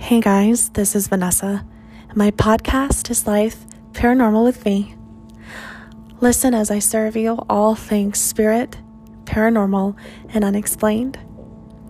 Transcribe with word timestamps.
Hey 0.00 0.20
guys, 0.20 0.70
this 0.70 0.96
is 0.96 1.06
Vanessa. 1.06 1.64
My 2.16 2.32
podcast 2.32 3.10
is 3.10 3.28
Life 3.28 3.64
Paranormal 3.92 4.42
with 4.42 4.64
Me. 4.64 4.96
Listen 6.20 6.52
as 6.52 6.68
I 6.68 6.80
serve 6.80 7.14
you 7.14 7.38
all 7.48 7.76
things 7.76 8.18
spirit, 8.18 8.76
paranormal, 9.24 9.94
and 10.30 10.42
unexplained. 10.42 11.16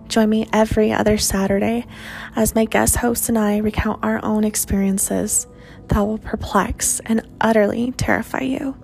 Join 0.07 0.29
me 0.29 0.45
every 0.53 0.91
other 0.91 1.17
Saturday 1.17 1.87
as 2.35 2.53
my 2.53 2.65
guest 2.65 2.97
host 2.97 3.27
and 3.27 3.39
I 3.39 3.57
recount 3.57 4.03
our 4.03 4.23
own 4.23 4.43
experiences 4.43 5.47
that 5.87 6.01
will 6.01 6.19
perplex 6.19 6.99
and 7.05 7.27
utterly 7.39 7.91
terrify 7.93 8.41
you. 8.41 8.77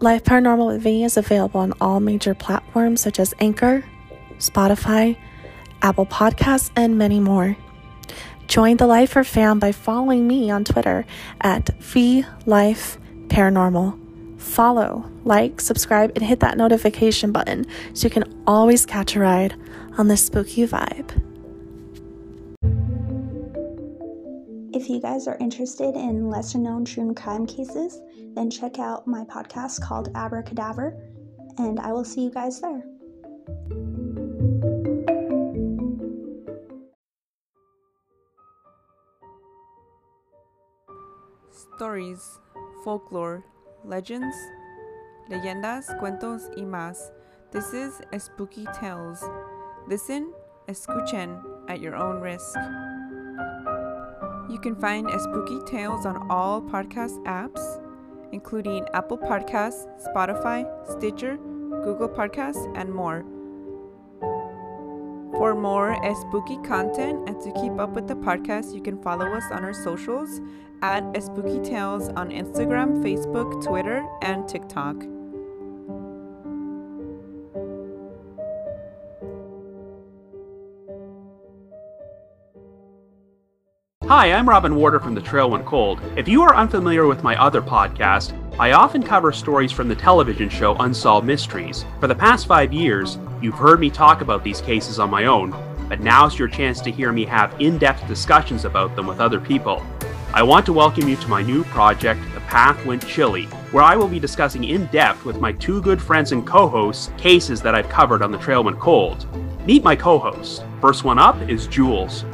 Life 0.00 0.24
Paranormal 0.24 0.68
with 0.68 0.84
Me 0.84 1.04
is 1.04 1.18
available 1.18 1.60
on 1.60 1.74
all 1.82 2.00
major 2.00 2.34
platforms 2.34 3.02
such 3.02 3.20
as 3.20 3.34
Anchor, 3.40 3.84
Spotify, 4.38 5.18
Apple 5.82 6.06
Podcasts, 6.06 6.70
and 6.76 6.96
many 6.96 7.20
more. 7.20 7.58
Join 8.46 8.76
the 8.76 8.86
Lifer 8.86 9.24
fam 9.24 9.58
by 9.58 9.72
following 9.72 10.26
me 10.28 10.50
on 10.50 10.64
Twitter 10.64 11.04
at 11.40 11.66
VLife 11.80 12.96
Paranormal. 13.28 14.40
Follow, 14.40 15.10
like, 15.24 15.60
subscribe, 15.60 16.12
and 16.14 16.24
hit 16.24 16.40
that 16.40 16.56
notification 16.56 17.32
button 17.32 17.66
so 17.92 18.06
you 18.06 18.10
can 18.10 18.42
always 18.46 18.86
catch 18.86 19.16
a 19.16 19.20
ride 19.20 19.54
on 19.98 20.06
this 20.08 20.24
spooky 20.24 20.66
vibe. 20.66 21.10
If 24.72 24.88
you 24.88 25.00
guys 25.00 25.26
are 25.26 25.36
interested 25.38 25.96
in 25.96 26.30
lesser 26.30 26.58
known 26.58 26.84
true 26.84 27.12
crime 27.14 27.46
cases, 27.46 28.00
then 28.34 28.50
check 28.50 28.78
out 28.78 29.06
my 29.08 29.24
podcast 29.24 29.82
called 29.82 30.12
Abracadaver, 30.12 30.96
and 31.58 31.80
I 31.80 31.92
will 31.92 32.04
see 32.04 32.22
you 32.22 32.30
guys 32.30 32.60
there. 32.60 32.84
Stories, 41.76 42.38
folklore, 42.84 43.44
legends, 43.84 44.34
leyendas, 45.28 45.94
cuentos 46.00 46.48
y 46.56 46.62
más. 46.62 47.10
This 47.50 47.74
is 47.74 48.00
Spooky 48.16 48.64
Tales. 48.80 49.22
Listen, 49.86 50.32
escuchen 50.68 51.38
at 51.68 51.80
your 51.80 51.94
own 51.94 52.22
risk. 52.22 52.56
You 54.48 54.58
can 54.58 54.74
find 54.76 55.10
Spooky 55.20 55.60
Tales 55.66 56.06
on 56.06 56.30
all 56.30 56.62
podcast 56.62 57.22
apps, 57.24 57.60
including 58.32 58.86
Apple 58.94 59.18
Podcasts, 59.18 59.84
Spotify, 60.08 60.64
Stitcher, 60.96 61.36
Google 61.36 62.08
Podcasts, 62.08 62.74
and 62.74 62.90
more. 62.90 63.22
For 65.32 65.54
more 65.54 65.94
spooky 66.22 66.56
content 66.66 67.28
and 67.28 67.38
to 67.42 67.52
keep 67.60 67.78
up 67.78 67.90
with 67.90 68.08
the 68.08 68.14
podcast, 68.14 68.74
you 68.74 68.80
can 68.80 69.02
follow 69.02 69.26
us 69.26 69.44
on 69.52 69.64
our 69.64 69.74
socials 69.74 70.40
at 70.82 71.22
Spooky 71.22 71.60
Tales 71.60 72.08
on 72.10 72.30
Instagram, 72.30 73.02
Facebook, 73.02 73.64
Twitter, 73.64 74.06
and 74.22 74.48
TikTok. 74.48 74.96
Hi, 84.08 84.32
I'm 84.32 84.48
Robin 84.48 84.76
Warder 84.76 85.00
from 85.00 85.16
The 85.16 85.20
Trail 85.20 85.50
Went 85.50 85.66
Cold. 85.66 86.00
If 86.16 86.28
you 86.28 86.42
are 86.42 86.54
unfamiliar 86.54 87.06
with 87.06 87.24
my 87.24 87.34
other 87.42 87.60
podcast, 87.60 88.32
I 88.58 88.70
often 88.70 89.02
cover 89.02 89.32
stories 89.32 89.72
from 89.72 89.88
the 89.88 89.96
television 89.96 90.48
show 90.48 90.76
Unsolved 90.76 91.26
Mysteries. 91.26 91.84
For 91.98 92.06
the 92.06 92.14
past 92.14 92.46
five 92.46 92.72
years, 92.72 93.18
you've 93.42 93.56
heard 93.56 93.80
me 93.80 93.90
talk 93.90 94.20
about 94.20 94.44
these 94.44 94.60
cases 94.60 95.00
on 95.00 95.10
my 95.10 95.24
own, 95.24 95.50
but 95.88 96.00
now's 96.00 96.38
your 96.38 96.48
chance 96.48 96.80
to 96.82 96.92
hear 96.92 97.10
me 97.12 97.24
have 97.24 97.60
in 97.60 97.78
depth 97.78 98.06
discussions 98.06 98.64
about 98.64 98.94
them 98.94 99.08
with 99.08 99.20
other 99.20 99.40
people. 99.40 99.84
I 100.34 100.42
want 100.42 100.66
to 100.66 100.72
welcome 100.72 101.08
you 101.08 101.16
to 101.16 101.28
my 101.28 101.40
new 101.40 101.64
project, 101.64 102.20
The 102.34 102.40
Path 102.40 102.84
Went 102.84 103.06
Chilly, 103.06 103.44
where 103.70 103.82
I 103.82 103.96
will 103.96 104.08
be 104.08 104.18
discussing 104.18 104.64
in 104.64 104.86
depth 104.86 105.24
with 105.24 105.40
my 105.40 105.52
two 105.52 105.80
good 105.80 106.00
friends 106.00 106.32
and 106.32 106.46
co 106.46 106.68
hosts 106.68 107.10
cases 107.16 107.62
that 107.62 107.74
I've 107.74 107.88
covered 107.88 108.22
on 108.22 108.32
The 108.32 108.38
Trail 108.38 108.62
Went 108.62 108.78
Cold. 108.78 109.26
Meet 109.66 109.82
my 109.82 109.96
co 109.96 110.18
host. 110.18 110.64
First 110.80 111.04
one 111.04 111.18
up 111.18 111.40
is 111.48 111.66
Jules. 111.66 112.24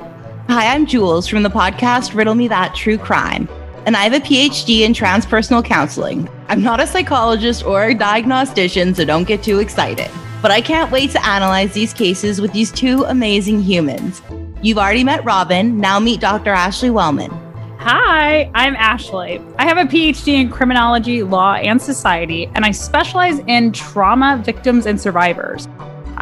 Hi, 0.48 0.74
I'm 0.74 0.84
Jules 0.84 1.28
from 1.28 1.44
the 1.44 1.48
podcast 1.48 2.14
Riddle 2.14 2.34
Me 2.34 2.48
That 2.48 2.74
True 2.74 2.98
Crime, 2.98 3.48
and 3.86 3.96
I 3.96 4.02
have 4.02 4.14
a 4.14 4.20
PhD 4.20 4.80
in 4.80 4.94
transpersonal 4.94 5.64
counseling. 5.64 6.28
I'm 6.48 6.62
not 6.62 6.80
a 6.80 6.86
psychologist 6.86 7.64
or 7.64 7.84
a 7.84 7.94
diagnostician, 7.94 8.94
so 8.94 9.04
don't 9.04 9.28
get 9.28 9.44
too 9.44 9.60
excited. 9.60 10.10
But 10.40 10.50
I 10.50 10.60
can't 10.60 10.90
wait 10.90 11.10
to 11.12 11.24
analyze 11.24 11.72
these 11.72 11.94
cases 11.94 12.40
with 12.40 12.52
these 12.52 12.72
two 12.72 13.04
amazing 13.04 13.62
humans. 13.62 14.22
You've 14.60 14.78
already 14.78 15.04
met 15.04 15.24
Robin, 15.24 15.78
now 15.78 16.00
meet 16.00 16.20
Dr. 16.20 16.50
Ashley 16.50 16.90
Wellman. 16.90 17.41
Hi, 17.84 18.48
I'm 18.54 18.76
Ashley. 18.76 19.40
I 19.58 19.66
have 19.66 19.76
a 19.76 19.90
PhD 19.90 20.34
in 20.34 20.50
criminology, 20.50 21.24
law, 21.24 21.54
and 21.54 21.82
society, 21.82 22.48
and 22.54 22.64
I 22.64 22.70
specialize 22.70 23.40
in 23.48 23.72
trauma 23.72 24.40
victims 24.44 24.86
and 24.86 25.00
survivors. 25.00 25.66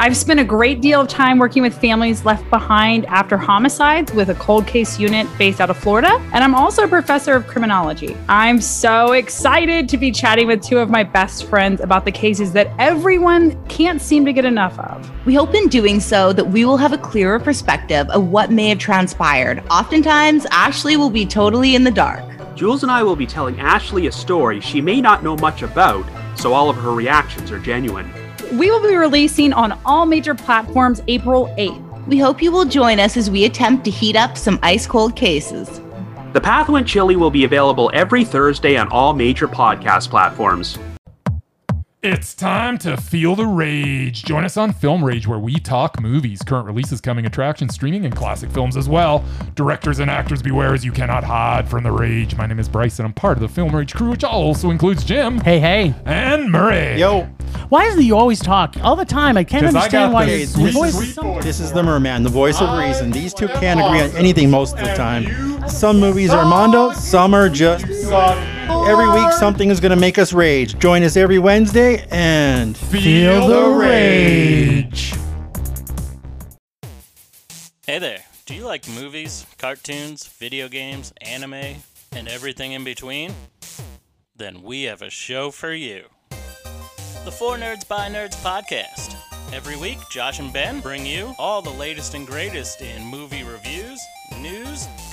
I've 0.03 0.17
spent 0.17 0.39
a 0.39 0.43
great 0.43 0.81
deal 0.81 1.01
of 1.01 1.07
time 1.09 1.37
working 1.37 1.61
with 1.61 1.79
families 1.79 2.25
left 2.25 2.49
behind 2.49 3.05
after 3.05 3.37
homicides 3.37 4.11
with 4.11 4.29
a 4.29 4.33
cold 4.33 4.65
case 4.65 4.99
unit 4.99 5.27
based 5.37 5.61
out 5.61 5.69
of 5.69 5.77
Florida, 5.77 6.19
and 6.33 6.43
I'm 6.43 6.55
also 6.55 6.85
a 6.85 6.87
professor 6.87 7.35
of 7.35 7.45
criminology. 7.45 8.17
I'm 8.27 8.59
so 8.59 9.11
excited 9.11 9.87
to 9.89 9.99
be 9.99 10.11
chatting 10.11 10.47
with 10.47 10.63
two 10.63 10.79
of 10.79 10.89
my 10.89 11.03
best 11.03 11.45
friends 11.45 11.81
about 11.81 12.05
the 12.05 12.11
cases 12.11 12.51
that 12.53 12.73
everyone 12.79 13.63
can't 13.67 14.01
seem 14.01 14.25
to 14.25 14.33
get 14.33 14.43
enough 14.43 14.79
of. 14.79 15.07
We 15.27 15.35
hope 15.35 15.53
in 15.53 15.67
doing 15.67 15.99
so 15.99 16.33
that 16.33 16.45
we 16.45 16.65
will 16.65 16.77
have 16.77 16.93
a 16.93 16.97
clearer 16.97 17.39
perspective 17.39 18.09
of 18.09 18.29
what 18.29 18.49
may 18.49 18.69
have 18.69 18.79
transpired. 18.79 19.61
Oftentimes, 19.69 20.47
Ashley 20.49 20.97
will 20.97 21.11
be 21.11 21.27
totally 21.27 21.75
in 21.75 21.83
the 21.83 21.91
dark. 21.91 22.25
Jules 22.55 22.81
and 22.81 22.91
I 22.91 23.03
will 23.03 23.15
be 23.15 23.27
telling 23.27 23.59
Ashley 23.59 24.07
a 24.07 24.11
story 24.11 24.61
she 24.61 24.81
may 24.81 24.99
not 24.99 25.23
know 25.23 25.35
much 25.35 25.61
about, 25.61 26.03
so 26.35 26.53
all 26.53 26.71
of 26.71 26.75
her 26.77 26.91
reactions 26.91 27.51
are 27.51 27.59
genuine. 27.59 28.11
We 28.51 28.69
will 28.69 28.81
be 28.81 28.97
releasing 28.97 29.53
on 29.53 29.79
all 29.85 30.05
major 30.05 30.35
platforms 30.35 31.01
April 31.07 31.47
8th. 31.57 32.07
We 32.07 32.19
hope 32.19 32.41
you 32.41 32.51
will 32.51 32.65
join 32.65 32.99
us 32.99 33.15
as 33.15 33.31
we 33.31 33.45
attempt 33.45 33.85
to 33.85 33.91
heat 33.91 34.17
up 34.17 34.37
some 34.37 34.59
ice 34.61 34.85
cold 34.85 35.15
cases. 35.15 35.79
The 36.33 36.41
Path 36.41 36.67
Went 36.67 36.85
Chilly 36.85 37.15
will 37.15 37.31
be 37.31 37.45
available 37.45 37.89
every 37.93 38.25
Thursday 38.25 38.75
on 38.75 38.89
all 38.89 39.13
major 39.13 39.47
podcast 39.47 40.09
platforms. 40.09 40.77
It's 42.03 42.33
time 42.33 42.79
to 42.79 42.97
feel 42.97 43.35
the 43.35 43.45
rage. 43.45 44.23
Join 44.23 44.43
us 44.43 44.57
on 44.57 44.73
Film 44.73 45.05
Rage, 45.05 45.27
where 45.27 45.37
we 45.37 45.57
talk 45.57 46.01
movies, 46.01 46.41
current 46.41 46.65
releases, 46.65 46.99
coming 46.99 47.27
attractions, 47.27 47.75
streaming, 47.75 48.05
and 48.05 48.15
classic 48.15 48.49
films 48.49 48.75
as 48.75 48.89
well. 48.89 49.23
Directors 49.53 49.99
and 49.99 50.09
actors, 50.09 50.41
beware 50.41 50.73
as 50.73 50.83
you 50.83 50.91
cannot 50.91 51.23
hide 51.23 51.69
from 51.69 51.83
the 51.83 51.91
rage. 51.91 52.35
My 52.35 52.47
name 52.47 52.57
is 52.57 52.67
Bryce, 52.67 52.97
and 52.97 53.05
I'm 53.05 53.13
part 53.13 53.37
of 53.37 53.41
the 53.43 53.47
Film 53.47 53.75
Rage 53.75 53.93
crew, 53.93 54.09
which 54.09 54.23
also 54.23 54.71
includes 54.71 55.03
Jim 55.03 55.39
Hey, 55.41 55.59
hey. 55.59 55.93
and 56.05 56.51
Murray. 56.51 56.97
Yo, 56.99 57.25
Why 57.69 57.83
is 57.85 57.95
it 57.95 58.01
you 58.03 58.17
always 58.17 58.39
talk 58.39 58.75
all 58.81 58.95
the 58.95 59.05
time? 59.05 59.37
I 59.37 59.43
can't 59.43 59.67
understand 59.67 59.91
got 60.09 60.11
why 60.13 60.25
the 60.25 60.37
your 60.39 60.47
sweet, 60.47 60.73
voice 60.73 60.95
sweet 60.95 61.15
voice. 61.23 61.43
this 61.43 61.59
is 61.59 61.71
the 61.71 61.83
Merman, 61.83 62.23
the 62.23 62.31
voice 62.31 62.59
of 62.59 62.79
reason. 62.79 63.11
These 63.11 63.35
two 63.35 63.47
can't 63.47 63.79
agree 63.79 64.01
on 64.01 64.09
anything 64.17 64.49
most 64.49 64.73
of 64.75 64.79
the 64.87 64.95
time. 64.95 65.69
Some 65.69 65.99
movies 65.99 66.31
are 66.31 66.45
Mondo, 66.45 66.93
some 66.93 67.35
are 67.35 67.47
just 67.47 67.85
suck. 68.05 68.39
Every 68.71 69.09
week, 69.09 69.31
something 69.33 69.69
is 69.69 69.79
going 69.79 69.91
to 69.91 69.95
make 69.95 70.17
us 70.17 70.33
rage. 70.33 70.77
Join 70.79 71.03
us 71.03 71.15
every 71.17 71.39
Wednesday 71.39 72.05
and 72.09 72.75
Feel 72.77 73.47
the 73.47 73.69
rage. 73.77 75.13
Hey 77.85 77.99
there, 77.99 78.23
do 78.45 78.55
you 78.55 78.65
like 78.65 78.87
movies, 78.87 79.45
cartoons, 79.57 80.27
video 80.27 80.67
games, 80.69 81.13
anime, 81.21 81.75
and 82.11 82.27
everything 82.27 82.71
in 82.71 82.83
between? 82.83 83.33
Then 84.35 84.63
we 84.63 84.83
have 84.83 85.01
a 85.01 85.09
show 85.09 85.51
for 85.51 85.73
you. 85.73 86.05
The 86.29 87.31
Four 87.31 87.57
Nerds 87.57 87.87
by 87.87 88.07
Nerds 88.09 88.35
podcast. 88.41 89.15
Every 89.53 89.75
week, 89.75 89.97
Josh 90.09 90.39
and 90.39 90.53
Ben 90.53 90.79
bring 90.79 91.05
you 91.05 91.35
all 91.37 91.61
the 91.61 91.69
latest 91.69 92.13
and 92.13 92.25
greatest 92.25 92.81
in 92.81 93.05
movie 93.05 93.43
reviews, 93.43 93.43
news, 93.43 93.50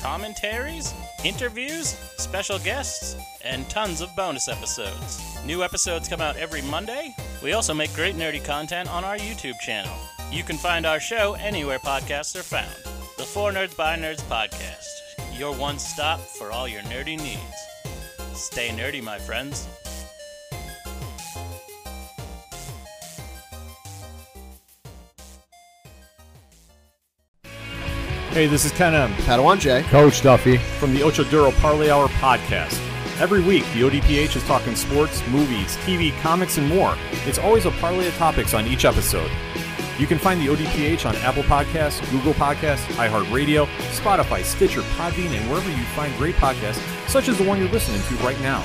commentaries, 0.02 0.94
interviews, 1.24 1.88
special 2.16 2.58
guests, 2.58 3.16
and 3.44 3.68
tons 3.68 4.00
of 4.00 4.14
bonus 4.16 4.48
episodes. 4.48 5.38
New 5.44 5.62
episodes 5.62 6.08
come 6.08 6.20
out 6.20 6.36
every 6.36 6.62
Monday. 6.62 7.14
We 7.42 7.52
also 7.52 7.74
make 7.74 7.94
great 7.94 8.16
nerdy 8.16 8.44
content 8.44 8.90
on 8.90 9.04
our 9.04 9.16
YouTube 9.16 9.58
channel. 9.60 9.94
You 10.30 10.42
can 10.42 10.56
find 10.56 10.84
our 10.84 11.00
show 11.00 11.34
anywhere 11.34 11.78
podcasts 11.78 12.36
are 12.36 12.42
found. 12.42 12.74
The 13.16 13.24
Four 13.24 13.52
Nerds 13.52 13.76
by 13.76 13.96
Nerds 13.96 14.22
podcast. 14.22 15.38
Your 15.38 15.54
one 15.54 15.78
stop 15.78 16.20
for 16.20 16.50
all 16.50 16.68
your 16.68 16.82
nerdy 16.82 17.16
needs. 17.16 17.68
Stay 18.34 18.68
nerdy, 18.68 19.02
my 19.02 19.18
friends. 19.18 19.66
Hey, 28.30 28.46
this 28.46 28.64
is 28.64 28.72
Ken 28.72 28.94
M. 28.94 29.12
Padawan 29.24 29.58
J. 29.58 29.82
Coach 29.84 30.22
Duffy. 30.22 30.58
From 30.58 30.94
the 30.94 31.02
Ocho 31.02 31.24
Duro 31.24 31.50
Parlay 31.50 31.90
Hour 31.90 32.08
podcast. 32.08 32.78
Every 33.20 33.40
week, 33.40 33.64
the 33.72 33.80
ODPH 33.80 34.36
is 34.36 34.44
talking 34.44 34.76
sports, 34.76 35.26
movies, 35.28 35.76
TV, 35.78 36.16
comics, 36.20 36.58
and 36.58 36.68
more. 36.68 36.94
It's 37.26 37.38
always 37.38 37.64
a 37.64 37.70
parlay 37.72 38.06
of 38.06 38.14
topics 38.16 38.54
on 38.54 38.66
each 38.66 38.84
episode. 38.84 39.30
You 39.98 40.06
can 40.06 40.18
find 40.18 40.40
the 40.40 40.46
ODPH 40.48 41.06
on 41.08 41.16
Apple 41.16 41.42
Podcasts, 41.44 42.08
Google 42.12 42.34
Podcasts, 42.34 42.84
iHeartRadio, 42.94 43.66
Spotify, 43.92 44.44
Stitcher, 44.44 44.82
Podbean, 44.82 45.30
and 45.36 45.50
wherever 45.50 45.70
you 45.70 45.82
find 45.96 46.14
great 46.16 46.36
podcasts, 46.36 46.80
such 47.08 47.28
as 47.28 47.38
the 47.38 47.44
one 47.44 47.58
you're 47.58 47.70
listening 47.70 48.00
to 48.02 48.24
right 48.24 48.40
now. 48.40 48.62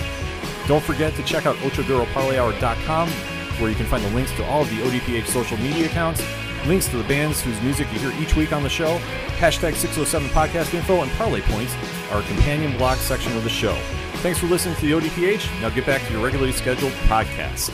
Don't 0.68 0.84
forget 0.84 1.16
to 1.16 1.24
check 1.24 1.46
out 1.46 1.56
OchoDuroParlayHour.com, 1.58 3.10
where 3.10 3.70
you 3.70 3.76
can 3.76 3.86
find 3.88 4.04
the 4.04 4.10
links 4.10 4.32
to 4.34 4.46
all 4.46 4.62
of 4.64 4.70
the 4.70 4.82
ODPH 4.84 5.26
social 5.28 5.58
media 5.58 5.86
accounts, 5.88 6.22
links 6.66 6.88
to 6.88 6.98
the 6.98 7.04
bands 7.04 7.42
whose 7.42 7.60
music 7.62 7.92
you 7.94 8.00
hear 8.00 8.22
each 8.22 8.36
week 8.36 8.54
on 8.54 8.64
the 8.64 8.70
show, 8.70 8.98
hashtag 9.40 9.76
607 9.76 10.30
podcast 10.30 10.74
info, 10.74 11.02
and 11.02 11.12
parlay 11.14 11.42
points, 11.42 11.76
our 12.12 12.22
companion 12.24 12.78
blog 12.78 12.98
section 12.98 13.36
of 13.36 13.44
the 13.44 13.50
show. 13.50 13.74
Thanks 14.18 14.40
for 14.40 14.46
listening 14.48 14.76
to 14.76 14.82
the 14.82 14.92
ODPH. 14.94 15.62
Now 15.62 15.70
get 15.70 15.86
back 15.86 16.02
to 16.08 16.14
your 16.14 16.24
regularly 16.24 16.54
scheduled 16.54 16.94
podcast. 17.08 17.74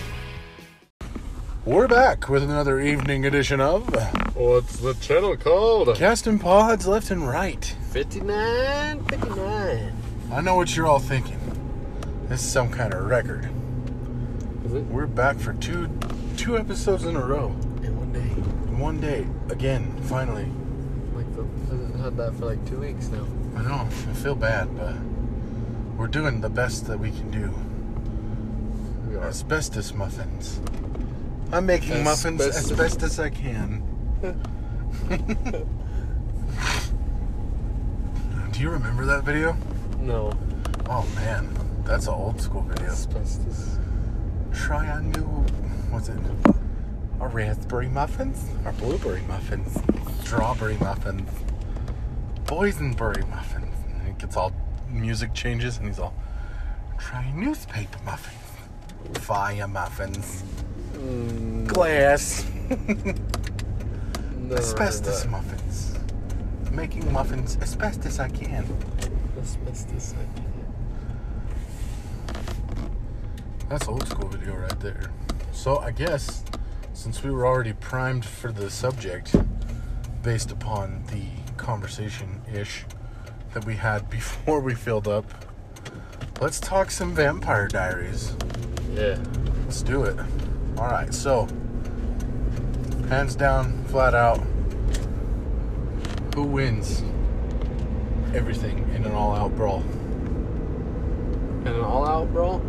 We're 1.65 1.87
back 1.87 2.29
with 2.29 2.41
another 2.41 2.79
evening 2.79 3.25
edition 3.25 3.59
of 3.61 3.93
What's 4.35 4.77
the 4.77 4.93
channel 4.95 5.35
called? 5.37 5.95
Casting 5.95 6.39
Pods 6.39 6.87
Left 6.87 7.11
and 7.11 7.27
Right. 7.27 7.63
59 7.91 9.03
59. 9.05 9.93
I 10.31 10.41
know 10.41 10.55
what 10.55 10.75
you're 10.75 10.87
all 10.87 10.99
thinking. 10.99 11.37
This 12.27 12.41
is 12.43 12.49
some 12.51 12.71
kind 12.71 12.93
of 12.93 13.05
record. 13.05 13.49
Is 14.65 14.73
it? 14.73 14.85
We're 14.85 15.07
back 15.07 15.37
for 15.37 15.53
two 15.53 15.89
two 16.37 16.57
episodes 16.57 17.03
in 17.05 17.15
a 17.15 17.23
row. 17.25 17.53
One 18.79 19.01
day. 19.01 19.19
In 19.19 19.27
one 19.27 19.47
day. 19.47 19.53
Again, 19.53 20.01
finally. 20.03 20.45
Like, 21.13 21.35
the, 21.35 21.43
hasn't 21.69 21.99
had 21.99 22.15
that 22.17 22.35
for 22.35 22.45
like 22.45 22.65
two 22.65 22.79
weeks 22.79 23.09
now. 23.09 23.27
I 23.57 23.61
know, 23.63 23.87
I 24.09 24.13
feel 24.13 24.35
bad, 24.35 24.75
but 24.77 24.95
we're 25.97 26.07
doing 26.07 26.39
the 26.39 26.49
best 26.49 26.87
that 26.87 26.97
we 26.97 27.11
can 27.11 27.29
do. 27.29 27.53
We 29.09 29.17
are. 29.17 29.27
Asbestos 29.27 29.93
muffins. 29.93 30.61
I'm 31.51 31.65
making 31.65 32.03
muffins 32.05 32.41
as 32.41 32.71
best 32.71 33.03
as 33.03 33.19
I 33.19 33.29
can. 33.29 33.83
Do 38.51 38.59
you 38.59 38.69
remember 38.69 39.05
that 39.05 39.23
video? 39.23 39.57
No. 39.99 40.31
Oh 40.89 41.05
man, 41.15 41.49
that's 41.83 42.07
an 42.07 42.13
old 42.13 42.39
school 42.39 42.61
video. 42.61 42.87
Asbestos. 42.87 43.77
Try 44.53 44.85
a 44.85 45.01
new, 45.01 45.25
what's 45.91 46.07
it? 46.09 46.17
Raspberry 47.27 47.89
muffins? 47.89 48.45
Or 48.65 48.71
blueberry 48.73 49.21
muffins? 49.21 49.77
Strawberry 50.21 50.77
muffins? 50.77 51.29
Boysenberry 52.45 53.27
muffins? 53.29 53.75
And 53.87 54.07
it 54.07 54.17
gets 54.17 54.37
all, 54.37 54.53
music 54.89 55.33
changes 55.33 55.77
and 55.77 55.87
he's 55.87 55.99
all, 55.99 56.13
try 56.97 57.31
newspaper 57.31 57.99
muffins. 58.03 58.35
Fire 59.19 59.67
muffins. 59.67 60.43
Mm, 60.93 61.67
Glass. 61.67 62.45
Asbestos 64.51 65.25
muffins. 65.27 65.97
Making 66.71 67.11
muffins 67.11 67.57
as 67.61 67.75
best 67.75 68.05
as 68.05 68.19
I 68.19 68.29
can. 68.29 68.65
Asbestos. 69.39 70.15
That's 73.69 73.87
old 73.87 74.07
school 74.07 74.27
video 74.29 74.55
right 74.55 74.79
there. 74.79 75.11
So 75.51 75.77
I 75.79 75.91
guess 75.91 76.43
since 76.99 77.23
we 77.23 77.31
were 77.31 77.47
already 77.47 77.71
primed 77.71 78.25
for 78.25 78.51
the 78.51 78.69
subject 78.69 79.33
based 80.21 80.51
upon 80.51 81.01
the 81.11 81.23
conversation 81.55 82.41
ish 82.53 82.83
that 83.53 83.63
we 83.63 83.73
had 83.73 84.09
before 84.09 84.59
we 84.59 84.75
filled 84.75 85.07
up, 85.07 85.23
let's 86.41 86.59
talk 86.59 86.91
some 86.91 87.15
vampire 87.15 87.69
diaries. 87.69 88.35
Yeah. 88.93 89.17
Let's 89.63 89.81
do 89.81 90.03
it. 90.03 90.17
Alright, 90.77 91.13
so 91.13 91.47
hands 93.07 93.33
down, 93.33 93.81
flat 93.85 94.13
out, 94.13 94.41
who 96.35 96.43
wins 96.43 97.01
everything 98.35 98.79
in 98.93 99.05
an 99.05 99.13
all 99.13 99.33
out 99.33 99.55
brawl? 99.55 99.83
In 101.61 101.67
an 101.67 101.79
all 101.79 102.05
out 102.05 102.29
brawl? 102.33 102.59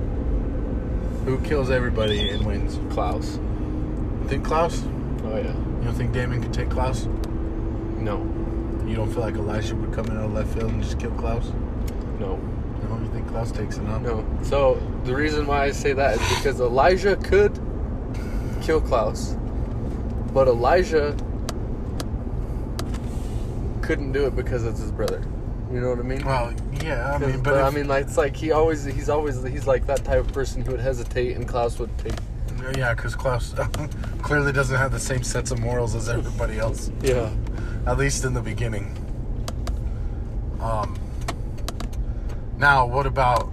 Who 1.25 1.41
kills 1.41 1.69
everybody 1.69 2.31
and 2.31 2.47
wins? 2.47 2.79
Klaus. 2.95 3.41
Think 4.31 4.45
Klaus? 4.45 4.85
Oh, 5.25 5.37
yeah. 5.37 5.49
You 5.49 5.81
don't 5.85 5.95
think 5.95 6.13
Damon 6.13 6.41
could 6.41 6.53
take 6.55 6.71
Klaus? 6.71 7.07
No. 7.99 8.19
You 8.87 8.95
don't 8.95 9.11
feel 9.13 9.23
like 9.23 9.35
Elijah 9.35 9.75
would 9.75 9.93
come 9.93 10.07
in 10.07 10.17
out 10.17 10.27
of 10.27 10.33
left 10.33 10.55
field 10.57 10.71
and 10.71 10.81
just 10.81 11.01
kill 11.01 11.11
Klaus? 11.13 11.49
No. 12.21 12.37
No, 12.89 12.99
you 13.01 13.11
think 13.13 13.27
Klaus 13.27 13.51
takes 13.51 13.77
it 13.79 13.87
on? 13.89 14.05
No. 14.05 14.25
So 14.45 14.81
the 15.03 15.17
reason 15.17 15.49
why 15.49 15.65
I 15.65 15.73
say 15.73 15.95
that 15.95 16.21
is 16.21 16.29
because 16.37 16.61
Elijah 16.61 17.17
could 17.17 17.59
kill 18.63 18.81
Klaus, 18.81 19.35
but 20.33 20.47
Elijah 20.47 21.17
couldn't 23.83 24.13
do 24.13 24.27
it 24.27 24.37
because 24.37 24.65
it's 24.65 24.79
his 24.79 24.93
brother. 24.93 25.25
You 25.73 25.81
know 25.81 25.91
what 25.91 25.99
I 25.99 26.03
mean? 26.03 26.25
Well, 26.25 26.55
yeah, 26.85 27.15
I 27.15 27.19
mean, 27.19 27.43
but, 27.43 27.55
I 27.55 27.67
if- 27.67 27.75
mean, 27.75 27.89
like 27.89 28.07
it's 28.07 28.17
like 28.17 28.37
he 28.37 28.53
always, 28.53 28.85
he's 28.85 29.09
always, 29.09 29.43
he's 29.43 29.67
like 29.67 29.87
that 29.87 30.05
type 30.05 30.21
of 30.21 30.33
person 30.33 30.65
who 30.65 30.71
would 30.71 30.81
hesitate, 30.81 31.37
and 31.37 31.49
Klaus 31.49 31.81
would 31.81 31.97
take. 31.99 32.15
Yeah, 32.77 32.95
because 32.95 33.15
Klaus 33.15 33.55
clearly 34.23 34.53
doesn't 34.53 34.77
have 34.77 34.93
the 34.93 35.01
same 35.01 35.23
sets 35.23 35.51
of 35.51 35.59
morals 35.61 35.95
as 35.95 36.09
everybody 36.09 36.59
else. 36.59 36.91
Yeah. 37.03 37.31
At 37.87 37.99
least 37.99 38.25
in 38.25 38.35
the 38.35 38.41
beginning. 38.41 38.97
Um. 40.61 40.99
Now, 42.59 42.87
what 42.87 43.07
about 43.07 43.51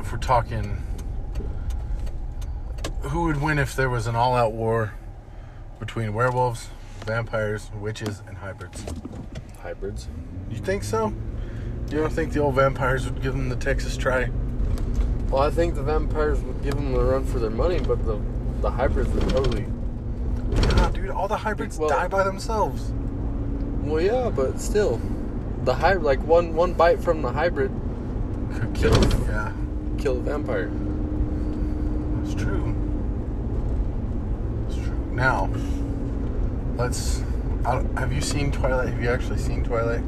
if 0.00 0.10
we're 0.10 0.18
talking? 0.18 0.82
Who 3.02 3.24
would 3.24 3.40
win 3.40 3.58
if 3.58 3.76
there 3.76 3.90
was 3.90 4.06
an 4.06 4.16
all-out 4.16 4.52
war 4.52 4.94
between 5.78 6.14
werewolves, 6.14 6.68
vampires, 7.04 7.70
witches, 7.78 8.22
and 8.26 8.36
hybrids? 8.36 8.84
Hybrids. 9.62 10.08
You 10.50 10.58
think 10.58 10.82
so? 10.82 11.12
You 11.90 11.98
don't 12.00 12.12
think 12.12 12.32
the 12.32 12.40
old 12.40 12.54
vampires 12.54 13.04
would 13.04 13.22
give 13.22 13.34
them 13.34 13.48
the 13.48 13.56
Texas 13.56 13.96
try? 13.96 14.30
Well, 15.30 15.42
I 15.42 15.50
think 15.50 15.74
the 15.74 15.82
vampires 15.82 16.40
would 16.40 16.62
give 16.62 16.74
them 16.74 16.92
the 16.92 17.04
run 17.04 17.24
for 17.24 17.38
their 17.38 17.50
money, 17.50 17.80
but 17.80 18.04
the 18.06 18.18
the 18.60 18.70
hybrids 18.70 19.10
would 19.10 19.28
totally. 19.28 19.66
Nah, 20.76 20.88
dude, 20.90 21.10
all 21.10 21.28
the 21.28 21.36
hybrids 21.36 21.78
Well- 21.78 21.90
die 21.90 22.08
by 22.08 22.24
themselves. 22.24 22.90
Well, 23.82 24.00
yeah, 24.02 24.30
but 24.30 24.60
still, 24.60 25.00
the 25.64 25.74
hybrid, 25.74 26.04
like 26.04 26.20
one 26.26 26.54
one 26.54 26.72
bite 26.72 26.98
from 27.00 27.22
the 27.22 27.30
hybrid, 27.32 27.70
Could 28.54 28.74
kill 28.74 29.04
Yeah, 29.26 29.52
kill 29.98 30.14
the 30.14 30.20
vampire. 30.22 30.70
That's 32.22 32.34
true. 32.34 32.74
It's 34.68 34.76
true. 34.76 34.96
Now, 35.12 35.50
let's. 36.76 37.22
I 37.64 37.82
have 37.98 38.12
you 38.12 38.20
seen 38.22 38.50
Twilight? 38.50 38.88
Have 38.88 39.02
you 39.02 39.10
actually 39.10 39.38
seen 39.38 39.62
Twilight? 39.62 40.02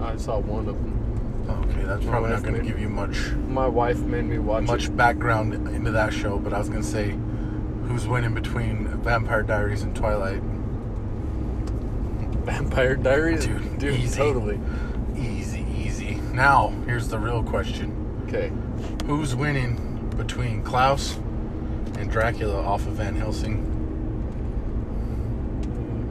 I 0.00 0.16
saw 0.16 0.38
one 0.38 0.60
of 0.68 0.76
them. 0.76 0.99
Okay, 1.48 1.82
that's 1.84 2.04
My 2.04 2.10
probably 2.10 2.30
not 2.30 2.36
wife 2.36 2.42
going 2.42 2.54
to 2.54 2.62
made- 2.62 2.68
give 2.68 2.78
you 2.80 2.88
much 2.88 3.32
My 3.48 3.66
wife 3.66 3.98
made 4.00 4.24
me 4.24 4.38
watch 4.38 4.64
much 4.64 4.86
it. 4.86 4.96
background 4.96 5.54
into 5.68 5.90
that 5.92 6.12
show, 6.12 6.38
but 6.38 6.52
I 6.52 6.58
was 6.58 6.68
going 6.68 6.82
to 6.82 6.86
say, 6.88 7.14
who's 7.88 8.06
winning 8.06 8.34
between 8.34 8.86
Vampire 9.02 9.42
Diaries 9.42 9.82
and 9.82 9.94
Twilight? 9.96 10.42
Vampire 12.44 12.96
Diaries, 12.96 13.46
Dude, 13.46 13.78
dude, 13.78 13.94
easy. 14.00 14.16
totally. 14.18 14.60
Easy, 15.16 15.64
easy. 15.76 16.14
Now, 16.32 16.72
here's 16.86 17.08
the 17.08 17.18
real 17.18 17.42
question. 17.42 18.22
Okay, 18.28 18.52
Who's 19.06 19.34
winning 19.34 20.08
between 20.16 20.62
Klaus 20.62 21.16
and 21.98 22.10
Dracula 22.10 22.62
off 22.62 22.86
of 22.86 22.94
Van 22.94 23.16
Helsing? 23.16 23.66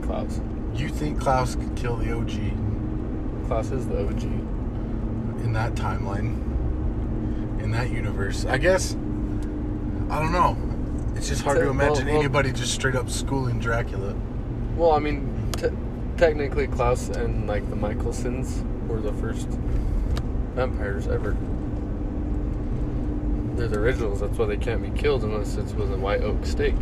Klaus. 0.02 0.40
You 0.74 0.88
think 0.88 1.20
Klaus 1.20 1.54
could 1.56 1.74
kill 1.76 1.96
the 1.96 2.12
OG 2.12 2.52
Klaus 3.46 3.70
is 3.70 3.86
the 3.88 4.06
OG. 4.06 4.22
In 5.42 5.52
that 5.54 5.74
timeline? 5.74 6.34
In 7.62 7.70
that 7.72 7.90
universe? 7.90 8.44
I 8.44 8.58
guess. 8.58 8.94
I 10.10 10.18
don't 10.18 10.32
know. 10.32 10.56
It's 11.16 11.28
just 11.28 11.42
hard 11.42 11.58
to 11.58 11.64
Well, 11.64 11.70
imagine 11.72 12.06
well- 12.06 12.18
anybody 12.18 12.52
just 12.52 12.72
straight 12.74 12.94
up 12.96 13.10
schooling 13.10 13.58
Dracula. 13.58 14.14
Well, 14.76 14.92
I 14.92 14.98
mean, 14.98 15.28
te- 15.52 15.68
technically, 16.16 16.66
Klaus 16.66 17.08
and 17.10 17.46
like 17.46 17.68
the 17.70 17.76
Mikaelsons 17.76 18.62
were 18.86 19.00
the 19.00 19.12
first 19.14 19.48
vampires 20.54 21.06
ever. 21.08 21.36
They're 23.56 23.68
the 23.68 23.78
originals. 23.78 24.20
That's 24.20 24.38
why 24.38 24.46
they 24.46 24.56
can't 24.56 24.82
be 24.82 24.90
killed 24.98 25.22
unless 25.24 25.56
it 25.56 25.74
was 25.76 25.90
a 25.90 25.96
white 25.96 26.22
oak 26.22 26.46
stake. 26.46 26.74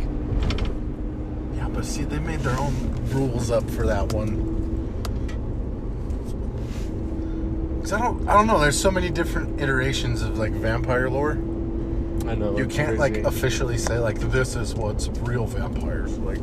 Yeah, 1.55 1.67
but 1.67 1.83
see, 1.83 2.03
they 2.03 2.19
made 2.19 2.39
their 2.39 2.57
own 2.57 2.73
rules 3.11 3.51
up 3.51 3.69
for 3.71 3.85
that 3.85 4.13
one. 4.13 4.48
'Cause 7.89 7.99
I 7.99 8.03
don't, 8.05 8.29
I 8.29 8.33
don't 8.33 8.45
know. 8.45 8.59
There's 8.59 8.79
so 8.79 8.91
many 8.91 9.09
different 9.09 9.59
iterations 9.59 10.21
of 10.21 10.37
like 10.37 10.51
vampire 10.51 11.09
lore. 11.09 11.31
I 12.27 12.35
know. 12.35 12.55
You 12.55 12.67
can't 12.67 12.99
like 12.99 13.17
officially 13.17 13.79
say 13.79 13.97
like 13.97 14.19
this 14.19 14.55
is 14.55 14.75
what's 14.75 15.07
real 15.21 15.47
vampires 15.47 16.15
like. 16.19 16.37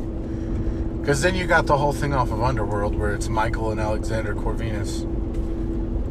Because 0.99 1.21
then 1.21 1.35
you 1.35 1.47
got 1.47 1.65
the 1.65 1.77
whole 1.77 1.93
thing 1.93 2.13
off 2.13 2.31
of 2.31 2.43
Underworld 2.43 2.95
where 2.99 3.13
it's 3.13 3.29
Michael 3.29 3.71
and 3.71 3.79
Alexander 3.79 4.35
Corvinus. 4.35 5.05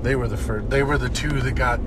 They 0.03 0.17
were 0.17 0.27
the 0.27 0.39
first. 0.39 0.71
They 0.71 0.83
were 0.83 0.97
the 0.97 1.11
two 1.11 1.39
that 1.43 1.55
got 1.55 1.81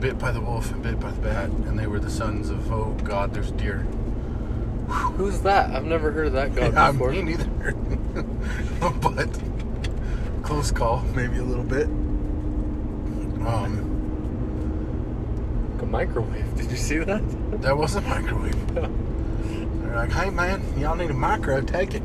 bit 0.00 0.16
by 0.16 0.30
the 0.30 0.40
wolf 0.40 0.70
and 0.70 0.80
bit 0.80 1.00
by 1.00 1.10
the 1.10 1.20
bat, 1.20 1.50
and 1.50 1.76
they 1.76 1.88
were 1.88 1.98
the 1.98 2.08
sons 2.10 2.50
of 2.50 2.70
oh 2.70 2.96
god, 3.02 3.34
there's 3.34 3.50
deer. 3.50 3.78
Who's 5.16 5.40
that? 5.40 5.70
I've 5.74 5.86
never 5.86 6.12
heard 6.12 6.28
of 6.28 6.34
that 6.34 6.54
god 6.54 6.72
Yeah, 6.72 6.92
before. 6.92 7.10
me 7.10 7.22
neither. 7.22 7.72
but 9.02 9.28
close 10.44 10.70
call, 10.70 11.00
maybe 11.16 11.38
a 11.38 11.42
little 11.42 11.64
bit. 11.64 11.88
Um, 13.46 14.00
a 15.80 15.86
microwave. 15.86 16.56
Did 16.56 16.70
you 16.70 16.76
see 16.76 16.98
that? 16.98 17.22
that 17.62 17.76
was 17.76 17.94
a 17.94 18.00
microwave. 18.02 18.74
They're 18.74 19.96
like, 19.96 20.12
hey 20.12 20.30
man, 20.30 20.62
y'all 20.78 20.94
need 20.94 21.10
a 21.10 21.14
micro, 21.14 21.60
take 21.60 21.94
it. 21.94 22.02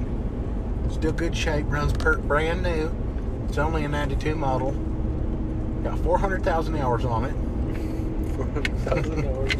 Still 0.90 1.12
good 1.12 1.36
shape, 1.36 1.66
runs 1.68 1.94
per 1.94 2.18
brand 2.18 2.64
new. 2.64 2.92
It's 3.48 3.58
only 3.58 3.86
a 3.86 3.88
92 3.88 4.36
model. 4.36 4.72
Got 5.84 6.00
400,000 6.00 6.76
hours 6.78 7.06
on 7.06 7.26
it. 7.26 8.36
400,000 8.36 9.26
hours. 9.28 9.54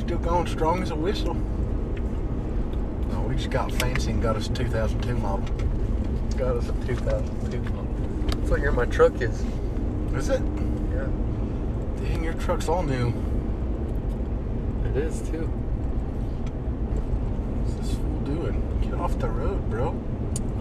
Still 0.00 0.18
going 0.18 0.46
strong 0.46 0.82
as 0.82 0.90
a 0.90 0.96
whistle. 0.96 1.34
No, 3.10 3.22
we 3.22 3.36
just 3.36 3.50
got 3.50 3.72
fancy 3.72 4.10
and 4.10 4.22
got 4.22 4.36
us 4.36 4.48
a 4.48 4.52
2002 4.52 5.16
model. 5.16 5.46
Got 6.36 6.56
us 6.56 6.68
a 6.68 6.72
2002 6.86 7.60
model. 7.62 7.84
That's 8.38 8.50
what 8.50 8.60
year 8.60 8.72
my 8.72 8.84
truck 8.86 9.20
is. 9.20 9.42
Is 10.14 10.28
it? 10.28 10.42
Your 12.36 12.44
truck's 12.44 12.68
all 12.68 12.82
new. 12.82 13.08
It 14.84 14.96
is 14.98 15.22
too. 15.22 15.46
What's 17.64 17.88
this 17.88 17.96
fool 17.96 18.20
doing? 18.20 18.80
Get 18.82 18.92
off 18.94 19.18
the 19.18 19.28
road, 19.28 19.70
bro. 19.70 19.98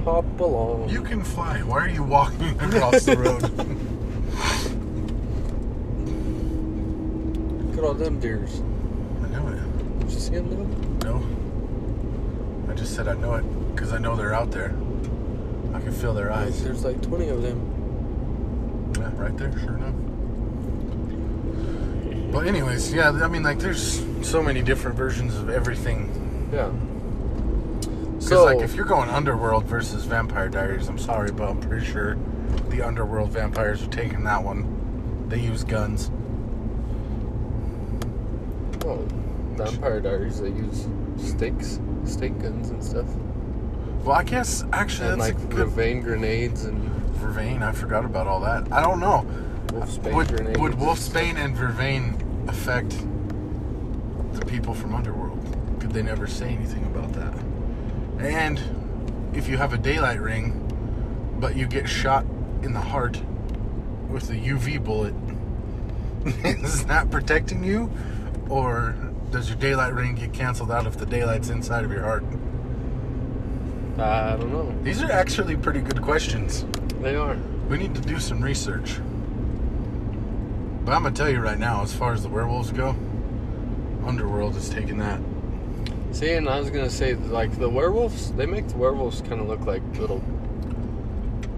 Hop 0.06 0.40
along. 0.40 0.88
You 0.88 1.02
can 1.02 1.22
fly. 1.22 1.62
Why 1.64 1.80
are 1.80 1.90
you 1.90 2.04
walking 2.04 2.50
across 2.62 3.04
the 3.04 3.18
road? 3.18 3.42
Look 7.68 7.78
at 7.78 7.84
all 7.84 7.94
them 7.94 8.22
deers. 8.22 8.62
I 9.24 9.28
know 9.28 9.48
it. 9.50 10.00
Did 10.00 10.12
you 10.12 10.20
see 10.20 10.36
them 10.36 11.00
though? 11.02 11.20
No. 11.20 12.72
I 12.72 12.76
just 12.76 12.96
said 12.96 13.10
I 13.10 13.16
know 13.16 13.34
it 13.36 13.44
because 13.76 13.92
I 13.92 13.98
know 13.98 14.16
they're 14.16 14.34
out 14.34 14.52
there. 14.52 14.74
I 15.74 15.82
can 15.82 15.92
feel 15.92 16.14
their 16.14 16.32
eyes. 16.32 16.64
There's 16.64 16.86
like 16.86 17.02
20 17.02 17.28
of 17.28 17.42
them. 17.42 18.94
Yeah, 18.98 19.12
right 19.22 19.38
there, 19.38 19.52
sure 19.60 19.76
enough. 19.76 19.94
But 22.36 22.48
anyways, 22.48 22.94
yeah, 22.94 23.12
I 23.12 23.30
mean, 23.30 23.44
like, 23.44 23.60
there's 23.60 24.06
so 24.22 24.44
many 24.44 24.62
different 24.62 24.98
versions 24.98 25.38
of 25.38 25.50
everything. 25.50 26.50
Yeah. 26.52 26.70
So- 28.20 28.44
like, 28.44 28.60
if 28.60 28.76
you're 28.76 28.86
going 28.86 29.10
Underworld 29.10 29.64
versus 29.64 30.04
Vampire 30.04 30.50
Diaries, 30.50 30.90
I'm 30.90 30.98
sorry, 30.98 31.32
but 31.32 31.50
I'm 31.50 31.62
pretty 31.62 31.86
sure 31.86 32.18
the 32.70 32.82
Underworld 32.82 33.30
vampires 33.30 33.84
are 33.84 33.88
taking 33.88 34.26
that 34.26 34.44
one. 34.44 35.26
They 35.30 35.40
use 35.40 35.64
guns. 35.64 36.12
Well, 38.84 39.06
Vampire 39.56 40.02
Diaries. 40.02 40.42
They 40.42 40.50
use 40.50 40.88
sticks, 41.18 41.80
stake 42.04 42.38
guns 42.40 42.70
and 42.70 42.84
stuff. 42.84 43.08
Well, 44.04 44.18
I 44.18 44.24
guess 44.24 44.66
actually 44.74 45.10
and 45.10 45.22
that's 45.22 45.34
like 45.34 45.50
good 45.50 45.70
Vervain 45.70 46.04
grenades 46.04 46.66
and 46.66 46.92
Vervain. 47.16 47.64
I 47.64 47.72
forgot 47.72 48.04
about 48.04 48.28
all 48.28 48.42
that. 48.42 48.72
I 48.74 48.82
don't 48.82 49.00
know. 49.00 49.26
Wolfsbane 49.68 50.14
would, 50.14 50.28
grenades. 50.28 50.60
would 50.60 50.74
Wolfsbane 50.74 51.36
and 51.36 51.56
Vervain 51.56 52.15
affect 52.48 52.98
the 54.34 54.46
people 54.46 54.74
from 54.74 54.94
Underworld? 54.94 55.40
Could 55.80 55.92
they 55.92 56.02
never 56.02 56.28
say 56.28 56.50
anything 56.50 56.84
about 56.86 57.12
that? 57.14 57.34
And 58.20 58.62
if 59.34 59.48
you 59.48 59.58
have 59.58 59.74
a 59.74 59.78
daylight 59.78 60.20
ring, 60.20 60.62
but 61.40 61.56
you 61.56 61.68
get 61.68 61.88
shot 61.88 62.26
in 62.64 62.74
the 62.74 62.82
heart 62.82 63.22
with 64.10 64.30
a 64.30 64.34
UV 64.34 64.84
bullet, 64.84 65.14
is 66.44 66.86
that 66.86 67.12
protecting 67.12 67.64
you? 67.64 67.92
Or 68.50 68.96
does 69.32 69.50
your 69.50 69.58
daylight 69.58 69.94
ring 69.94 70.16
get 70.16 70.34
canceled 70.34 70.72
out 70.72 70.88
if 70.88 70.98
the 70.98 71.06
daylight's 71.06 71.50
inside 71.50 71.84
of 71.84 71.92
your 71.92 72.04
heart? 72.04 72.24
I 73.98 74.36
don't 74.38 74.52
know. 74.52 74.76
These 74.84 75.02
are 75.04 75.12
actually 75.12 75.56
pretty 75.56 75.82
good 75.82 76.02
questions. 76.02 76.66
They 77.02 77.16
are. 77.16 77.38
We 77.70 77.78
need 77.78 77.96
to 77.96 78.02
do 78.02 78.20
some 78.20 78.42
research. 78.42 79.00
But 80.86 80.94
I'm 80.94 81.02
gonna 81.02 81.16
tell 81.16 81.30
you 81.30 81.40
right 81.40 81.58
now, 81.58 81.82
as 81.82 81.92
far 81.94 82.14
as 82.14 82.22
the 82.22 82.30
werewolves 82.30 82.72
go, 82.72 82.96
Underworld 84.06 84.56
is 84.56 84.70
taking 84.70 85.00
that. 85.00 85.20
See, 86.12 86.34
and 86.34 86.48
I 86.48 86.60
was 86.60 86.70
gonna 86.70 86.92
say, 86.92 87.16
like 87.16 87.58
the 87.58 87.68
werewolves, 87.68 88.32
they 88.34 88.46
make 88.46 88.68
the 88.68 88.78
werewolves 88.78 89.22
kind 89.22 89.42
of 89.42 89.48
look 89.48 89.62
like 89.62 89.82
little. 89.98 90.24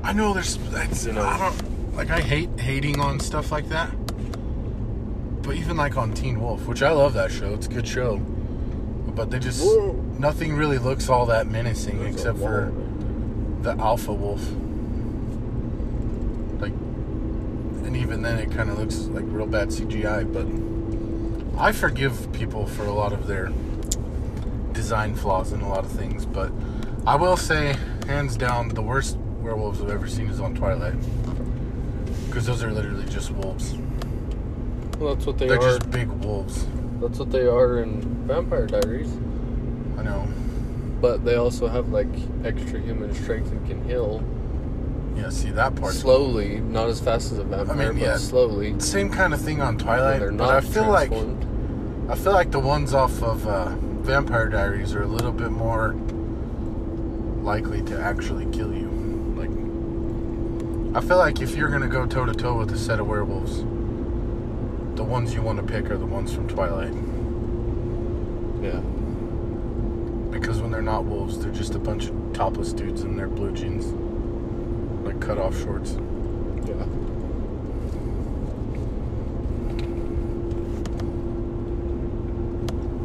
I 0.02 0.14
know 0.14 0.34
there's, 0.34 0.56
that's, 0.70 1.06
You 1.06 1.12
know. 1.12 1.26
I 1.26 1.38
don't 1.38 1.96
like. 1.96 2.10
I 2.10 2.22
hate 2.22 2.58
hating 2.58 3.02
on 3.02 3.20
stuff 3.20 3.52
like 3.52 3.68
that. 3.70 3.92
But 5.42 5.58
even 5.58 5.76
like 5.76 5.98
on 5.98 6.14
Teen 6.14 6.40
Wolf, 6.40 6.66
which 6.66 6.82
I 6.82 6.92
love 6.92 7.14
that 7.16 7.30
show, 7.30 7.54
it's 7.54 7.68
a 7.68 7.70
good 7.70 7.88
show. 7.88 8.18
But 8.18 9.30
they 9.30 9.40
just 9.40 9.62
Whoa. 9.62 9.92
nothing 10.18 10.56
really 10.56 10.78
looks 10.78 11.10
all 11.10 11.26
that 11.26 11.48
menacing 11.48 12.00
There's 12.00 12.16
except 12.16 12.38
for 12.38 12.72
the 13.62 13.72
alpha 13.72 14.14
wolf. 14.14 14.42
Like, 16.62 16.72
and 17.86 17.96
even 18.08 18.22
then, 18.22 18.40
it 18.40 18.50
kind 18.52 18.70
of 18.70 18.80
looks 18.80 19.00
like 19.08 19.26
real 19.28 19.46
bad 19.46 19.68
CGI. 19.68 20.24
But 20.32 21.62
I 21.62 21.74
forgive 21.74 22.32
people 22.32 22.66
for 22.66 22.86
a 22.86 22.94
lot 22.94 23.12
of 23.12 23.28
their 23.28 23.52
design 24.72 25.14
flaws 25.14 25.52
in 25.52 25.60
a 25.60 25.68
lot 25.68 25.84
of 25.84 25.92
things. 25.92 26.26
But 26.26 26.54
I 27.06 27.18
will 27.18 27.36
say, 27.36 27.76
hands 28.08 28.38
down, 28.38 28.70
the 28.70 28.82
worst 28.82 29.18
werewolves 29.42 29.82
I've 29.82 29.90
ever 29.90 30.08
seen 30.08 30.30
is 30.30 30.40
on 30.40 30.56
Twilight. 30.56 30.96
Because 32.28 32.46
those 32.46 32.64
are 32.64 32.72
literally 32.72 33.06
just 33.08 33.32
wolves. 33.32 33.76
Well, 35.00 35.14
that's 35.14 35.26
what 35.26 35.38
they 35.38 35.46
are. 35.46 35.50
They're 35.50 35.60
are. 35.60 35.78
just 35.78 35.92
big 35.92 36.08
wolves. 36.08 36.66
That's 37.02 37.20
what 37.20 37.30
they 37.30 37.46
are 37.46 37.80
in 37.80 38.26
Vampire 38.26 38.68
Diaries. 38.68 39.12
I 39.98 40.04
know. 40.04 40.26
But 41.02 41.26
they 41.26 41.36
also 41.36 41.68
have 41.68 41.90
like 41.90 42.08
extra 42.46 42.80
human 42.80 43.14
strength 43.14 43.52
and 43.52 43.68
can 43.68 43.84
heal 43.84 44.24
Yeah, 45.18 45.30
see 45.30 45.50
that 45.52 45.76
part. 45.76 45.94
slowly, 45.96 46.60
not 46.60 46.88
as 46.90 47.00
fast 47.02 47.32
as 47.32 47.40
a 47.40 47.44
vampire, 47.44 47.90
I 47.90 47.94
but 47.94 48.02
yeah. 48.02 48.18
slowly. 48.18 48.80
Same 48.80 49.10
kind 49.10 49.34
of 49.34 49.42
thing 49.42 49.62
on 49.62 49.78
Twilight. 49.78 50.20
they're 50.20 50.32
But 50.32 50.46
not 50.46 50.54
I 50.56 50.62
feel 50.62 50.88
like. 50.88 51.12
I 52.10 52.16
feel 52.16 52.34
like 52.34 52.52
the 52.52 52.60
ones 52.60 52.94
off 52.94 53.22
of 53.22 53.46
uh, 53.48 53.70
Vampire 54.02 54.48
Diaries 54.48 54.94
are 54.94 55.04
a 55.04 55.08
little 55.08 55.32
bit 55.34 55.52
more 55.52 55.94
likely 57.44 57.82
to 57.84 58.00
actually 58.00 58.46
kill 58.56 58.74
you. 58.74 58.88
Like, 59.36 59.50
I 60.96 61.06
feel 61.06 61.18
like 61.18 61.42
if 61.42 61.56
you're 61.56 61.70
gonna 61.70 61.88
go 61.88 62.06
toe 62.06 62.26
to 62.26 62.34
toe 62.34 62.58
with 62.58 62.72
a 62.72 62.78
set 62.78 63.00
of 63.00 63.08
werewolves, 63.08 63.58
the 64.96 65.04
ones 65.04 65.34
you 65.34 65.42
want 65.42 65.60
to 65.60 65.66
pick 65.66 65.90
are 65.92 65.98
the 65.98 66.06
ones 66.06 66.34
from 66.34 66.48
Twilight. 66.48 66.94
Yeah. 68.64 68.80
Because 70.32 70.62
when 70.62 70.72
they're 70.72 70.82
not 70.82 71.04
wolves, 71.06 71.40
they're 71.40 71.52
just 71.52 71.76
a 71.76 71.80
bunch 71.80 72.08
of 72.08 72.16
topless 72.34 72.72
dudes 72.74 73.02
in 73.02 73.16
their 73.18 73.28
blue 73.28 73.52
jeans, 73.52 73.86
like 75.08 75.20
cut 75.22 75.38
off 75.38 75.58
shorts. 75.58 75.92
Yeah. 76.66 76.86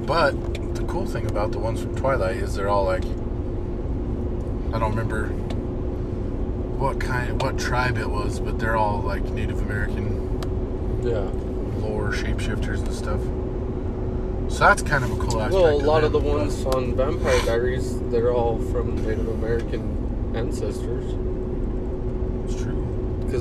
But 0.07 0.75
the 0.75 0.85
cool 0.85 1.07
thing 1.07 1.27
about 1.27 1.53
the 1.53 1.59
ones 1.59 1.81
from 1.81 1.95
Twilight 1.97 2.37
is 2.37 2.55
they're 2.55 2.69
all 2.69 2.85
like 2.85 3.05
I 4.75 4.79
don't 4.79 4.91
remember 4.91 5.29
what 6.79 6.99
kind 6.99 7.41
what 7.41 7.59
tribe 7.59 7.99
it 7.99 8.09
was, 8.11 8.41
but 8.41 8.59
they're 8.59 8.77
all 8.77 9.01
like 9.01 9.23
Native 9.25 9.61
American 9.61 11.01
Yeah. 11.03 11.29
lore 11.81 12.11
shapeshifters 12.13 12.79
and 12.85 12.93
stuff. 12.93 13.21
So 14.53 14.59
that's 14.67 14.83
kind 14.83 15.05
of 15.05 15.13
a 15.13 15.17
cool 15.17 15.41
aspect. 15.41 15.55
Well, 15.55 15.77
a 15.81 15.87
lot 15.87 16.05
of 16.05 16.13
the 16.13 16.19
them, 16.21 16.29
but- 16.29 16.39
ones 16.39 16.67
on 16.67 16.95
Vampire 16.95 17.41
Diaries, 17.47 18.01
they're 18.11 18.33
all 18.33 18.59
from 18.59 18.97
Native 18.97 19.29
American 19.29 20.33
ancestors. 20.35 21.15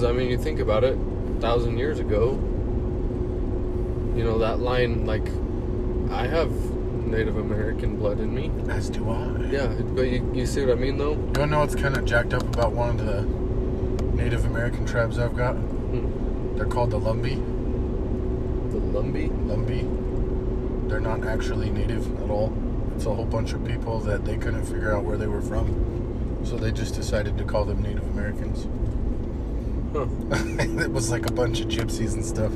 I 0.03 0.11
mean, 0.11 0.29
you 0.29 0.37
think 0.37 0.59
about 0.59 0.83
it, 0.83 0.97
a 0.97 1.41
thousand 1.41 1.77
years 1.77 1.99
ago, 1.99 2.31
you 4.15 4.23
know 4.23 4.37
that 4.39 4.59
line. 4.59 5.05
Like, 5.05 5.27
I 6.11 6.27
have 6.27 6.51
Native 7.05 7.37
American 7.37 7.97
blood 7.97 8.19
in 8.19 8.33
me. 8.33 8.51
As 8.69 8.89
do 8.89 9.09
I. 9.09 9.49
Yeah, 9.49 9.67
but 9.67 10.03
you, 10.03 10.31
you 10.33 10.45
see 10.45 10.65
what 10.65 10.77
I 10.77 10.79
mean, 10.79 10.97
though? 10.97 11.13
You 11.37 11.45
know 11.47 11.59
what's 11.59 11.75
kind 11.75 11.97
of 11.97 12.05
jacked 12.05 12.33
up 12.33 12.43
about 12.43 12.73
one 12.73 12.89
of 12.89 13.05
the 13.05 13.21
Native 14.15 14.45
American 14.45 14.85
tribes 14.85 15.17
I've 15.19 15.35
got? 15.35 15.53
Hmm. 15.53 16.55
They're 16.55 16.65
called 16.65 16.91
the 16.91 16.99
Lumbee. 16.99 17.35
The 18.71 18.79
Lumbee. 18.79 19.29
Lumbee. 19.47 20.89
They're 20.89 20.99
not 20.99 21.25
actually 21.25 21.69
native 21.69 22.21
at 22.21 22.29
all. 22.29 22.53
It's 22.95 23.05
a 23.05 23.13
whole 23.13 23.25
bunch 23.25 23.53
of 23.53 23.65
people 23.65 23.99
that 24.01 24.25
they 24.25 24.37
couldn't 24.37 24.65
figure 24.65 24.93
out 24.95 25.03
where 25.03 25.17
they 25.17 25.27
were 25.27 25.41
from. 25.41 26.41
So 26.43 26.57
they 26.57 26.71
just 26.71 26.95
decided 26.95 27.37
to 27.37 27.43
call 27.43 27.65
them 27.65 27.81
Native 27.81 28.03
Americans. 28.09 28.67
Huh. 29.93 30.07
it 30.31 30.91
was 30.91 31.11
like 31.11 31.25
a 31.25 31.31
bunch 31.31 31.59
of 31.59 31.67
gypsies 31.67 32.13
and 32.13 32.25
stuff. 32.25 32.51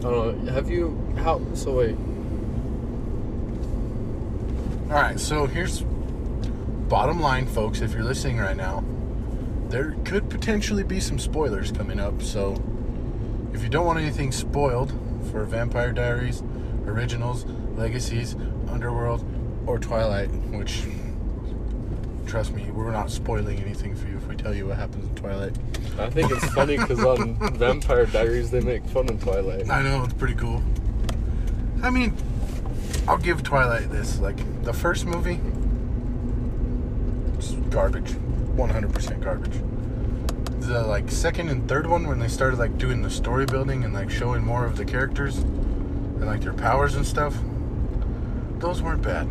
I 0.00 0.02
don't 0.02 0.44
know. 0.44 0.52
Have 0.52 0.70
you 0.70 0.96
how? 1.18 1.40
So 1.54 1.72
wait. 1.72 1.96
All 4.90 4.96
right, 4.96 5.20
so 5.20 5.46
here's 5.46 5.82
bottom 6.88 7.20
line, 7.20 7.46
folks. 7.46 7.80
If 7.80 7.92
you're 7.92 8.02
listening 8.02 8.38
right 8.38 8.56
now, 8.56 8.84
there 9.68 9.94
could 10.04 10.28
potentially 10.28 10.82
be 10.82 10.98
some 10.98 11.18
spoilers 11.18 11.70
coming 11.70 12.00
up. 12.00 12.20
So 12.22 12.60
if 13.54 13.62
you 13.62 13.68
don't 13.68 13.86
want 13.86 14.00
anything 14.00 14.32
spoiled 14.32 14.92
for 15.30 15.44
Vampire 15.44 15.92
Diaries 15.92 16.42
Originals, 16.86 17.44
Legacies, 17.76 18.34
Underworld, 18.68 19.24
or 19.66 19.78
Twilight, 19.78 20.30
which, 20.50 20.84
trust 22.30 22.52
me, 22.52 22.70
we're 22.70 22.92
not 22.92 23.10
spoiling 23.10 23.58
anything 23.58 23.92
for 23.96 24.06
you 24.06 24.16
if 24.16 24.24
we 24.28 24.36
tell 24.36 24.54
you 24.54 24.68
what 24.68 24.76
happens 24.76 25.04
in 25.04 25.14
Twilight. 25.16 25.52
I 25.98 26.08
think 26.10 26.30
it's 26.30 26.44
funny 26.52 26.78
because 26.78 27.04
on 27.04 27.34
Vampire 27.58 28.06
Diaries 28.06 28.52
they 28.52 28.60
make 28.60 28.86
fun 28.86 29.08
of 29.08 29.20
Twilight. 29.20 29.68
I 29.68 29.82
know, 29.82 30.04
it's 30.04 30.14
pretty 30.14 30.36
cool. 30.36 30.62
I 31.82 31.90
mean, 31.90 32.14
I'll 33.08 33.18
give 33.18 33.42
Twilight 33.42 33.90
this. 33.90 34.20
Like, 34.20 34.36
the 34.62 34.72
first 34.72 35.06
movie, 35.06 35.40
it's 37.36 37.50
garbage. 37.70 38.12
100% 38.12 39.20
garbage. 39.20 39.60
The, 40.60 40.82
like, 40.86 41.10
second 41.10 41.48
and 41.48 41.68
third 41.68 41.88
one, 41.88 42.06
when 42.06 42.20
they 42.20 42.28
started, 42.28 42.60
like, 42.60 42.78
doing 42.78 43.02
the 43.02 43.10
story 43.10 43.44
building 43.44 43.82
and, 43.82 43.92
like, 43.92 44.08
showing 44.08 44.44
more 44.44 44.64
of 44.64 44.76
the 44.76 44.84
characters 44.84 45.38
and, 45.38 46.26
like, 46.26 46.42
their 46.42 46.54
powers 46.54 46.94
and 46.94 47.04
stuff, 47.04 47.36
those 48.60 48.82
weren't 48.82 49.02
bad. 49.02 49.26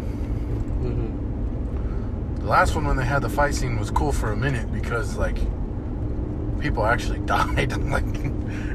Last 2.49 2.73
one, 2.73 2.87
when 2.87 2.97
they 2.97 3.05
had 3.05 3.21
the 3.21 3.29
fight 3.29 3.53
scene, 3.53 3.77
was 3.77 3.91
cool 3.91 4.11
for 4.11 4.31
a 4.31 4.35
minute 4.35 4.73
because, 4.73 5.15
like, 5.15 5.37
people 6.59 6.83
actually 6.83 7.19
died. 7.27 7.77
like, 7.91 8.03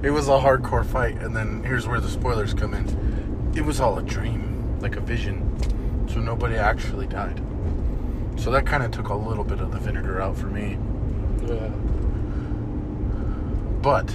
it 0.05 0.13
was 0.13 0.29
a 0.29 0.39
hardcore 0.39 0.87
fight. 0.87 1.17
And 1.17 1.35
then 1.35 1.65
here's 1.65 1.89
where 1.89 1.99
the 1.99 2.09
spoilers 2.09 2.55
come 2.55 2.73
in. 2.73 3.53
It 3.57 3.63
was 3.63 3.81
all 3.81 3.99
a 3.99 4.03
dream, 4.05 4.79
like 4.79 4.95
a 4.95 5.01
vision. 5.01 5.51
So 6.09 6.21
nobody 6.21 6.55
actually 6.55 7.09
died. 7.09 7.43
So 8.37 8.53
that 8.53 8.65
kind 8.65 8.85
of 8.85 8.93
took 8.93 9.09
a 9.09 9.15
little 9.15 9.43
bit 9.43 9.59
of 9.59 9.73
the 9.73 9.79
vinegar 9.79 10.21
out 10.23 10.37
for 10.37 10.47
me. 10.47 10.79
Yeah. 11.43 11.67
But, 13.83 14.15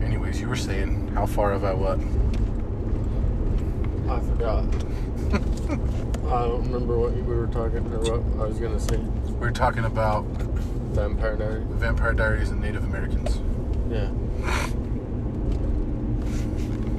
anyways, 0.00 0.40
you 0.40 0.48
were 0.48 0.54
saying, 0.54 1.08
how 1.08 1.26
far 1.26 1.50
have 1.50 1.64
I 1.64 1.74
what? 1.74 1.98
I 4.08 4.20
forgot. 4.20 4.64
I 6.26 6.42
don't 6.46 6.64
remember 6.64 6.98
what 6.98 7.12
we 7.12 7.22
were 7.22 7.46
talking 7.48 7.86
or 7.92 7.98
what 7.98 8.44
I 8.44 8.48
was 8.48 8.58
gonna 8.58 8.78
say. 8.78 8.98
We 8.98 9.32
were 9.34 9.50
talking 9.50 9.84
about 9.84 10.24
Vampire 10.94 11.36
Diaries. 11.36 11.66
Vampire 11.70 12.12
Diaries 12.12 12.50
and 12.50 12.60
Native 12.60 12.84
Americans. 12.84 13.40
Yeah. 13.90 14.10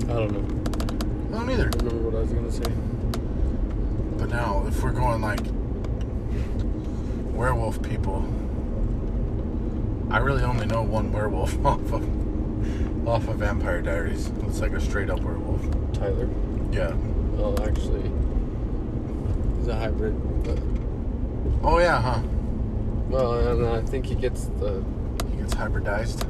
I 0.10 0.14
don't 0.14 0.32
know. 0.32 1.36
I 1.36 1.40
don't 1.40 1.50
either. 1.50 1.68
I 1.68 1.72
don't 1.72 1.86
remember 1.86 2.10
what 2.10 2.18
I 2.18 2.22
was 2.22 2.32
gonna 2.32 2.52
say. 2.52 2.72
But 4.18 4.30
now, 4.30 4.66
if 4.68 4.84
we're 4.84 4.92
going 4.92 5.22
like 5.22 5.42
werewolf 7.34 7.82
people, 7.82 8.26
I 10.10 10.20
really 10.20 10.44
only 10.44 10.66
know 10.66 10.82
one 10.84 11.12
werewolf 11.12 11.54
off 11.66 11.92
of 11.92 13.08
off 13.08 13.28
of 13.28 13.38
Vampire 13.38 13.82
Diaries. 13.82 14.30
It's 14.44 14.60
like 14.60 14.74
a 14.74 14.82
straight 14.82 15.10
up 15.10 15.22
werewolf. 15.22 15.62
Tyler. 15.94 16.30
Yeah. 16.72 16.94
Well, 17.36 17.62
actually, 17.64 18.10
he's 19.58 19.68
a 19.68 19.76
hybrid. 19.76 20.16
But, 20.44 20.60
Oh 21.64 21.80
yeah, 21.80 22.02
huh? 22.02 22.22
well, 23.10 23.34
and 23.36 23.66
I 23.68 23.82
think 23.82 24.06
he 24.06 24.16
gets 24.16 24.46
the 24.60 24.84
He 25.32 25.38
gets 25.38 25.54
hybridized. 25.56 26.24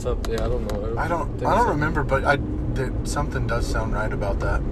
something. 0.00 0.34
Yeah, 0.34 0.44
I 0.46 0.48
don't 0.48 0.66
know. 0.72 0.98
I 0.98 1.08
don't. 1.08 1.36
I 1.44 1.54
don't 1.56 1.66
so. 1.66 1.70
remember, 1.70 2.02
but 2.02 2.24
I 2.24 2.38
there, 2.74 2.92
something 3.04 3.46
does 3.46 3.66
sound 3.66 3.92
right 3.94 4.12
about 4.12 4.38
that. 4.40 4.62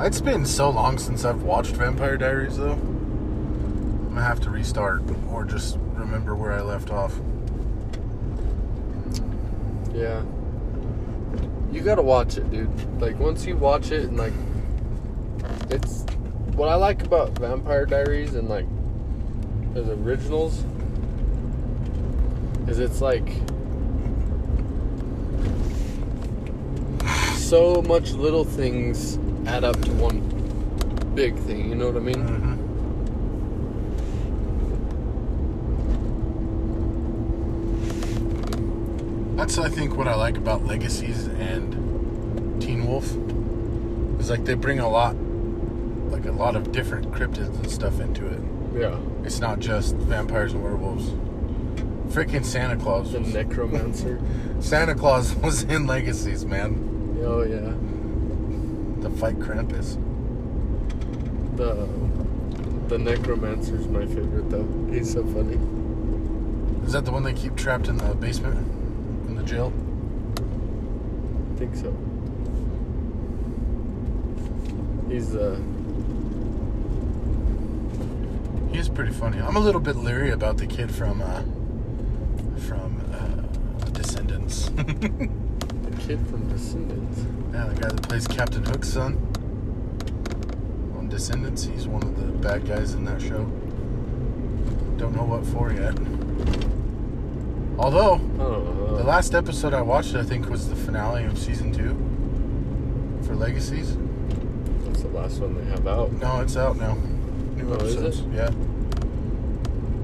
It's 0.00 0.20
been 0.20 0.44
so 0.46 0.70
long 0.70 0.98
since 0.98 1.24
I've 1.24 1.42
watched 1.42 1.72
Vampire 1.76 2.16
Diaries, 2.16 2.56
though. 2.56 2.72
I'm 2.72 4.08
gonna 4.10 4.22
have 4.22 4.40
to 4.40 4.50
restart 4.50 5.02
or 5.30 5.44
just 5.44 5.78
remember 5.94 6.34
where 6.34 6.52
I 6.52 6.62
left 6.62 6.90
off. 6.90 7.14
Yeah. 9.94 10.22
You 11.72 11.80
gotta 11.80 12.02
watch 12.02 12.36
it, 12.36 12.50
dude. 12.50 13.00
Like 13.00 13.18
once 13.18 13.46
you 13.46 13.56
watch 13.56 13.90
it 13.90 14.04
and 14.04 14.16
like 14.16 14.32
it's 15.70 16.04
what 16.54 16.68
I 16.68 16.74
like 16.74 17.02
about 17.04 17.30
Vampire 17.38 17.86
Diaries 17.86 18.34
and 18.34 18.48
like 18.48 18.66
the 19.74 19.92
originals 19.92 20.64
is 22.66 22.78
it's 22.78 23.00
like 23.00 23.28
so 27.36 27.82
much 27.82 28.12
little 28.12 28.44
things 28.44 29.18
add 29.46 29.64
up 29.64 29.80
to 29.82 29.92
one 29.92 30.20
big 31.14 31.36
thing, 31.40 31.68
you 31.68 31.74
know 31.74 31.86
what 31.86 31.96
I 31.96 32.00
mean? 32.00 32.16
Mm-hmm. 32.16 32.59
That's 39.40 39.56
I 39.56 39.70
think 39.70 39.96
what 39.96 40.06
I 40.06 40.14
like 40.16 40.36
about 40.36 40.66
Legacies 40.66 41.26
and 41.26 42.60
Teen 42.60 42.86
Wolf 42.86 43.06
is 44.20 44.28
like 44.28 44.44
they 44.44 44.52
bring 44.52 44.80
a 44.80 44.88
lot, 44.88 45.16
like 46.10 46.26
a 46.26 46.30
lot 46.30 46.56
of 46.56 46.72
different 46.72 47.10
cryptids 47.10 47.48
and 47.58 47.70
stuff 47.70 48.00
into 48.00 48.26
it. 48.26 48.38
Yeah. 48.74 49.00
It's 49.24 49.40
not 49.40 49.58
just 49.58 49.94
vampires 49.94 50.52
and 50.52 50.62
werewolves. 50.62 51.08
Freaking 52.14 52.44
Santa 52.44 52.76
Claus. 52.76 53.12
The 53.12 53.20
necromancer. 53.20 54.20
Santa 54.60 54.94
Claus 54.94 55.34
was 55.36 55.62
in 55.62 55.86
Legacies, 55.86 56.44
man. 56.44 57.16
Oh 57.22 57.40
yeah. 57.40 57.72
The 59.00 59.08
fight 59.16 59.38
Krampus. 59.38 59.96
The 61.56 61.88
the 62.94 62.98
necromancer's 62.98 63.88
my 63.88 64.04
favorite 64.04 64.50
though. 64.50 64.68
He's 64.92 65.10
so 65.10 65.24
funny. 65.24 65.58
Is 66.84 66.92
that 66.92 67.06
the 67.06 67.10
one 67.10 67.22
they 67.22 67.32
keep 67.32 67.56
trapped 67.56 67.88
in 67.88 67.96
the 67.96 68.14
basement 68.14 68.79
jail? 69.50 69.72
I 71.54 71.58
think 71.58 71.74
so. 71.74 71.90
He's 75.08 75.34
uh 75.34 75.60
He's 78.72 78.88
pretty 78.88 79.12
funny. 79.12 79.40
I'm 79.40 79.56
a 79.56 79.60
little 79.60 79.80
bit 79.80 79.96
leery 79.96 80.30
about 80.30 80.56
the 80.56 80.66
kid 80.66 80.94
from 80.94 81.20
uh, 81.20 81.42
from 82.68 83.02
uh, 83.12 83.88
Descendants. 83.90 84.68
the 84.68 85.96
kid 85.98 86.24
from 86.28 86.48
Descendants. 86.48 87.18
Yeah, 87.52 87.66
the 87.66 87.80
guy 87.80 87.88
that 87.88 88.02
plays 88.02 88.28
Captain 88.28 88.64
Hook's 88.64 88.88
son 88.88 89.14
on 90.96 91.08
Descendants. 91.08 91.64
He's 91.64 91.88
one 91.88 92.04
of 92.04 92.16
the 92.16 92.26
bad 92.38 92.64
guys 92.66 92.94
in 92.94 93.04
that 93.06 93.20
show. 93.20 93.44
Don't 94.96 95.16
know 95.16 95.24
what 95.24 95.44
for 95.46 95.72
yet. 95.72 95.98
Although 97.76 98.20
the 99.00 99.06
last 99.06 99.34
episode 99.34 99.72
I 99.72 99.80
watched, 99.80 100.14
I 100.14 100.22
think, 100.22 100.50
was 100.50 100.68
the 100.68 100.76
finale 100.76 101.24
of 101.24 101.38
season 101.38 101.72
two 101.72 101.96
for 103.26 103.34
Legacies. 103.34 103.96
that's 104.84 105.00
the 105.00 105.08
last 105.08 105.40
one 105.40 105.56
they 105.56 105.64
have 105.70 105.86
out. 105.86 106.12
No, 106.12 106.42
it's 106.42 106.54
out 106.54 106.76
now. 106.76 106.98
New 107.56 107.70
Oh, 107.70 107.76
episodes. 107.76 108.20
Yeah. 108.34 108.50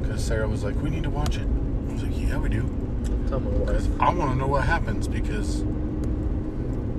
Because 0.01 0.25
Sarah 0.25 0.49
was 0.49 0.65
like, 0.65 0.81
"We 0.83 0.89
need 0.89 1.03
to 1.03 1.11
watch 1.11 1.37
it." 1.37 1.47
I 1.47 1.93
was 1.93 2.05
like, 2.05 2.19
"Yeah, 2.19 2.39
we 2.39 2.49
do." 2.49 2.63
Tell. 3.29 3.43
I 4.01 4.15
want 4.15 4.31
to 4.31 4.37
know 4.37 4.47
what 4.47 4.65
happens. 4.65 5.09
Because 5.09 5.61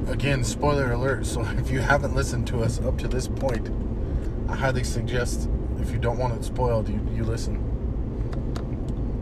again, 0.07 0.43
spoiler 0.43 0.91
alert. 0.91 1.25
So 1.25 1.41
if 1.57 1.71
you 1.71 1.79
haven't 1.79 2.13
listened 2.13 2.45
to 2.49 2.61
us 2.61 2.79
up 2.81 2.99
to 2.99 3.07
this 3.07 3.27
point, 3.27 3.71
I 4.47 4.55
highly 4.55 4.83
suggest 4.83 5.49
if 5.79 5.89
you 5.89 5.97
don't 5.97 6.19
want 6.19 6.35
it 6.35 6.43
spoiled, 6.43 6.89
you 6.89 6.99
you 7.15 7.23
listen. 7.23 7.55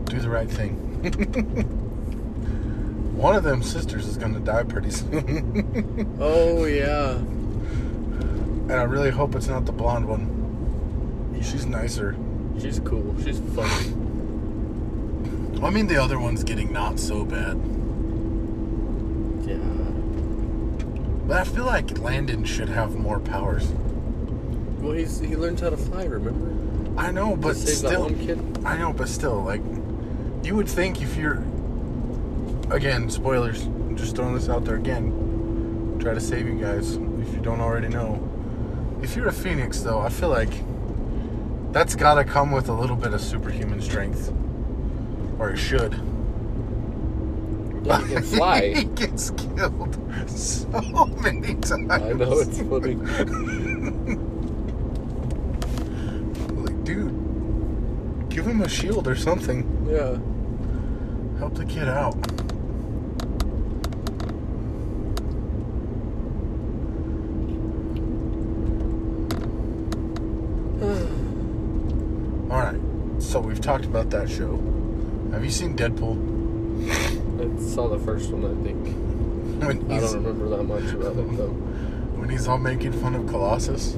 Do 0.04 0.18
the 0.20 0.28
right 0.28 0.50
thing. 0.50 1.82
One 3.16 3.34
of 3.34 3.42
them 3.44 3.62
sisters 3.62 4.06
is 4.06 4.16
gonna 4.16 4.40
die 4.40 4.62
pretty 4.64 4.90
soon. 4.98 6.16
Oh 6.20 6.64
yeah. 6.66 7.12
and 7.16 8.72
I 8.72 8.82
really 8.82 9.10
hope 9.10 9.34
it's 9.34 9.48
not 9.48 9.64
the 9.66 9.72
blonde 9.72 10.06
one. 10.08 11.38
She's 11.42 11.66
nicer. 11.66 12.16
She's 12.60 12.80
cool. 12.80 13.14
She's 13.22 13.38
funny. 13.54 13.92
I 15.62 15.70
mean, 15.70 15.86
the 15.86 15.96
other 16.02 16.18
one's 16.18 16.44
getting 16.44 16.72
not 16.72 16.98
so 16.98 17.24
bad. 17.24 17.56
Yeah. 19.46 19.56
But 21.26 21.36
I 21.40 21.44
feel 21.44 21.64
like 21.64 21.98
Landon 21.98 22.44
should 22.44 22.68
have 22.68 22.94
more 22.96 23.18
powers. 23.20 23.66
Well, 24.80 24.92
he's 24.92 25.18
he 25.20 25.36
learns 25.36 25.60
how 25.60 25.70
to 25.70 25.76
fly. 25.76 26.04
Remember? 26.04 27.00
I 27.00 27.10
know, 27.10 27.36
but 27.36 27.54
To 27.54 27.66
still? 27.66 28.06
I 28.66 28.76
know, 28.78 28.92
but 28.92 29.08
still, 29.08 29.42
like, 29.42 29.60
you 30.42 30.54
would 30.56 30.68
think 30.68 31.02
if 31.02 31.16
you're, 31.16 31.42
again, 32.70 33.08
spoilers. 33.10 33.64
I'm 33.64 33.96
just 33.96 34.16
throwing 34.16 34.34
this 34.34 34.48
out 34.48 34.64
there 34.64 34.76
again. 34.76 35.96
Try 36.00 36.14
to 36.14 36.20
save 36.20 36.46
you 36.46 36.60
guys 36.60 36.96
if 36.96 37.34
you 37.34 37.40
don't 37.42 37.60
already 37.60 37.88
know. 37.88 38.22
If 39.02 39.16
you're 39.16 39.28
a 39.28 39.32
phoenix, 39.32 39.80
though, 39.80 40.00
I 40.00 40.08
feel 40.08 40.28
like 40.28 40.50
that's 41.72 41.94
got 41.94 42.14
to 42.14 42.24
come 42.24 42.50
with 42.50 42.68
a 42.68 42.72
little 42.72 42.96
bit 42.96 43.12
of 43.12 43.20
superhuman 43.20 43.80
strength, 43.80 44.32
or 45.38 45.50
it 45.50 45.58
should. 45.58 46.00
Yeah, 47.84 48.04
he 48.04 48.14
can 48.14 48.22
fly. 48.22 48.74
he 48.74 48.84
gets 48.84 49.30
killed 49.30 49.96
so 50.28 51.06
many 51.22 51.54
times. 51.56 51.90
I 51.90 52.12
know 52.12 52.38
it's 52.38 52.60
funny. 52.62 52.94
like, 56.62 56.84
dude, 56.84 58.28
give 58.28 58.46
him 58.46 58.62
a 58.62 58.68
shield 58.68 59.06
or 59.06 59.14
something. 59.14 59.86
Yeah. 59.88 60.18
Help 61.38 61.54
the 61.54 61.64
kid 61.64 61.88
out. 61.88 62.16
So 73.36 73.40
we've 73.40 73.55
talked 73.66 73.84
about 73.84 74.08
that 74.10 74.30
show. 74.30 74.62
Have 75.32 75.44
you 75.44 75.50
seen 75.50 75.76
Deadpool? 75.76 76.16
I 76.88 77.74
saw 77.74 77.88
the 77.88 77.98
first 77.98 78.30
one, 78.30 78.44
I 78.44 78.54
think. 78.62 78.78
I 79.64 79.98
don't 79.98 80.14
remember 80.22 80.48
that 80.50 80.62
much 80.62 80.92
about 80.92 81.16
it 81.16 81.36
though. 81.36 81.50
When 82.14 82.28
he's 82.28 82.46
all 82.46 82.58
making 82.58 82.92
fun 82.92 83.16
of 83.16 83.26
Colossus. 83.26 83.96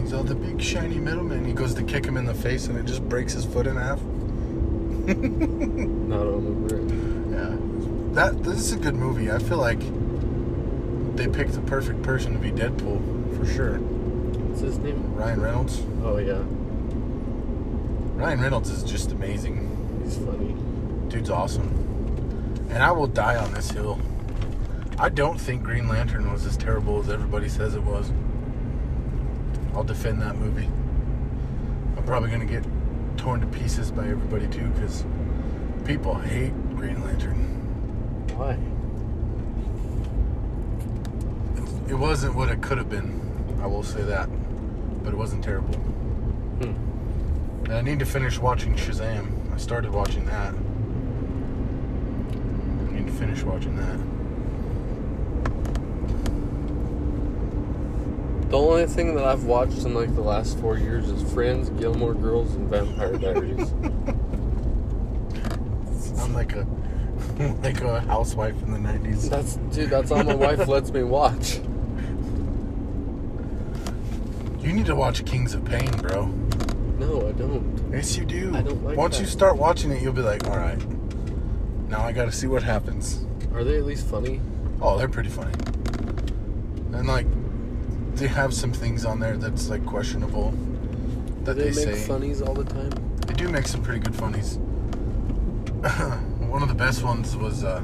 He's 0.00 0.14
all 0.14 0.22
the 0.22 0.34
big 0.34 0.62
shiny 0.62 0.98
middleman. 0.98 1.44
He 1.44 1.52
goes 1.52 1.74
to 1.74 1.82
kick 1.82 2.06
him 2.06 2.16
in 2.16 2.24
the 2.24 2.32
face 2.32 2.66
and 2.66 2.78
it 2.78 2.86
just 2.86 3.06
breaks 3.10 3.34
his 3.34 3.44
foot 3.44 3.66
in 3.66 3.76
half. 3.76 4.00
I 4.00 5.12
don't 5.12 6.08
remember 6.08 6.76
it. 6.78 6.84
Yeah. 7.30 7.56
That 8.14 8.42
this 8.42 8.56
is 8.58 8.72
a 8.72 8.78
good 8.78 8.94
movie. 8.94 9.30
I 9.30 9.38
feel 9.38 9.58
like 9.58 9.80
they 11.14 11.28
picked 11.28 11.52
the 11.52 11.60
perfect 11.66 12.00
person 12.02 12.32
to 12.32 12.38
be 12.38 12.50
Deadpool 12.50 13.36
for 13.36 13.44
sure. 13.44 13.78
What's 13.78 14.62
his 14.62 14.78
name? 14.78 15.14
Ryan 15.14 15.42
Reynolds. 15.42 15.82
Oh 16.02 16.16
yeah, 16.16 16.42
Ryan 18.14 18.40
Reynolds 18.40 18.70
is 18.70 18.84
just 18.84 19.10
amazing. 19.10 20.00
he's 20.04 20.16
funny. 20.18 20.54
Dude's 21.08 21.30
awesome. 21.30 21.68
And 22.70 22.82
I 22.82 22.92
will 22.92 23.08
die 23.08 23.36
on 23.36 23.52
this 23.52 23.70
hill. 23.72 24.00
I 24.98 25.08
don't 25.08 25.40
think 25.40 25.64
Green 25.64 25.88
Lantern 25.88 26.32
was 26.32 26.46
as 26.46 26.56
terrible 26.56 27.00
as 27.00 27.10
everybody 27.10 27.48
says 27.48 27.74
it 27.74 27.82
was. 27.82 28.12
I'll 29.74 29.82
defend 29.82 30.22
that 30.22 30.36
movie. 30.36 30.68
I'm 31.96 32.04
probably 32.04 32.30
going 32.30 32.46
to 32.46 32.52
get 32.52 32.64
torn 33.16 33.40
to 33.40 33.46
pieces 33.48 33.90
by 33.90 34.02
everybody 34.02 34.46
too 34.46 34.68
because 34.68 35.04
people 35.84 36.14
hate 36.14 36.52
Green 36.76 37.02
Lantern. 37.02 37.36
Why? 38.36 38.56
It 41.90 41.94
wasn't 41.94 42.36
what 42.36 42.48
it 42.48 42.62
could 42.62 42.78
have 42.78 42.88
been. 42.88 43.20
I 43.60 43.66
will 43.66 43.82
say 43.82 44.02
that. 44.02 44.28
But 45.02 45.12
it 45.12 45.16
wasn't 45.16 45.42
terrible. 45.42 45.74
I 47.74 47.80
need 47.80 47.98
to 47.98 48.06
finish 48.06 48.38
watching 48.38 48.76
Shazam. 48.76 49.52
I 49.52 49.56
started 49.56 49.90
watching 49.90 50.24
that. 50.26 50.54
I 52.88 52.92
need 52.92 53.06
to 53.06 53.12
finish 53.12 53.42
watching 53.42 53.74
that. 53.76 53.98
The 58.50 58.58
only 58.58 58.86
thing 58.86 59.16
that 59.16 59.24
I've 59.24 59.44
watched 59.44 59.78
in 59.78 59.94
like 59.94 60.14
the 60.14 60.20
last 60.20 60.56
four 60.60 60.78
years 60.78 61.10
is 61.10 61.32
Friends, 61.32 61.70
Gilmore 61.70 62.14
Girls, 62.14 62.54
and 62.54 62.70
Vampire 62.70 63.18
Diaries. 63.18 63.72
I'm 66.20 66.32
like 66.32 66.52
a 66.54 66.64
like 67.64 67.80
a 67.80 68.00
housewife 68.02 68.54
in 68.62 68.70
the 68.70 68.78
90s. 68.78 69.28
That's 69.28 69.56
dude. 69.74 69.90
That's 69.90 70.12
all 70.12 70.22
my 70.22 70.36
wife 70.36 70.68
lets 70.68 70.92
me 70.92 71.02
watch. 71.02 71.58
You 74.60 74.72
need 74.72 74.86
to 74.86 74.94
watch 74.94 75.24
Kings 75.24 75.54
of 75.54 75.64
Pain, 75.64 75.90
bro. 75.90 76.43
Don't. 77.46 77.90
Yes, 77.92 78.16
you 78.16 78.24
do. 78.24 78.54
I 78.54 78.62
don't 78.62 78.82
like 78.84 78.96
Once 78.96 79.16
that. 79.16 79.22
you 79.24 79.28
start 79.28 79.56
watching 79.56 79.90
it, 79.90 80.02
you'll 80.02 80.12
be 80.12 80.22
like, 80.22 80.46
all 80.48 80.56
right. 80.56 80.78
Now 81.88 82.00
I 82.02 82.12
got 82.12 82.24
to 82.26 82.32
see 82.32 82.46
what 82.46 82.62
happens. 82.62 83.24
Are 83.52 83.62
they 83.64 83.76
at 83.78 83.84
least 83.84 84.06
funny? 84.06 84.40
Oh, 84.80 84.96
they're 84.98 85.08
pretty 85.08 85.28
funny. 85.28 85.52
And 86.92 87.06
like, 87.06 87.26
they 88.16 88.26
have 88.28 88.52
some 88.54 88.72
things 88.72 89.04
on 89.04 89.20
there 89.20 89.36
that's 89.36 89.68
like 89.68 89.84
questionable 89.86 90.52
that 91.44 91.54
Do 91.56 91.62
they, 91.64 91.70
they, 91.70 91.86
make 91.86 91.96
say. 91.96 92.06
funnies 92.06 92.40
all 92.42 92.54
the 92.54 92.64
time? 92.64 92.90
They 93.26 93.34
do 93.34 93.48
make 93.48 93.66
some 93.66 93.82
pretty 93.82 94.00
good 94.00 94.14
funnies. 94.14 94.56
One 96.48 96.62
of 96.62 96.68
the 96.68 96.74
best 96.74 97.02
ones 97.02 97.36
was 97.36 97.64
uh, 97.64 97.82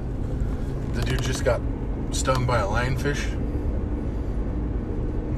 the 0.94 1.02
dude 1.02 1.22
just 1.22 1.44
got 1.44 1.60
stung 2.12 2.46
by 2.46 2.58
a 2.60 2.66
lionfish, 2.66 3.22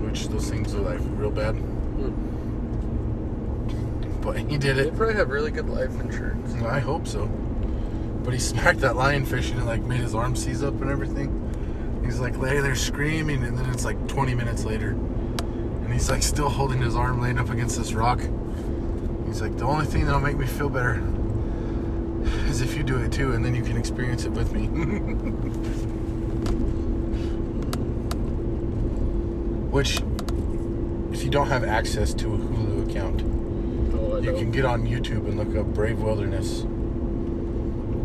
which 0.05 0.29
those 0.29 0.49
things 0.51 0.75
are 0.75 0.81
like 0.81 1.01
real 1.17 1.31
bad. 1.31 1.57
But 4.23 4.39
he 4.39 4.57
did 4.57 4.77
They 4.77 4.83
it. 4.89 4.97
probably 4.97 5.15
have 5.17 5.31
really 5.31 5.51
good 5.51 5.69
life 5.69 5.99
insurance. 6.01 6.55
I 6.63 6.79
hope 6.81 7.07
so. 7.07 7.27
But 8.25 8.33
he 8.33 8.39
smacked 8.41 8.79
that 8.81 8.95
lionfish 8.95 9.51
and 9.51 9.61
it 9.61 9.65
like 9.65 9.83
made 9.83 10.01
his 10.01 10.15
arm 10.15 10.37
seize 10.37 10.63
up 10.63 10.81
and 10.81 10.91
everything. 10.91 11.39
He's 12.05 12.21
like 12.21 12.37
lay 12.39 12.61
there 12.61 12.75
screaming, 12.77 13.43
and 13.45 13.59
then 13.59 13.69
it's 13.71 13.85
like 13.85 14.07
20 14.09 14.35
minutes 14.35 14.65
later, 14.65 14.91
and 14.91 15.93
he's 15.93 16.09
like 16.11 16.23
still 16.23 16.49
holding 16.49 16.81
his 16.81 16.95
arm 16.97 17.21
laying 17.21 17.39
up 17.39 17.51
against 17.51 17.77
this 17.79 17.93
rock. 17.93 18.21
He's 19.27 19.41
like, 19.41 19.57
the 19.57 19.65
only 19.65 19.87
thing 19.87 20.05
that'll 20.05 20.21
make 20.21 20.37
me 20.37 20.47
feel 20.47 20.69
better 20.69 21.01
is 22.49 22.61
if 22.61 22.77
you 22.77 22.83
do 22.83 22.99
it 22.99 23.13
too, 23.13 23.33
and 23.33 23.45
then 23.45 23.55
you 23.55 23.63
can 23.63 23.77
experience 23.77 24.25
it 24.25 24.33
with 24.33 24.53
me. 24.53 24.67
Which, 29.71 30.01
if 31.13 31.23
you 31.25 31.31
don't 31.31 31.47
have 31.49 31.65
access 31.65 32.13
to 32.15 32.35
a 32.35 32.39
Hulu 32.39 32.91
account, 32.91 33.23
You 34.21 34.33
can 34.35 34.51
get 34.51 34.65
on 34.65 34.87
YouTube 34.87 35.27
and 35.27 35.37
look 35.39 35.57
up 35.57 35.73
Brave 35.75 36.01
Wilderness. 36.01 36.63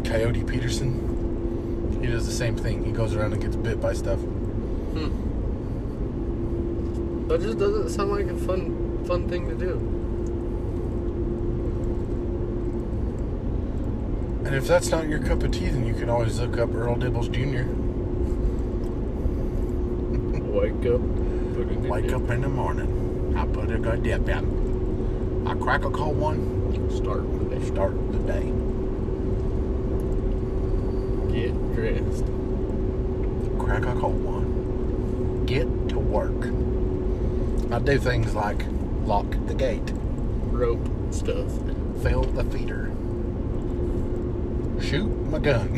Coyote 0.08 0.44
Peterson. 0.44 2.00
He 2.02 2.08
does 2.08 2.26
the 2.26 2.32
same 2.32 2.56
thing. 2.56 2.86
He 2.86 2.92
goes 2.92 3.14
around 3.14 3.34
and 3.34 3.42
gets 3.42 3.56
bit 3.56 3.82
by 3.82 3.94
stuff. 3.94 4.20
Hmm. 4.20 5.28
That 7.28 7.42
just 7.42 7.60
doesn't 7.60 7.90
sound 7.90 8.12
like 8.12 8.28
a 8.28 8.38
fun, 8.38 9.04
fun 9.06 9.28
thing 9.28 9.50
to 9.50 9.56
do. 9.56 9.74
And 14.46 14.56
if 14.56 14.66
that's 14.66 14.90
not 14.90 15.10
your 15.10 15.20
cup 15.20 15.44
of 15.44 15.52
tea, 15.52 15.68
then 15.68 15.86
you 15.86 15.94
can 15.94 16.10
always 16.10 16.40
look 16.40 16.58
up 16.58 16.74
Earl 16.74 16.96
Dibbles 16.96 17.30
Jr. 17.30 17.66
Wake 20.58 20.86
up. 20.86 21.02
Put 21.54 21.68
it 21.68 21.78
in 21.78 21.90
Wake 21.90 22.14
up 22.14 22.30
in 22.30 22.42
the 22.42 22.50
morning. 22.50 23.36
I 23.38 23.46
put 23.46 23.70
a 23.70 23.78
good 23.78 24.04
dip 24.04 24.30
in. 24.30 24.67
I 25.48 25.56
crack 25.56 25.86
a 25.86 25.90
cold 25.90 26.18
one. 26.18 26.92
Start 26.92 27.24
the 27.40 27.56
day. 27.56 27.66
Start 27.66 27.96
the 28.12 28.20
day. 28.20 28.52
Get 31.34 31.54
dressed. 31.74 32.26
Crack 33.58 33.86
a 33.86 34.00
cold 34.00 34.22
one. 34.24 35.46
Get 35.46 35.68
to 35.90 36.00
work. 36.00 36.52
I 37.72 37.80
do 37.80 37.98
things 37.98 38.34
like 38.34 38.66
lock 39.06 39.26
the 39.48 39.54
gate, 39.54 39.92
Rope 40.52 40.86
stuff. 41.12 41.50
fill 42.02 42.24
the 42.24 42.44
feeder, 42.46 42.92
shoot 44.82 45.08
my 45.28 45.40
gun. 45.40 45.70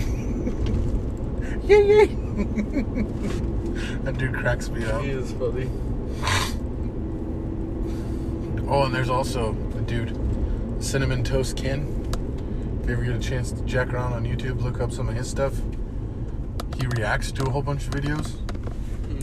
yeah, 1.64 1.78
yeah. 1.78 2.06
that 4.04 4.18
dude 4.18 4.34
cracks 4.34 4.70
me 4.70 4.86
up. 4.86 5.04
He 5.04 5.10
is 5.10 5.32
funny. 5.34 5.70
Oh, 8.72 8.84
and 8.84 8.94
there's 8.94 9.10
also 9.10 9.52
a 9.76 9.82
dude, 9.82 10.16
Cinnamon 10.80 11.24
Toast 11.24 11.58
Ken. 11.58 12.08
If 12.84 12.88
you 12.88 12.94
ever 12.94 13.04
get 13.04 13.16
a 13.16 13.20
chance 13.20 13.52
to 13.52 13.64
jack 13.64 13.92
around 13.92 14.14
on 14.14 14.26
YouTube, 14.26 14.62
look 14.62 14.80
up 14.80 14.92
some 14.92 15.10
of 15.10 15.16
his 15.16 15.28
stuff. 15.28 15.54
He 16.80 16.86
reacts 16.86 17.32
to 17.32 17.44
a 17.46 17.50
whole 17.50 17.64
bunch 17.64 17.88
of 17.88 17.94
videos. 17.94 18.36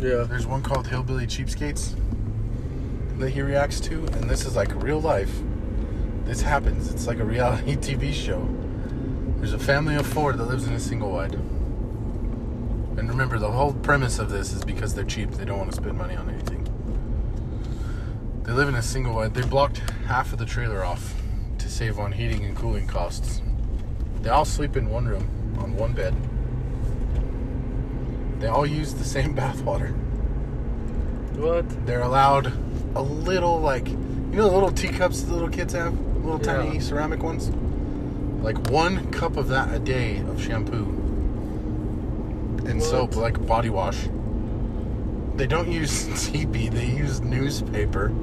Yeah. 0.02 0.24
There's 0.24 0.48
one 0.48 0.62
called 0.62 0.88
Hillbilly 0.88 1.28
Cheapskates 1.28 1.94
that 3.18 3.30
he 3.30 3.40
reacts 3.40 3.78
to, 3.82 4.04
and 4.06 4.28
this 4.28 4.44
is 4.44 4.56
like 4.56 4.74
real 4.82 5.00
life. 5.00 5.32
This 6.24 6.42
happens. 6.42 6.90
It's 6.90 7.06
like 7.06 7.20
a 7.20 7.24
reality 7.24 7.76
TV 7.76 8.12
show. 8.12 8.48
There's 9.36 9.52
a 9.52 9.60
family 9.60 9.94
of 9.94 10.08
four 10.08 10.32
that 10.32 10.44
lives 10.44 10.66
in 10.66 10.72
a 10.72 10.80
single 10.80 11.12
wide. 11.12 11.34
And 11.34 13.08
remember, 13.08 13.38
the 13.38 13.52
whole 13.52 13.74
premise 13.74 14.18
of 14.18 14.28
this 14.28 14.52
is 14.52 14.64
because 14.64 14.92
they're 14.92 15.04
cheap. 15.04 15.30
They 15.30 15.44
don't 15.44 15.58
want 15.58 15.70
to 15.70 15.76
spend 15.76 15.96
money 15.96 16.16
on 16.16 16.28
anything. 16.30 16.55
They 18.56 18.60
live 18.62 18.70
in 18.70 18.76
a 18.76 18.82
single 18.82 19.12
wide. 19.12 19.34
They 19.34 19.42
blocked 19.42 19.82
half 20.06 20.32
of 20.32 20.38
the 20.38 20.46
trailer 20.46 20.82
off 20.82 21.12
to 21.58 21.68
save 21.68 21.98
on 21.98 22.10
heating 22.10 22.42
and 22.46 22.56
cooling 22.56 22.86
costs. 22.86 23.42
They 24.22 24.30
all 24.30 24.46
sleep 24.46 24.78
in 24.78 24.88
one 24.88 25.04
room 25.06 25.28
on 25.58 25.76
one 25.76 25.92
bed. 25.92 26.14
They 28.40 28.46
all 28.46 28.64
use 28.64 28.94
the 28.94 29.04
same 29.04 29.34
bathwater. 29.36 29.94
What? 31.36 31.66
They're 31.84 32.00
allowed 32.00 32.50
a 32.94 33.02
little, 33.02 33.60
like, 33.60 33.88
you 33.88 33.96
know, 34.32 34.48
the 34.48 34.54
little 34.54 34.72
teacups 34.72 35.20
the 35.20 35.34
little 35.34 35.50
kids 35.50 35.74
have? 35.74 35.92
Little 36.24 36.40
Yeah. 36.42 36.62
tiny 36.62 36.80
ceramic 36.80 37.22
ones? 37.22 37.50
Like 38.42 38.70
one 38.70 39.10
cup 39.10 39.36
of 39.36 39.48
that 39.48 39.74
a 39.74 39.78
day 39.78 40.20
of 40.20 40.42
shampoo 40.42 40.94
and 42.66 42.80
What? 42.80 42.88
soap, 42.88 43.16
like 43.16 43.46
body 43.46 43.68
wash. 43.68 44.08
They 45.34 45.46
don't 45.46 45.70
use 45.70 46.06
TP, 46.30 46.70
they 46.70 46.86
use 46.86 47.20
newspaper. 47.20 48.14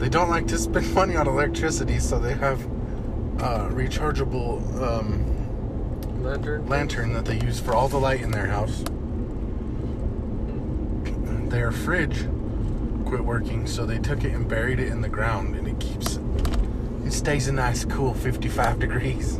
They 0.00 0.08
don't 0.08 0.30
like 0.30 0.46
to 0.48 0.58
spend 0.58 0.94
money 0.94 1.14
on 1.14 1.28
electricity, 1.28 1.98
so 1.98 2.18
they 2.18 2.32
have 2.32 2.60
uh, 3.38 3.68
rechargeable 3.68 4.60
um, 4.82 6.22
Lantern. 6.22 6.66
lantern 6.66 7.12
that 7.12 7.26
they 7.26 7.38
use 7.40 7.60
for 7.60 7.74
all 7.74 7.88
the 7.88 7.98
light 7.98 8.22
in 8.22 8.30
their 8.30 8.46
house. 8.46 8.82
Their 11.50 11.70
fridge 11.70 12.26
quit 13.04 13.24
working, 13.24 13.66
so 13.66 13.84
they 13.84 13.98
took 13.98 14.24
it 14.24 14.32
and 14.32 14.48
buried 14.48 14.78
it 14.78 14.88
in 14.88 15.02
the 15.02 15.08
ground, 15.08 15.54
and 15.54 15.68
it 15.68 15.78
keeps 15.78 16.18
it 17.04 17.12
stays 17.12 17.48
a 17.48 17.52
nice 17.52 17.84
cool 17.84 18.14
55 18.14 18.78
degrees. 18.78 19.38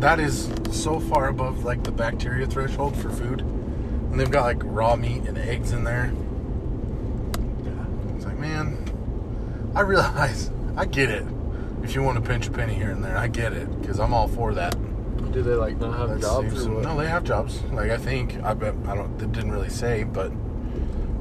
That 0.00 0.18
is 0.18 0.50
so 0.72 0.98
far 0.98 1.28
above 1.28 1.64
like 1.64 1.84
the 1.84 1.92
bacteria 1.92 2.46
threshold 2.46 2.96
for 2.96 3.10
food, 3.10 3.42
and 3.42 4.18
they've 4.18 4.30
got 4.30 4.44
like 4.44 4.60
raw 4.64 4.96
meat 4.96 5.24
and 5.24 5.38
eggs 5.38 5.72
in 5.72 5.84
there. 5.84 6.12
It's 8.16 8.24
like, 8.24 8.38
man, 8.38 8.76
I 9.78 9.82
realize, 9.82 10.50
I 10.76 10.86
get 10.86 11.08
it. 11.08 11.24
If 11.84 11.94
you 11.94 12.02
want 12.02 12.16
to 12.16 12.28
pinch 12.28 12.48
a 12.48 12.50
penny 12.50 12.74
here 12.74 12.90
and 12.90 13.04
there, 13.04 13.16
I 13.16 13.28
get 13.28 13.52
it 13.52 13.80
because 13.80 14.00
I'm 14.00 14.12
all 14.12 14.26
for 14.26 14.52
that. 14.54 14.72
Do 15.32 15.40
they 15.40 15.54
like 15.54 15.78
not 15.78 15.96
have 15.96 16.10
Let's 16.10 16.22
jobs 16.22 16.62
save 16.62 16.72
or 16.72 16.74
what? 16.74 16.82
No, 16.82 16.98
they 16.98 17.06
have 17.06 17.22
jobs. 17.22 17.62
Like 17.70 17.92
I 17.92 17.96
think 17.96 18.42
I 18.42 18.54
bet 18.54 18.74
I 18.88 18.96
don't. 18.96 19.16
They 19.20 19.26
didn't 19.26 19.52
really 19.52 19.68
say, 19.68 20.02
but 20.02 20.32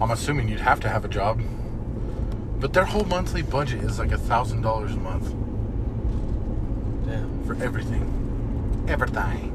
I'm 0.01 0.09
assuming 0.09 0.47
you'd 0.49 0.59
have 0.59 0.79
to 0.79 0.89
have 0.89 1.05
a 1.05 1.07
job. 1.07 1.39
But 2.59 2.73
their 2.73 2.85
whole 2.85 3.03
monthly 3.03 3.43
budget 3.43 3.83
is 3.83 3.99
like 3.99 4.11
a 4.11 4.17
thousand 4.17 4.63
dollars 4.63 4.93
a 4.93 4.97
month 4.97 5.29
Damn. 7.05 7.45
for 7.45 7.63
everything, 7.63 8.85
everything. 8.87 9.53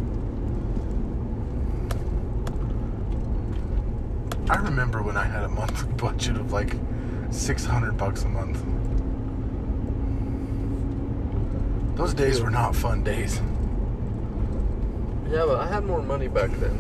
I 4.49 4.59
remember 4.59 5.03
when 5.03 5.17
I 5.17 5.25
had 5.25 5.43
a 5.43 5.49
monthly 5.49 5.93
budget 5.97 6.37
of 6.37 6.53
like 6.53 6.77
six 7.33 7.65
hundred 7.65 7.97
bucks 7.97 8.23
a 8.23 8.29
month. 8.29 8.65
Those 12.03 12.15
days 12.15 12.41
were 12.43 12.51
not 12.51 12.75
fun 12.75 13.05
days. 13.05 13.41
Yeah, 15.31 15.45
but 15.47 15.61
I 15.61 15.69
had 15.69 15.85
more 15.85 16.03
money 16.03 16.27
back 16.27 16.51
then. 16.51 16.77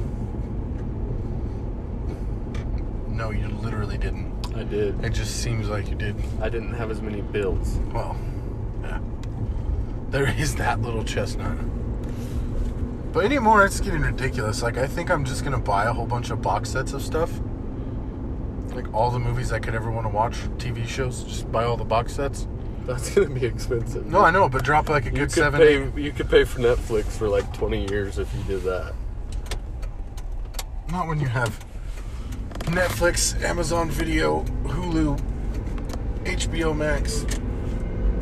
No, 3.07 3.31
you 3.31 3.47
literally 3.47 3.97
didn't. 3.99 4.33
I 4.57 4.65
did. 4.65 5.05
It 5.05 5.11
just 5.11 5.37
seems 5.41 5.69
like 5.69 5.89
you 5.89 5.95
did. 5.95 6.17
I 6.41 6.49
didn't 6.49 6.75
have 6.75 6.91
as 6.91 7.01
many 7.01 7.21
bills. 7.21 7.79
Well, 7.95 8.17
yeah. 8.83 8.99
There 10.11 10.29
is 10.29 10.57
that 10.57 10.83
little 10.83 11.05
chestnut. 11.05 11.57
But 13.13 13.25
anymore, 13.25 13.65
it's 13.65 13.79
getting 13.79 14.01
ridiculous. 14.01 14.61
Like, 14.61 14.77
I 14.77 14.89
think 14.89 15.09
I'm 15.09 15.25
just 15.25 15.45
gonna 15.45 15.61
buy 15.61 15.85
a 15.85 15.93
whole 15.93 16.07
bunch 16.07 16.31
of 16.31 16.43
box 16.43 16.71
sets 16.71 16.95
of 16.95 17.01
stuff. 17.01 17.31
Like 18.75 18.93
all 18.93 19.13
the 19.13 19.21
movies 19.21 19.53
I 19.53 19.61
could 19.61 19.77
ever 19.77 19.89
want 19.89 20.05
to 20.05 20.13
watch, 20.13 20.35
TV 20.59 20.85
shows, 20.85 21.23
just 21.23 21.53
buy 21.53 21.63
all 21.63 21.77
the 21.77 21.85
box 21.85 22.15
sets. 22.15 22.49
That's 22.87 23.15
gonna 23.15 23.31
be 23.31 23.47
expensive. 23.47 24.07
No, 24.07 24.21
I 24.21 24.31
know, 24.31 24.49
but 24.49 24.65
drop 24.65 24.89
like 24.89 25.05
a 25.05 25.07
You 25.07 25.13
good 25.13 25.21
could 25.29 25.33
seven, 25.33 25.61
pay. 25.61 25.83
eight. 25.85 25.95
You 25.97 26.13
could 26.13 26.29
pay 26.29 26.45
for 26.45 26.59
Netflix 26.61 27.05
for 27.17 27.29
like 27.29 27.53
20 27.55 27.89
years 27.91 28.19
if 28.19 28.33
you 28.35 28.43
did 28.45 28.63
that. 28.65 28.93
Not 30.91 31.07
when 31.07 31.21
you 31.21 31.29
have 31.29 31.65
Netflix, 32.65 33.41
Amazon 33.43 33.89
Video, 33.91 34.43
Hulu, 34.65 35.19
HBO 36.25 36.77
Max, 36.77 37.25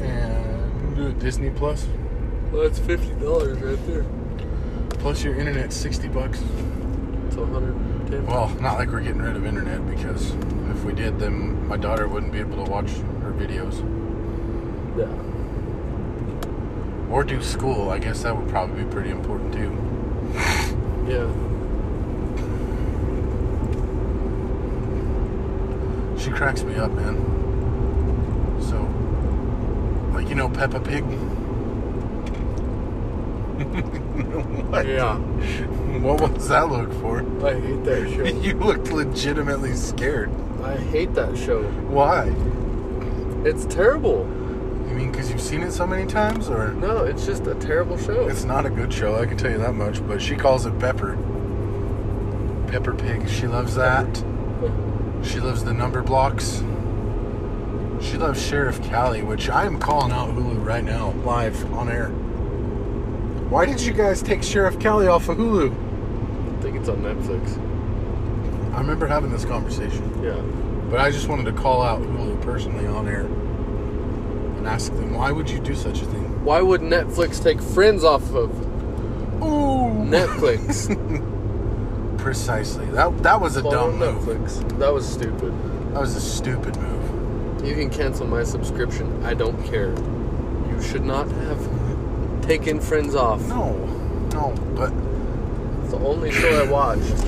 and 0.01 1.18
Disney 1.20 1.51
Plus. 1.51 1.87
Well, 2.53 2.62
that's 2.62 2.79
fifty 2.79 3.12
dollars 3.14 3.59
right 3.61 3.87
there. 3.87 4.05
Plus 5.01 5.23
your 5.25 5.35
internet, 5.37 5.73
sixty 5.73 6.09
bucks. 6.09 6.40
It's 7.27 7.37
110. 7.37 8.27
Well, 8.27 8.49
not 8.61 8.75
like 8.79 8.90
we're 8.90 9.01
getting 9.01 9.23
rid 9.23 9.37
of 9.37 9.46
internet 9.46 9.87
because 9.88 10.33
if 10.70 10.85
we 10.85 10.92
did, 10.92 11.18
then 11.18 11.66
my 11.68 11.77
daughter 11.77 12.09
wouldn't 12.09 12.33
be 12.33 12.38
able 12.40 12.64
to 12.64 12.70
watch 12.70 12.90
her 12.90 13.33
videos 13.33 13.79
Yeah. 14.99 15.07
Or 17.11 17.25
do 17.25 17.42
school. 17.42 17.90
I 17.90 17.99
guess 17.99 18.23
that 18.23 18.37
would 18.37 18.49
probably 18.49 18.85
be 18.85 18.90
pretty 18.90 19.11
important 19.11 19.53
too. 19.53 19.77
Yeah. 21.09 21.29
She 26.18 26.31
cracks 26.31 26.62
me 26.62 26.77
up, 26.77 26.92
man. 26.92 27.16
So, 28.61 28.81
like 30.14 30.29
you 30.29 30.35
know, 30.35 30.49
Peppa 30.49 30.81
Pig. 30.81 31.03
what? 34.70 34.87
Yeah. 34.87 35.16
What 36.01 36.20
was 36.20 36.49
that 36.49 36.68
look 36.70 36.92
for? 37.01 37.20
I 37.44 37.59
hate 37.59 37.85
that 37.85 38.11
show. 38.11 38.25
you 38.40 38.55
looked 38.55 38.92
legitimately 38.92 39.75
scared. 39.75 40.31
I 40.62 40.77
hate 40.77 41.14
that 41.14 41.37
show. 41.37 41.62
Why? 41.88 42.33
It's 43.44 43.64
terrible. 43.64 44.27
Mean 45.11 45.16
because 45.16 45.31
you've 45.31 45.40
seen 45.40 45.62
it 45.62 45.73
so 45.73 45.87
many 45.87 46.07
times, 46.07 46.49
or 46.49 46.73
No, 46.75 47.05
it's 47.05 47.27
just 47.27 47.46
a 47.46 47.55
terrible 47.57 47.99
show. 47.99 48.29
it's 48.29 48.44
not 48.44 48.64
a 48.64 48.70
good 48.70 48.92
show? 48.92 49.16
I 49.20 49.27
can 49.27 49.37
tell 49.37 49.51
you 49.51 49.59
that 49.59 49.75
much. 49.75 50.07
But 50.07 50.23
she 50.23 50.37
calls 50.37 50.66
it 50.66 50.79
Pepper. 50.79 51.16
Pepper 52.68 52.94
Pig. 52.94 53.29
She 53.29 53.46
loves 53.49 53.75
that. 53.75 54.07
She 55.23 55.40
loves 55.40 55.64
the 55.64 55.73
number 55.75 56.03
blocks. 56.03 56.62
She 58.01 58.16
loves 58.16 58.40
Sheriff 58.44 58.81
Callie, 58.88 59.23
which 59.23 59.51
I 59.51 59.66
am 59.66 59.79
calling 59.79 60.12
out 60.12 60.31
Hulu 60.31 60.64
right 60.64 60.85
now, 60.85 61.11
live 61.25 61.70
on 61.75 61.88
air. 61.90 62.09
Why 63.51 63.66
did 63.66 63.81
you 63.81 63.92
guys 63.92 64.23
take 64.23 64.42
Sheriff 64.44 64.79
Callie 64.81 65.09
off 65.09 65.29
of 65.29 65.37
Hulu? 65.38 65.73
I 65.73 66.62
think 66.62 66.77
it's 66.77 66.88
on 66.88 66.99
Netflix. 67.03 67.59
I 68.75 68.79
remember 68.81 69.07
having 69.07 69.33
this 69.33 69.44
conversation, 69.44 70.23
Yeah. 70.23 70.40
but 70.88 71.01
I 71.01 71.11
just 71.11 71.29
wanted 71.29 71.46
to 71.46 71.53
call 71.53 71.83
out 71.83 72.01
Hulu 72.01 72.40
personally 72.42 72.87
on 72.87 73.09
air 73.09 73.27
and 74.61 74.68
ask 74.68 74.92
them 74.92 75.14
why 75.14 75.33
would 75.33 75.49
you 75.51 75.59
do 75.59 75.75
such 75.75 76.03
a 76.03 76.05
thing? 76.07 76.44
Why 76.44 76.61
would 76.61 76.81
Netflix 76.83 77.42
take 77.42 77.61
Friends 77.61 78.05
off 78.05 78.23
of 78.35 78.51
Ooh, 79.42 80.05
Netflix? 80.05 80.88
precisely. 82.18 82.87
That 82.87 83.23
that 83.23 83.40
was 83.40 83.57
a 83.57 83.62
Call 83.62 83.70
dumb 83.73 83.99
move. 83.99 84.23
Netflix. 84.25 84.79
That 84.79 84.92
was 84.92 85.07
stupid. 85.09 85.53
That 85.94 86.01
was 86.01 86.14
a 86.14 86.20
stupid 86.20 86.77
move. 86.77 87.64
You 87.66 87.75
can 87.75 87.90
cancel 87.90 88.27
my 88.27 88.44
subscription. 88.44 89.23
I 89.25 89.35
don't 89.35 89.62
care. 89.66 89.90
You 90.70 90.81
should 90.83 91.05
not 91.05 91.29
have 91.31 92.42
taken 92.42 92.81
Friends 92.81 93.14
off. 93.14 93.40
No, 93.49 93.73
no, 94.33 94.55
but 94.75 94.92
It's 95.83 95.92
the 95.92 95.99
only 95.99 96.31
show 96.31 96.49
I 96.64 96.70
watched 96.70 97.25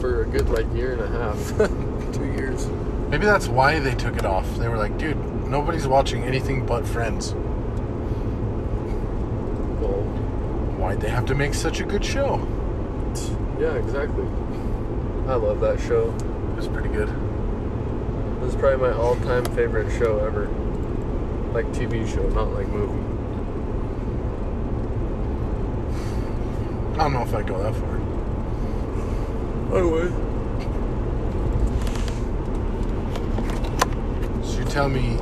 for 0.00 0.22
a 0.22 0.26
good 0.26 0.48
like 0.50 0.66
year 0.74 0.92
and 0.92 1.02
a 1.02 1.08
half, 1.08 1.58
two 2.14 2.26
years. 2.32 2.66
maybe 3.08 3.24
that's 3.24 3.48
why 3.48 3.78
they 3.80 3.94
took 3.94 4.16
it 4.16 4.24
off. 4.26 4.46
They 4.56 4.68
were 4.68 4.76
like, 4.76 4.96
dude, 4.98 5.16
nobody's 5.48 5.86
watching 5.86 6.22
anything 6.24 6.64
but 6.66 6.86
Friends. 6.86 7.32
Well, 9.80 10.02
Why'd 10.78 11.00
they 11.00 11.08
have 11.08 11.26
to 11.26 11.34
make 11.34 11.54
such 11.54 11.80
a 11.80 11.84
good 11.84 12.04
show? 12.04 12.46
yeah, 13.58 13.72
exactly. 13.74 14.24
I 15.26 15.34
love 15.34 15.60
that 15.60 15.80
show. 15.80 16.14
It 16.14 16.56
was 16.56 16.68
pretty 16.68 16.90
good. 16.90 17.08
This 18.40 18.54
is 18.54 18.60
probably 18.60 18.88
my 18.90 18.94
all-time 18.96 19.44
favorite 19.56 19.90
show 19.98 20.18
ever. 20.24 20.46
Like 21.52 21.66
TV 21.72 22.06
show, 22.12 22.28
not 22.30 22.52
like 22.52 22.68
movie. 22.68 23.02
I 26.94 26.98
don't 26.98 27.12
know 27.12 27.22
if 27.22 27.34
I'd 27.34 27.46
go 27.46 27.62
that 27.62 27.74
far. 27.74 27.96
I 29.76 29.82
would. 29.82 30.12
So 34.46 34.58
you 34.60 34.64
tell 34.66 34.88
me 34.88 35.18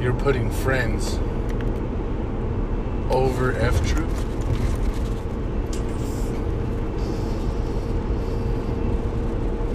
you're 0.00 0.14
putting 0.14 0.50
Friends 0.50 1.18
over 3.10 3.52
F 3.56 3.86
Troop? 3.86 4.08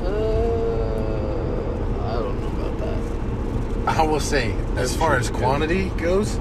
Uh, 0.02 0.08
I 2.02 2.20
don't 2.20 2.40
know 2.42 2.66
about 2.68 2.78
that. 2.80 3.98
I 4.00 4.02
will 4.04 4.20
say, 4.20 4.54
as 4.76 4.94
F 4.94 5.00
far 5.00 5.16
as 5.18 5.30
good. 5.30 5.40
quantity 5.40 5.90
goes, 5.92 6.40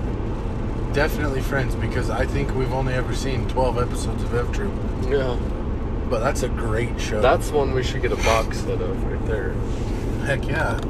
definitely 0.92 1.40
Friends 1.40 1.74
because 1.74 2.10
I 2.10 2.26
think 2.26 2.54
we've 2.54 2.72
only 2.72 2.94
ever 2.94 3.14
seen 3.14 3.48
12 3.48 3.78
episodes 3.78 4.22
of 4.22 4.34
F 4.34 4.52
Troop. 4.52 4.72
Yeah, 5.08 5.36
But 6.08 6.20
that's 6.20 6.42
a 6.42 6.48
great 6.48 7.00
show. 7.00 7.20
that's 7.20 7.50
one 7.50 7.72
we 7.74 7.82
should 7.82 8.02
get 8.02 8.12
a 8.12 8.16
box 8.16 8.58
set 8.60 8.80
of 8.80 9.04
right 9.04 9.26
there. 9.26 9.52
Heck 10.26 10.46
yeah. 10.46 10.80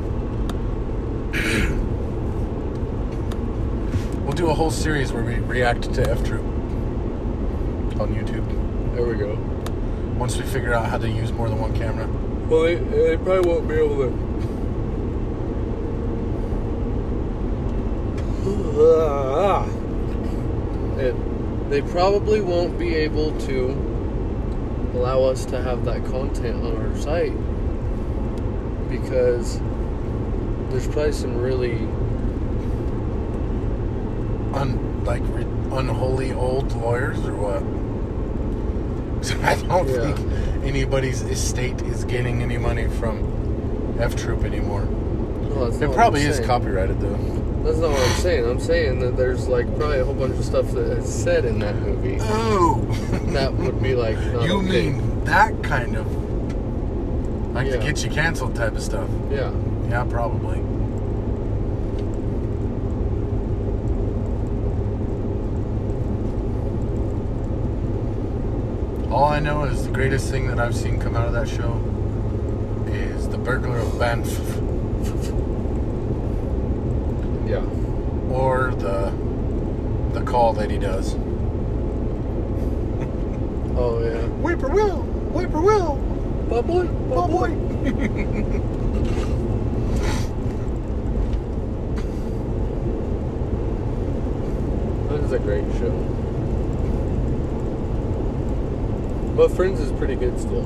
we'll 4.35 4.47
do 4.47 4.51
a 4.51 4.55
whole 4.55 4.71
series 4.71 5.13
where 5.13 5.23
we 5.23 5.37
react 5.37 5.95
to 5.95 6.11
F 6.11 6.25
Troop 6.25 6.43
on 8.01 8.13
YouTube 8.13 8.45
There 8.97 9.07
we 9.07 9.15
go. 9.15 9.37
once 10.19 10.37
we 10.37 10.43
figure 10.43 10.75
out 10.75 10.87
how 10.87 10.99
to 10.99 11.09
use 11.09 11.31
more 11.31 11.49
than 11.49 11.61
one 11.61 11.73
camera. 11.77 12.09
Well, 12.49 12.63
they, 12.63 12.75
they 12.75 13.17
probably 13.17 13.49
won't 13.49 13.69
be 13.69 13.75
able 13.77 13.97
to. 13.97 14.25
It, 20.95 21.71
they 21.71 21.83
probably 21.83 22.41
won't 22.41 22.79
be 22.79 22.95
able 22.95 23.37
to 23.41 23.71
allow 24.95 25.25
us 25.25 25.45
to 25.47 25.61
have 25.61 25.85
that 25.87 26.05
content 26.07 26.65
on 26.65 26.77
our 26.77 26.97
site 26.97 27.33
because 28.89 29.59
there's 30.71 30.87
probably 30.87 31.13
some 31.13 31.37
really 31.37 31.79
like 35.05 35.23
re, 35.27 35.43
unholy 35.73 36.33
old 36.33 36.73
lawyers 36.77 37.19
or 37.27 37.35
what? 37.35 37.63
So 39.25 39.35
I 39.43 39.55
don't 39.57 39.89
Yeah. 39.89 40.13
think 40.15 40.65
anybody's 40.65 41.23
estate 41.23 41.81
is 41.83 42.05
getting 42.05 42.43
any 42.43 42.59
money 42.59 42.89
from 42.89 43.97
F 43.99 44.17
Troop 44.17 44.45
anymore. 44.45 44.87
well, 45.55 45.83
It 45.83 45.93
probably 45.93 46.23
is 46.23 46.41
copyrighted 46.41 47.01
though. 47.01 47.19
That's 47.65 47.79
not 47.79 47.91
what 47.93 48.01
I'm 48.01 48.21
saying. 48.21 48.45
I'm 48.45 48.61
saying 48.61 48.99
that 49.01 49.17
there's 49.17 49.49
like 49.49 49.67
probably 49.79 50.01
a 50.01 50.05
whole 50.05 50.15
bunch 50.15 50.37
of 50.39 50.45
stuff 50.45 50.71
that 50.73 50.99
is 50.99 51.13
said 51.13 51.45
in 51.47 51.59
that 51.61 51.77
movie 51.77 52.19
Oh, 52.21 52.81
that 53.33 53.55
would 53.55 53.83
be 53.83 53.95
like 53.95 54.19
not 54.33 54.45
you 54.45 54.59
okay. 54.59 54.91
mean 54.91 55.25
that 55.25 55.63
kind 55.63 55.97
of 55.97 56.07
like 57.55 57.67
Yeah. 57.69 57.77
to 57.77 57.79
get 57.79 58.05
you 58.05 58.11
canceled 58.11 58.55
type 58.55 58.75
of 58.75 58.83
stuff? 58.83 59.09
yeah 59.31 59.51
Yeah, 59.89 60.05
probably. 60.05 60.59
All 69.15 69.27
I 69.27 69.39
know 69.39 69.63
is 69.63 69.87
the 69.87 69.93
greatest 69.93 70.29
thing 70.29 70.49
that 70.49 70.59
I've 70.59 70.75
seen 70.75 70.99
come 70.99 71.15
out 71.15 71.29
of 71.29 71.35
that 71.35 71.49
show 71.49 71.75
is 72.93 73.29
the 73.29 73.39
burglar 73.39 73.79
of 73.79 73.97
Banff. 73.97 74.27
Yeah. 77.49 77.65
Or 78.35 78.75
the 78.75 79.13
the 80.19 80.25
call 80.27 80.53
that 80.55 80.69
he 80.69 80.79
does. 80.79 81.15
Oh 83.77 84.03
yeah. 84.03 84.27
Whippoorwill! 84.43 85.03
Whippoorwill! 85.33 85.97
Bob 86.49 86.67
boy, 86.67 86.87
Bob 86.87 87.31
boy! 87.31 87.51
That 95.09 95.21
is 95.21 95.31
a 95.31 95.39
great 95.39 95.65
show. 95.79 96.14
But 99.37 99.51
Friends 99.51 99.81
is 99.81 99.91
pretty 99.91 100.15
good 100.15 100.39
still. 100.39 100.65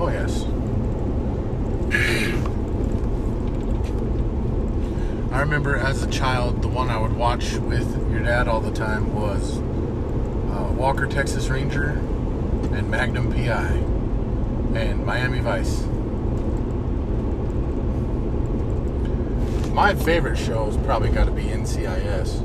Oh 0.00 0.08
yes. 0.08 0.42
I 5.32 5.40
remember 5.40 5.76
as 5.76 6.02
a 6.02 6.10
child, 6.10 6.62
the 6.62 6.68
one 6.68 6.90
I 6.90 7.00
would 7.00 7.12
watch 7.12 7.52
with 7.54 8.10
your 8.10 8.24
dad 8.24 8.48
all 8.48 8.60
the 8.60 8.72
time 8.72 9.14
was 9.14 9.58
uh, 9.58 10.74
Walker 10.76 11.06
Texas 11.06 11.48
Ranger 11.48 11.90
and 12.72 12.90
Magnum 12.90 13.32
PI 13.32 13.68
and 14.76 15.06
Miami 15.06 15.38
Vice. 15.38 15.82
My 19.72 19.94
favorite 19.94 20.36
show 20.36 20.72
show's 20.72 20.76
probably 20.78 21.10
got 21.10 21.26
to 21.26 21.30
be 21.30 21.44
NCIS. 21.44 22.40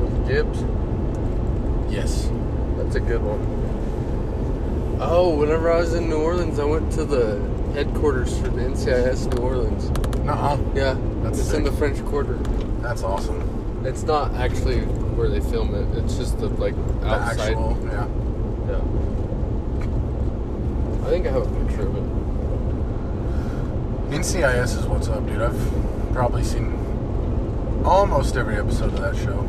With 0.00 0.26
Gibbs. 0.26 0.64
Yes. 1.94 2.28
That's 2.76 2.96
a 2.96 3.00
good 3.00 3.22
one. 3.22 3.59
Oh, 5.02 5.34
whenever 5.34 5.72
I 5.72 5.78
was 5.78 5.94
in 5.94 6.08
New 6.10 6.18
Orleans, 6.20 6.58
I 6.58 6.64
went 6.64 6.92
to 6.92 7.04
the 7.04 7.40
headquarters 7.72 8.36
for 8.38 8.48
the 8.48 8.60
NCIS 8.62 9.34
New 9.34 9.42
Orleans. 9.42 9.88
Nuh-uh. 10.20 10.58
Yeah, 10.74 10.96
That's 11.22 11.38
it's 11.38 11.48
in 11.52 11.64
sick. 11.64 11.72
the 11.72 11.72
French 11.72 12.04
Quarter. 12.06 12.36
That's 12.82 13.02
awesome. 13.02 13.40
It's 13.86 14.02
not 14.02 14.34
actually 14.34 14.80
where 15.16 15.28
they 15.30 15.40
film 15.40 15.74
it. 15.74 15.86
It's 16.04 16.16
just 16.16 16.38
the 16.38 16.48
like 16.48 16.74
The 17.00 17.06
outside. 17.08 17.40
actual, 17.40 17.78
yeah. 17.84 18.06
Yeah. 18.68 18.82
I 21.06 21.10
think 21.10 21.26
I 21.26 21.30
have 21.30 21.46
a 21.50 21.64
picture 21.64 21.86
of 21.86 21.96
it. 21.96 22.04
NCIS 24.20 24.76
is 24.78 24.86
what's 24.86 25.08
up, 25.08 25.24
dude. 25.26 25.40
I've 25.40 25.58
probably 26.12 26.44
seen 26.44 26.74
almost 27.86 28.36
every 28.36 28.56
episode 28.56 28.92
of 28.92 29.00
that 29.00 29.16
show. 29.16 29.46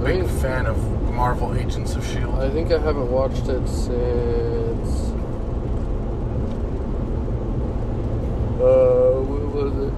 I 0.00 0.04
Big 0.06 0.26
fan 0.40 0.66
of 0.66 0.76
Marvel 1.16 1.54
Agents 1.54 1.94
of 1.94 2.04
S.H.I.E.L.D. 2.04 2.46
I 2.46 2.50
think 2.50 2.70
I 2.70 2.78
haven't 2.78 3.10
watched 3.10 3.48
it 3.48 3.66
since. 3.66 5.10
Uh, 8.60 9.20
what 9.24 9.42
was 9.54 9.72
it? 9.86 9.92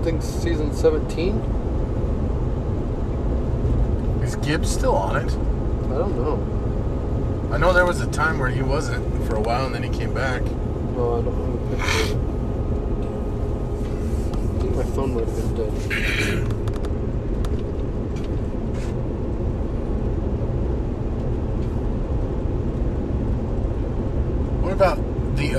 I 0.00 0.02
think 0.02 0.22
season 0.22 0.72
17? 0.74 1.36
Is 4.22 4.36
Gibbs 4.36 4.70
still 4.70 4.94
on 4.94 5.16
it? 5.16 5.32
I 5.90 5.98
don't 5.98 6.16
know. 6.16 6.38
I 7.52 7.58
know 7.58 7.72
there 7.72 7.84
was 7.84 8.00
a 8.00 8.06
time 8.06 8.38
where 8.38 8.48
he 8.48 8.62
wasn't 8.62 9.04
for 9.26 9.34
a 9.36 9.40
while 9.40 9.66
and 9.66 9.74
then 9.74 9.82
he 9.82 9.90
came 9.90 10.14
back. 10.14 10.42
No, 10.42 11.18
I 11.18 11.22
don't 11.22 11.34
have 11.34 11.54
a 11.54 11.58
picture 11.76 11.94
of 11.94 12.10
it. 12.12 12.30
I 14.60 14.62
think 14.62 14.76
my 14.76 14.84
phone 14.94 15.14
might 15.14 15.24
have 15.24 15.36
been 15.36 15.54
dead. 15.56 15.72
What 24.62 24.72
about 24.72 24.98
the 25.36 25.54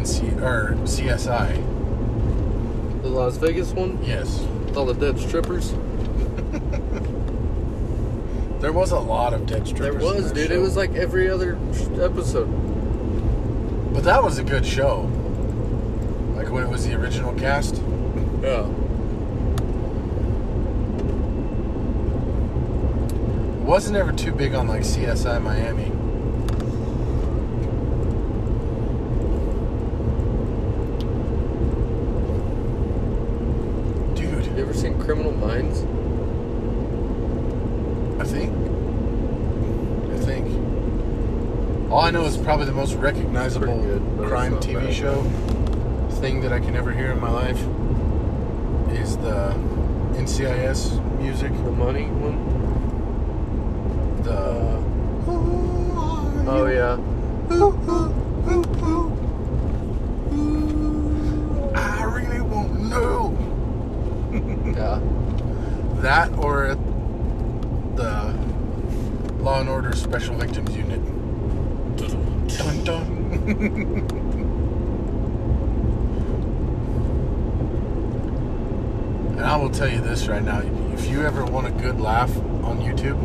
OG 0.00 0.06
NC 0.06 0.42
or 0.42 0.74
CSI? 0.84 3.02
The 3.02 3.08
Las 3.08 3.36
Vegas 3.36 3.72
one? 3.72 4.02
Yes. 4.02 4.40
With 4.66 4.76
all 4.76 4.86
the 4.86 4.94
dead 4.94 5.18
strippers? 5.20 5.72
There 8.60 8.74
was 8.74 8.90
a 8.90 8.98
lot 8.98 9.32
of 9.32 9.46
dead 9.46 9.66
strippers. 9.66 10.02
There 10.02 10.14
was, 10.14 10.32
dude. 10.32 10.50
It 10.50 10.58
was 10.58 10.76
like 10.76 10.94
every 10.94 11.30
other 11.30 11.58
episode. 11.98 12.44
But 13.94 14.04
that 14.04 14.22
was 14.22 14.36
a 14.36 14.44
good 14.44 14.66
show. 14.66 15.10
Like 16.36 16.50
when 16.50 16.64
it 16.64 16.68
was 16.68 16.86
the 16.86 16.94
original 16.94 17.32
cast. 17.32 17.76
Yeah. 18.42 18.66
Wasn't 23.64 23.96
ever 23.96 24.12
too 24.12 24.32
big 24.32 24.54
on 24.54 24.68
like 24.68 24.82
CSI 24.82 25.40
Miami. 25.42 25.90
Dude, 34.14 34.46
You 34.46 34.56
ever 34.62 34.69
seen 34.80 34.98
Criminal 34.98 35.32
Minds? 35.32 35.80
I 38.18 38.24
think. 38.24 38.50
I 40.10 40.18
think. 40.24 40.46
All 41.90 42.00
I 42.00 42.10
know 42.10 42.24
is 42.24 42.38
probably 42.38 42.64
the 42.64 42.72
most 42.72 42.94
recognizable 42.94 43.78
good, 43.82 44.02
crime 44.26 44.56
TV 44.56 44.84
bad. 44.84 44.94
show 44.94 45.22
thing 46.20 46.40
that 46.40 46.52
I 46.52 46.60
can 46.60 46.76
ever 46.76 46.92
hear 46.92 47.10
in 47.12 47.20
my 47.20 47.30
life 47.30 47.58
is 48.92 49.16
the 49.18 49.54
NCIS 50.16 50.98
music. 51.18 51.52
The 51.52 51.72
money 51.72 52.04
one? 52.04 52.38
The 54.22 54.80
Oh, 56.52 56.66
yeah. 56.66 56.96
I 61.76 62.02
really 62.04 62.40
won't 62.40 62.80
know. 62.88 63.19
Yeah. 64.74 65.00
That 66.00 66.32
or 66.38 66.74
the 67.96 68.34
Law 69.40 69.60
and 69.60 69.68
Order 69.68 69.94
Special 69.94 70.34
Victims 70.36 70.74
Unit. 70.76 71.00
Dun 71.96 72.84
dun. 72.84 73.06
and 79.36 79.44
I 79.44 79.56
will 79.56 79.70
tell 79.70 79.88
you 79.88 80.00
this 80.00 80.26
right 80.28 80.42
now: 80.42 80.62
if 80.94 81.06
you 81.08 81.22
ever 81.22 81.44
want 81.44 81.66
a 81.66 81.70
good 81.70 82.00
laugh 82.00 82.34
on 82.64 82.80
YouTube, 82.80 83.18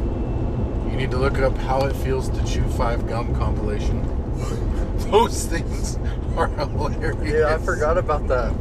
you 0.89 0.95
need 0.97 1.11
to 1.11 1.17
look 1.17 1.39
up 1.39 1.57
"How 1.57 1.81
It 1.85 1.95
Feels 1.95 2.29
to 2.29 2.43
Chew 2.45 2.63
Five 2.69 3.07
Gum" 3.07 3.33
compilation. 3.35 4.01
Those 5.11 5.45
things 5.45 5.97
are 6.37 6.47
hilarious. 6.47 7.33
Yeah, 7.33 7.55
I 7.55 7.57
forgot 7.57 7.97
about 7.97 8.27
that. 8.27 8.53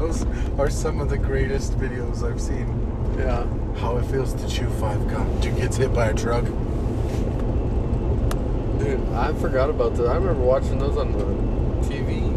Those 0.00 0.24
are 0.58 0.70
some 0.70 0.98
of 1.02 1.10
the 1.10 1.18
greatest 1.18 1.78
videos 1.78 2.22
I've 2.22 2.40
seen. 2.40 2.66
Yeah. 3.18 3.46
How 3.80 3.98
it 3.98 4.06
feels 4.06 4.32
to 4.32 4.48
chew 4.48 4.70
five 4.70 5.06
gum. 5.08 5.40
Dude 5.40 5.56
gets 5.56 5.76
hit 5.76 5.92
by 5.92 6.06
a 6.06 6.14
truck. 6.14 6.44
Dude, 8.78 9.06
I 9.12 9.34
forgot 9.42 9.68
about 9.68 9.96
that. 9.96 10.06
I 10.06 10.14
remember 10.14 10.40
watching 10.40 10.78
those 10.78 10.96
on 10.96 11.12
the 11.12 11.24
TV. 11.86 12.34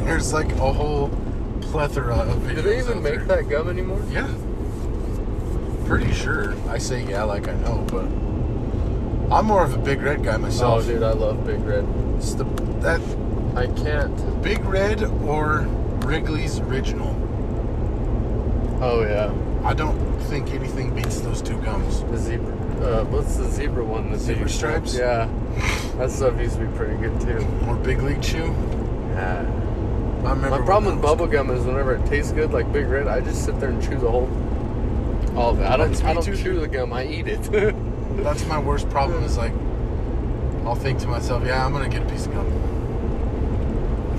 There's 0.04 0.32
like 0.32 0.50
a 0.54 0.72
whole 0.72 1.08
plethora 1.60 2.16
of 2.16 2.38
videos. 2.38 2.56
Do 2.56 2.62
they 2.62 2.78
even 2.80 3.04
make 3.04 3.24
there. 3.28 3.42
that 3.42 3.48
gum 3.48 3.70
anymore? 3.70 4.02
Yeah. 4.10 4.34
Pretty 5.86 6.12
sure. 6.12 6.56
I 6.68 6.78
say 6.78 7.08
yeah 7.08 7.22
like 7.22 7.46
I 7.46 7.54
know, 7.54 7.86
but 7.86 8.06
I'm 9.32 9.46
more 9.46 9.64
of 9.64 9.74
a 9.74 9.78
Big 9.78 10.02
Red 10.02 10.24
guy 10.24 10.36
myself. 10.38 10.82
Oh, 10.82 10.86
dude, 10.88 11.04
I 11.04 11.12
love 11.12 11.46
Big 11.46 11.60
Red. 11.60 11.86
It's 12.16 12.34
the 12.34 12.44
that 12.82 13.00
I 13.56 13.66
can't. 13.66 14.42
Big 14.42 14.64
Red 14.64 15.02
or 15.02 15.60
Wrigley's 16.04 16.58
original. 16.60 17.10
Oh, 18.82 19.02
yeah. 19.02 19.32
I 19.64 19.74
don't 19.74 19.96
think 20.22 20.50
anything 20.50 20.94
beats 20.94 21.20
those 21.20 21.40
two 21.40 21.56
gums. 21.62 22.02
The 22.04 22.16
zebra. 22.18 22.54
Uh, 22.82 23.04
what's 23.04 23.36
the 23.36 23.48
zebra 23.48 23.84
one? 23.84 24.10
The 24.10 24.18
Zebra 24.18 24.48
stripes? 24.48 24.96
Yeah. 24.96 25.28
That 25.98 26.10
stuff 26.10 26.40
used 26.40 26.56
to 26.56 26.66
be 26.66 26.76
pretty 26.76 26.96
good, 26.96 27.20
too. 27.20 27.46
Or 27.68 27.76
Big 27.76 28.02
League 28.02 28.22
Chew. 28.22 28.46
Yeah. 29.14 29.40
I 30.24 30.30
remember 30.30 30.50
My 30.50 30.64
problem 30.64 30.94
with 30.94 31.02
bubble 31.02 31.26
gum 31.28 31.50
is 31.50 31.64
whenever 31.64 31.94
it 31.94 32.04
tastes 32.06 32.32
good, 32.32 32.52
like 32.52 32.72
Big 32.72 32.86
Red, 32.86 33.06
I 33.06 33.20
just 33.20 33.44
sit 33.44 33.60
there 33.60 33.70
and 33.70 33.80
chew 33.82 33.98
the 33.98 34.10
whole, 34.10 34.28
all 35.36 35.50
of 35.50 35.60
it. 35.60 35.66
I 35.66 35.76
don't, 35.76 36.04
I 36.04 36.14
don't 36.14 36.24
too. 36.24 36.36
chew 36.36 36.58
the 36.60 36.66
gum. 36.68 36.92
I 36.92 37.04
eat 37.06 37.28
it. 37.28 37.42
That's 38.22 38.44
my 38.46 38.58
worst 38.58 38.88
problem. 38.90 39.22
Is 39.24 39.36
like, 39.36 39.52
I'll 40.64 40.74
think 40.76 41.00
to 41.00 41.08
myself, 41.08 41.44
"Yeah, 41.44 41.64
I'm 41.64 41.72
gonna 41.72 41.88
get 41.88 42.02
a 42.02 42.06
piece 42.10 42.26
of 42.26 42.32
gum." 42.34 42.46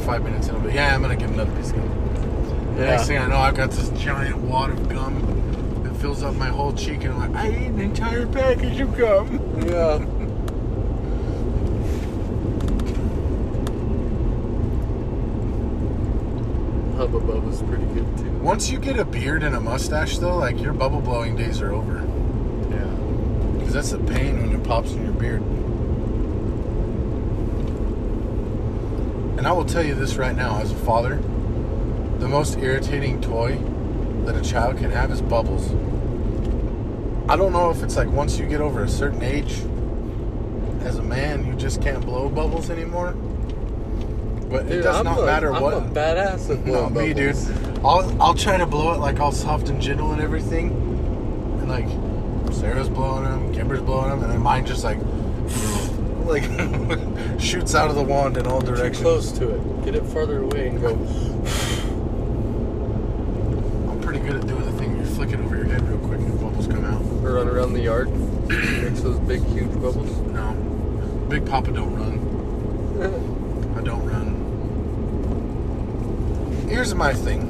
five 0.04 0.24
minutes 0.24 0.48
and 0.48 0.58
I'll 0.58 0.64
be, 0.64 0.74
yeah, 0.74 0.94
I'm 0.94 1.02
gonna 1.02 1.16
get 1.16 1.30
another 1.30 1.56
piece 1.56 1.72
of 1.72 1.78
gum. 1.78 2.76
Yeah. 2.78 2.86
Next 2.86 3.08
thing 3.08 3.18
I 3.18 3.28
know, 3.28 3.38
I've 3.38 3.56
got 3.56 3.72
this 3.72 3.90
giant 4.02 4.38
wad 4.38 4.72
of 4.72 4.90
gum 4.90 5.84
that 5.84 5.96
fills 5.96 6.24
up 6.24 6.36
my 6.36 6.48
whole 6.48 6.74
cheek, 6.74 7.04
and 7.04 7.14
I'm 7.14 7.32
like, 7.32 7.44
I 7.44 7.48
ate 7.48 7.68
an 7.68 7.80
entire 7.80 8.28
package 8.28 8.80
of 8.80 8.98
gum. 8.98 9.40
Yeah. 9.68 10.00
Hubba 16.98 17.20
Bubba's 17.20 17.62
pretty 17.64 17.86
good 17.94 18.18
too. 18.18 18.32
Once 18.40 18.70
you 18.70 18.80
get 18.80 19.00
a 19.00 19.06
beard 19.06 19.44
and 19.44 19.56
a 19.56 19.60
mustache, 19.60 20.18
though, 20.18 20.38
like 20.38 20.60
your 20.62 20.74
bubble 20.74 21.02
blowing 21.02 21.36
days 21.36 21.62
are 21.62 21.72
over. 21.74 22.00
Yeah. 22.70 22.86
Because 23.58 23.74
that's 23.74 23.92
the 23.92 24.00
pain 24.00 24.42
when 24.42 24.54
it 24.60 24.64
pops 24.64 24.92
in 24.92 25.04
your 25.04 25.14
beard. 25.14 25.42
And 29.44 29.50
I 29.50 29.52
will 29.52 29.66
tell 29.66 29.84
you 29.84 29.94
this 29.94 30.16
right 30.16 30.34
now, 30.34 30.62
as 30.62 30.72
a 30.72 30.76
father, 30.76 31.18
the 32.20 32.30
most 32.30 32.58
irritating 32.60 33.20
toy 33.20 33.58
that 34.24 34.38
a 34.38 34.42
child 34.42 34.78
can 34.78 34.90
have 34.90 35.12
is 35.12 35.22
bubbles. 35.22 35.70
I 37.30 37.36
don't 37.36 37.52
know 37.52 37.70
if 37.70 37.84
it's 37.84 37.98
like 37.98 38.08
once 38.08 38.40
you 38.40 38.46
get 38.46 38.62
over 38.62 38.84
a 38.84 38.88
certain 38.88 39.22
age, 39.22 39.56
as 40.86 40.98
a 40.98 41.04
man, 41.04 41.46
you 41.46 41.56
just 41.56 41.82
can't 41.82 42.06
blow 42.06 42.30
bubbles 42.30 42.70
anymore. 42.70 43.12
But 44.50 44.68
it 44.68 44.82
does 44.84 44.96
I'm 44.96 45.04
not 45.04 45.20
a- 45.20 45.26
matter 45.26 45.54
I'm 45.54 45.62
what. 45.62 45.74
a 45.74 45.82
badass 45.82 46.50
at 46.50 46.60
No, 46.66 46.90
blowing 46.90 47.10
me, 47.10 47.14
dude. 47.14 47.36
I'll 47.84 48.22
I'll 48.24 48.36
try 48.36 48.56
to 48.56 48.66
blow 48.66 48.94
it 48.94 49.00
like 49.00 49.20
all 49.20 49.34
soft 49.34 49.68
and 49.68 49.82
gentle 49.82 50.14
and 50.14 50.22
everything, 50.22 50.70
and 51.60 51.68
like 51.68 51.90
Sarah's 52.56 52.88
blowing 52.88 53.26
them, 53.26 53.54
Kimber's 53.54 53.82
blowing 53.82 54.10
them, 54.10 54.24
and 54.24 54.32
then 54.32 54.40
mine 54.42 54.66
just 54.66 54.86
like 54.86 55.00
like 56.24 56.44
shoots 57.40 57.76
out 57.76 57.90
of 57.90 57.96
the 57.96 58.04
wand 58.04 58.38
in 58.38 58.48
all 58.48 58.62
Too 58.62 58.76
directions. 58.76 59.02
close 59.02 59.32
to 59.34 59.50
it. 59.56 59.86
Get 59.86 59.96
it 59.96 60.06
farther 60.06 60.40
away 60.44 60.68
and 60.68 60.80
go. 60.82 60.94
I'm 63.92 64.00
pretty 64.02 64.20
good 64.20 64.36
at 64.36 64.48
doing 64.48 64.66
the 64.66 64.72
thing. 64.74 64.98
You 64.98 65.06
flick 65.06 65.32
it 65.32 65.40
over 65.40 65.56
your 65.56 65.66
head 65.66 65.82
real 65.88 66.00
quick 66.00 66.20
and 66.20 66.40
bubbles 66.40 66.68
come 66.68 66.86
out. 66.86 67.02
Or 67.24 67.34
run 67.36 67.48
around 67.48 67.74
the 67.74 67.82
yard. 67.82 68.10
Makes 68.48 69.02
those 69.02 69.20
big, 69.20 69.44
huge 69.46 69.74
bubbles. 69.74 70.10
No, 70.28 70.54
Big 71.30 71.46
Papa 71.46 71.72
don't 71.72 71.94
run. 71.96 72.20
I 73.78 73.82
don't 73.82 74.06
run. 74.06 74.42
Here's 76.70 76.94
my 76.94 77.14
thing. 77.14 77.50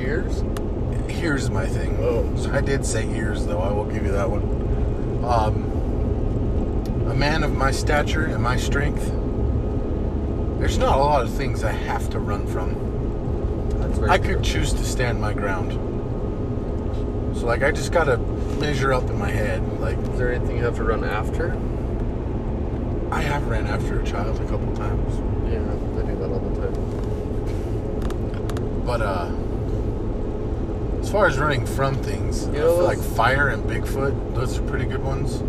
Ears? 0.00 0.42
Here's 1.08 1.50
my 1.50 1.66
thing. 1.66 1.96
Oh. 2.00 2.34
So 2.36 2.50
I 2.52 2.60
did 2.60 2.84
say 2.84 3.06
ears, 3.14 3.46
though. 3.46 3.60
I 3.60 3.70
will 3.72 3.84
give 3.84 4.04
you 4.04 4.12
that 4.12 4.28
one. 4.28 4.42
Um, 5.24 5.61
a 7.12 7.14
man 7.14 7.42
of 7.44 7.54
my 7.54 7.70
stature 7.70 8.24
and 8.24 8.42
my 8.42 8.56
strength, 8.56 9.04
there's 10.58 10.78
not 10.78 10.96
a 10.96 11.00
lot 11.00 11.22
of 11.22 11.30
things 11.30 11.62
I 11.62 11.72
have 11.72 12.08
to 12.10 12.18
run 12.18 12.46
from. 12.46 12.70
I 14.08 14.16
true. 14.16 14.36
could 14.36 14.42
choose 14.42 14.72
to 14.72 14.82
stand 14.82 15.20
my 15.20 15.34
ground. 15.34 15.72
So, 17.36 17.44
like, 17.44 17.62
I 17.62 17.70
just 17.70 17.92
gotta 17.92 18.16
measure 18.58 18.94
up 18.94 19.02
in 19.10 19.18
my 19.18 19.28
head. 19.30 19.62
Like, 19.78 19.98
Is 19.98 20.18
there 20.18 20.32
anything 20.32 20.56
you 20.56 20.64
have 20.64 20.76
to 20.76 20.84
run 20.84 21.04
after? 21.04 21.52
I 23.10 23.20
have 23.20 23.46
ran 23.46 23.66
after 23.66 24.00
a 24.00 24.04
child 24.06 24.40
a 24.40 24.44
couple 24.46 24.74
times. 24.74 25.14
Yeah, 25.52 25.60
I 25.60 26.06
do 26.06 26.16
that 26.16 26.30
all 26.30 26.38
the 26.38 26.60
time. 26.62 26.74
But 28.86 29.02
uh 29.02 29.30
as 31.02 31.10
far 31.10 31.26
as 31.26 31.36
running 31.38 31.66
from 31.66 31.96
things, 31.96 32.44
I 32.44 32.52
You 32.52 32.52
know 32.52 32.58
feel 32.60 32.76
those- 32.78 32.86
like 32.86 32.98
fire 33.16 33.48
and 33.48 33.64
Bigfoot, 33.64 34.34
those 34.34 34.58
are 34.58 34.62
pretty 34.62 34.86
good 34.86 35.04
ones. 35.04 35.42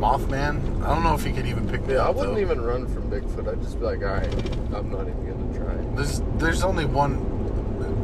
Mothman, 0.00 0.82
I 0.82 0.94
don't 0.94 1.04
know 1.04 1.14
if 1.14 1.22
he 1.24 1.30
could 1.32 1.46
even 1.46 1.68
pick 1.68 1.86
me 1.86 1.94
Yeah, 1.94 2.06
I 2.06 2.10
wouldn't 2.10 2.34
though. 2.36 2.40
even 2.40 2.60
run 2.62 2.86
from 2.88 3.10
Bigfoot. 3.10 3.46
I'd 3.52 3.60
just 3.62 3.78
be 3.78 3.84
like, 3.84 4.00
alright, 4.02 4.32
I'm 4.74 4.90
not 4.90 5.02
even 5.06 5.26
gonna 5.26 5.58
try. 5.58 5.74
There's 5.94 6.22
there's 6.38 6.62
only 6.64 6.86
one 6.86 7.16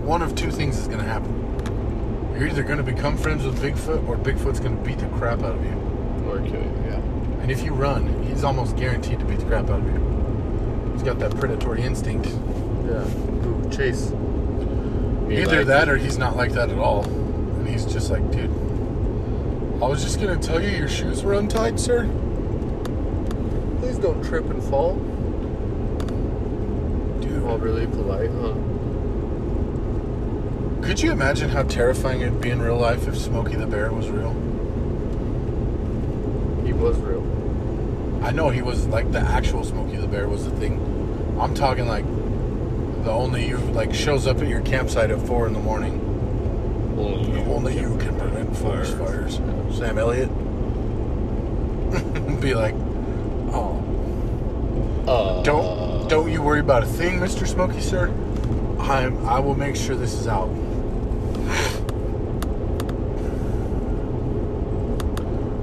one 0.04 0.20
of 0.22 0.34
two 0.34 0.50
things 0.50 0.78
is 0.78 0.88
gonna 0.88 1.02
happen. 1.02 1.32
You're 2.38 2.48
either 2.48 2.62
gonna 2.62 2.82
become 2.82 3.16
friends 3.16 3.44
with 3.44 3.58
Bigfoot 3.62 4.06
or 4.08 4.16
Bigfoot's 4.18 4.60
gonna 4.60 4.76
beat 4.82 4.98
the 4.98 5.08
crap 5.18 5.38
out 5.40 5.56
of 5.56 5.64
you. 5.64 5.72
Or 6.28 6.38
kill 6.40 6.60
you, 6.62 6.72
yeah. 6.86 7.00
And 7.40 7.50
if 7.50 7.62
you 7.62 7.72
run, 7.72 8.22
he's 8.24 8.44
almost 8.44 8.76
guaranteed 8.76 9.18
to 9.20 9.24
beat 9.24 9.38
the 9.40 9.46
crap 9.46 9.70
out 9.70 9.80
of 9.80 9.86
you. 9.86 10.92
He's 10.92 11.02
got 11.02 11.18
that 11.20 11.34
predatory 11.36 11.82
instinct. 11.82 12.26
Yeah. 12.26 13.06
Ooh, 13.46 13.70
chase. 13.70 14.12
Either 15.30 15.58
like 15.58 15.66
that 15.66 15.88
or 15.88 15.96
he's 15.96 16.18
not 16.18 16.36
like 16.36 16.52
that 16.52 16.68
at 16.68 16.78
all. 16.78 17.04
And 17.04 17.66
he's 17.68 17.84
just 17.86 18.10
like, 18.10 18.30
dude, 18.30 18.50
I 19.82 19.86
was 19.88 20.02
just 20.02 20.18
gonna 20.20 20.38
tell 20.38 20.62
you 20.62 20.70
your 20.70 20.88
shoes 20.88 21.22
were 21.22 21.34
untied, 21.34 21.78
sir. 21.78 22.06
Please 23.80 23.98
don't 23.98 24.24
trip 24.24 24.48
and 24.48 24.62
fall. 24.64 24.94
Dude, 27.20 27.42
All 27.44 27.58
really 27.58 27.86
polite, 27.86 28.30
huh? 28.30 28.54
could 30.82 31.00
you 31.02 31.10
imagine 31.10 31.50
how 31.50 31.62
terrifying 31.64 32.20
it'd 32.20 32.40
be 32.40 32.48
in 32.50 32.62
real 32.62 32.76
life 32.78 33.06
if 33.06 33.18
Smokey 33.18 33.56
the 33.56 33.66
Bear 33.66 33.92
was 33.92 34.08
real? 34.08 34.32
He 36.64 36.72
was 36.72 36.96
real. 36.98 37.22
I 38.24 38.30
know 38.30 38.48
he 38.48 38.62
was 38.62 38.86
like 38.86 39.12
the 39.12 39.18
actual 39.18 39.62
Smokey 39.62 39.96
the 39.96 40.06
Bear 40.06 40.26
was 40.26 40.44
the 40.46 40.52
thing. 40.52 40.80
I'm 41.38 41.54
talking 41.54 41.86
like 41.86 42.06
the 43.04 43.10
only 43.10 43.46
you 43.46 43.58
like 43.58 43.92
shows 43.92 44.26
up 44.26 44.38
at 44.38 44.48
your 44.48 44.62
campsite 44.62 45.10
at 45.10 45.20
four 45.26 45.46
in 45.46 45.52
the 45.52 45.60
morning. 45.60 46.00
Only 46.96 47.78
you 47.78 47.96
can 47.98 48.16
forest 48.56 48.96
fires. 48.96 49.36
Sam 49.76 49.98
Elliott. 49.98 50.30
Be 52.40 52.54
like, 52.54 52.74
oh, 53.52 53.82
Uh, 55.06 55.42
don't 55.42 56.08
don't 56.08 56.30
you 56.30 56.42
worry 56.42 56.60
about 56.60 56.82
a 56.82 56.86
thing, 56.86 57.20
Mister 57.20 57.46
Smokey, 57.46 57.80
sir. 57.80 58.08
I'm 58.78 59.24
I 59.26 59.38
will 59.40 59.54
make 59.54 59.76
sure 59.76 59.96
this 59.96 60.14
is 60.14 60.26
out. 60.26 60.46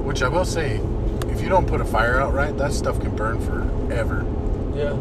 Which 0.06 0.22
I 0.22 0.28
will 0.28 0.46
say, 0.46 0.80
if 1.30 1.42
you 1.42 1.50
don't 1.50 1.68
put 1.68 1.82
a 1.82 1.86
fire 1.86 2.20
out 2.20 2.34
right, 2.34 2.56
that 2.58 2.74
stuff 2.74 3.00
can 3.02 3.16
burn 3.16 3.40
forever. 3.42 4.26
Yeah. 4.76 4.94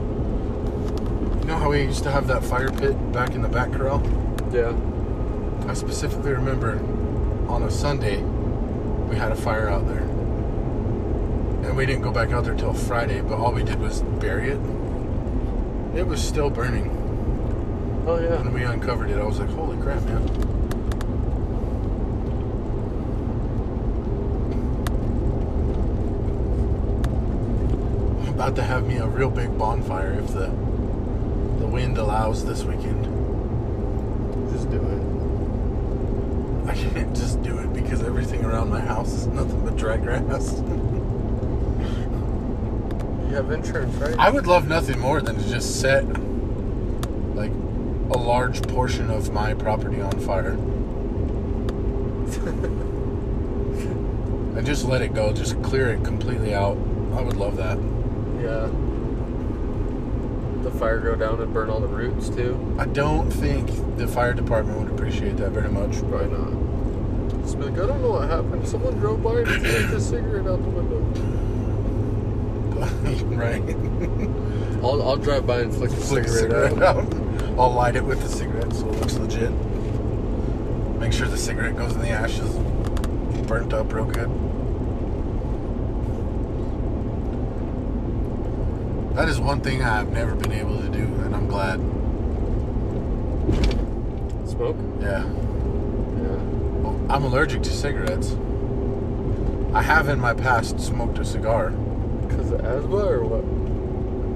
You 1.41 1.49
know 1.49 1.59
how 1.59 1.71
we 1.71 1.83
used 1.83 2.05
to 2.05 2.11
have 2.11 2.27
that 2.29 2.45
fire 2.45 2.71
pit 2.71 2.95
back 3.13 3.31
in 3.35 3.43
the 3.43 3.49
back 3.49 3.73
corral? 3.73 4.01
Yeah. 4.53 4.73
I 5.69 5.75
specifically 5.75 6.33
remember 6.33 6.77
on 7.53 7.63
a 7.65 7.71
Sunday 7.71 8.23
we 9.13 9.17
had 9.17 9.31
a 9.31 9.37
fire 9.37 9.69
out 9.69 9.87
there. 9.87 9.99
And 9.99 11.77
we 11.77 11.85
didn't 11.85 12.01
go 12.01 12.11
back 12.11 12.31
out 12.31 12.45
there 12.45 12.55
till 12.55 12.73
Friday, 12.73 13.21
but 13.21 13.35
all 13.35 13.53
we 13.53 13.63
did 13.63 13.79
was 13.79 14.01
bury 14.01 14.49
it. 14.49 14.59
It 15.95 16.07
was 16.07 16.27
still 16.27 16.49
burning. 16.49 16.89
Oh 18.07 18.19
yeah. 18.19 18.41
When 18.41 18.55
we 18.55 18.63
uncovered 18.63 19.11
it, 19.11 19.19
I 19.19 19.25
was 19.25 19.39
like, 19.39 19.51
holy 19.51 19.77
crap, 19.83 20.03
man. 20.05 20.23
I'm 28.23 28.29
about 28.29 28.57
to 28.57 28.63
have 28.63 28.87
me 28.87 28.97
a 28.97 29.07
real 29.07 29.31
big 29.31 29.59
bonfire 29.59 30.15
if 30.15 30.29
the 30.29 30.47
the 31.59 31.67
wind 31.67 31.99
allows 31.99 32.47
this 32.47 32.65
weekend. 32.65 33.05
Just 34.51 34.71
do 34.71 34.79
it. 34.79 35.03
I 36.69 36.75
can't 36.75 37.15
just 37.15 37.32
because 37.93 38.07
everything 38.07 38.43
around 38.43 38.71
my 38.71 38.81
house 38.81 39.13
is 39.13 39.27
nothing 39.27 39.63
but 39.67 39.77
dry 39.77 39.99
grass. 39.99 40.63
You 43.29 43.39
have 43.39 43.51
insurance, 43.51 43.95
right? 43.95 44.15
I 44.19 44.29
would 44.29 44.47
love 44.47 44.69
nothing 44.69 44.99
more 44.99 45.23
than 45.23 45.37
to 45.37 45.49
just 45.49 45.81
set 45.81 46.05
like 47.35 47.51
a 47.51 48.19
large 48.19 48.61
portion 48.69 49.11
of 49.11 49.33
my 49.33 49.55
property 49.55 50.03
on 50.03 50.21
fire. 50.21 50.51
and 54.55 54.67
just 54.67 54.85
let 54.85 55.01
it 55.01 55.15
go, 55.15 55.33
just 55.33 55.63
clear 55.63 55.95
it 55.95 56.05
completely 56.05 56.55
out. 56.55 56.77
I 57.15 57.23
would 57.23 57.37
love 57.37 57.57
that. 57.57 57.79
Yeah. 58.43 58.69
The 60.63 60.71
fire 60.79 60.99
go 60.99 61.15
down 61.15 61.41
and 61.41 61.55
burn 61.55 61.71
all 61.71 61.81
the 61.81 61.89
roots 61.89 62.29
too. 62.29 62.77
I 62.79 62.85
don't 62.85 63.31
think 63.31 63.97
the 63.97 64.07
fire 64.07 64.35
department 64.35 64.79
would 64.79 64.93
appreciate 64.93 65.39
that 65.39 65.53
very 65.53 65.71
much. 65.71 65.99
Probably 66.01 66.27
not. 66.27 66.62
Just 67.63 67.75
be 67.75 67.81
like, 67.81 67.85
I 67.85 67.93
don't 67.93 68.03
know 68.03 68.11
what 68.11 68.29
happened. 68.29 68.67
Someone 68.67 68.95
drove 68.95 69.23
by 69.23 69.41
and 69.41 69.49
flicked 69.49 69.93
a 69.93 70.01
cigarette 70.01 70.47
out 70.47 70.63
the 70.63 70.71
window. 70.71 70.99
right. 73.37 73.63
I'll, 74.83 75.03
I'll 75.03 75.17
drive 75.17 75.47
by 75.47 75.61
and 75.61 75.73
flick 75.73 75.91
a 75.91 75.95
Flick 75.95 76.27
cigarette, 76.27 76.73
cigarette 76.73 76.83
out. 76.83 76.97
out. 76.97 77.59
I'll 77.59 77.73
light 77.73 77.95
it 77.97 78.05
with 78.05 78.21
the 78.21 78.29
cigarette 78.29 78.73
so 78.73 78.89
it 78.89 79.01
looks 79.01 79.15
legit. 79.17 79.53
Make 80.99 81.13
sure 81.13 81.29
the 81.29 81.39
cigarette 81.39 81.77
goes 81.77 81.95
in 81.95 82.01
the 82.01 82.09
ashes, 82.11 82.53
burnt 83.47 83.73
up 83.73 83.93
real 83.93 84.07
good. 84.07 84.29
That 89.17 89.29
is 89.29 89.39
one 89.39 89.61
thing 89.61 89.85
I've 89.85 90.11
never 90.11 90.35
been 90.35 90.53
able 90.53 90.81
to 90.81 90.89
do, 90.89 91.05
and 91.05 91.37
I'm 91.37 91.47
glad. 91.47 91.79
Smoke? 94.49 94.77
Yeah. 95.01 95.25
Yeah. 95.25 95.52
I'm 97.13 97.25
allergic 97.25 97.63
to 97.65 97.71
cigarettes. 97.71 98.35
I 99.75 99.83
have 99.83 100.09
in 100.09 100.19
my 100.19 100.33
past 100.33 100.81
smoked 100.81 101.19
a 101.19 101.27
cigar. 101.27 101.69
Because 101.69 102.51
of 102.53 102.61
asthma 102.65 103.05
or 103.05 103.25
what? 103.27 103.45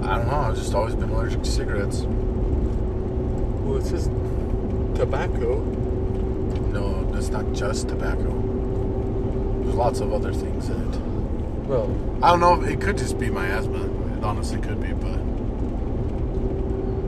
I 0.06 0.18
don't 0.18 0.26
know. 0.28 0.40
I've 0.40 0.56
just 0.56 0.74
always 0.74 0.94
been 0.94 1.08
allergic 1.08 1.42
to 1.42 1.50
cigarettes. 1.50 2.02
Well, 3.62 3.78
it's 3.78 3.88
just 3.88 4.10
tobacco. 4.94 5.64
No, 6.70 7.10
it's 7.16 7.30
not 7.30 7.50
just 7.54 7.88
tobacco. 7.88 8.30
There's 9.62 9.74
lots 9.74 10.00
of 10.00 10.12
other 10.12 10.34
things 10.34 10.68
in 10.68 10.78
it. 10.92 11.00
Well, 11.66 11.90
I 12.22 12.28
don't 12.28 12.40
know. 12.40 12.60
It 12.62 12.82
could 12.82 12.98
just 12.98 13.18
be 13.18 13.30
my 13.30 13.46
asthma. 13.46 13.86
It 14.18 14.22
honestly 14.22 14.60
could 14.60 14.82
be, 14.82 14.92
but 14.92 15.16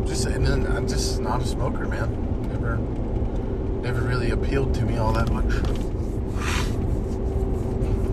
Just 0.07 0.25
and 0.25 0.47
then 0.47 0.67
I'm 0.67 0.89
just 0.89 1.21
not 1.21 1.43
a 1.43 1.47
smoker, 1.47 1.87
man. 1.87 2.09
Never, 2.49 2.79
never 3.89 4.03
really 4.03 4.33
appealed 4.33 4.75
to 4.75 4.83
me 4.83 4.99
all 4.99 5.15
that 5.15 5.33
much. 5.33 5.49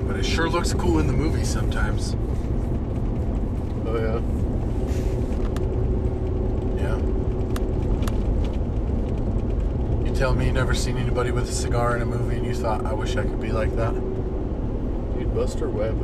But 0.08 0.16
it 0.16 0.24
sure 0.24 0.48
looks 0.50 0.74
cool 0.74 1.00
in 1.00 1.08
the 1.08 1.12
movies 1.12 1.50
sometimes. 1.50 2.16
Oh 3.86 3.98
yeah. 3.98 4.22
Yeah. 6.82 6.96
You 10.06 10.16
tell 10.16 10.34
me 10.34 10.46
you 10.46 10.54
never 10.54 10.74
seen 10.74 10.96
anybody 10.96 11.32
with 11.32 11.50
a 11.50 11.52
cigar 11.52 11.98
in 11.98 12.02
a 12.02 12.06
movie 12.06 12.38
and 12.38 12.46
you 12.46 12.56
thought, 12.56 12.86
I 12.86 12.94
wish 12.94 13.18
I 13.18 13.24
could 13.24 13.42
be 13.42 13.52
like 13.52 13.76
that. 13.76 13.94
Dude, 13.94 15.36
Buster 15.36 15.70
Webb. 15.70 16.00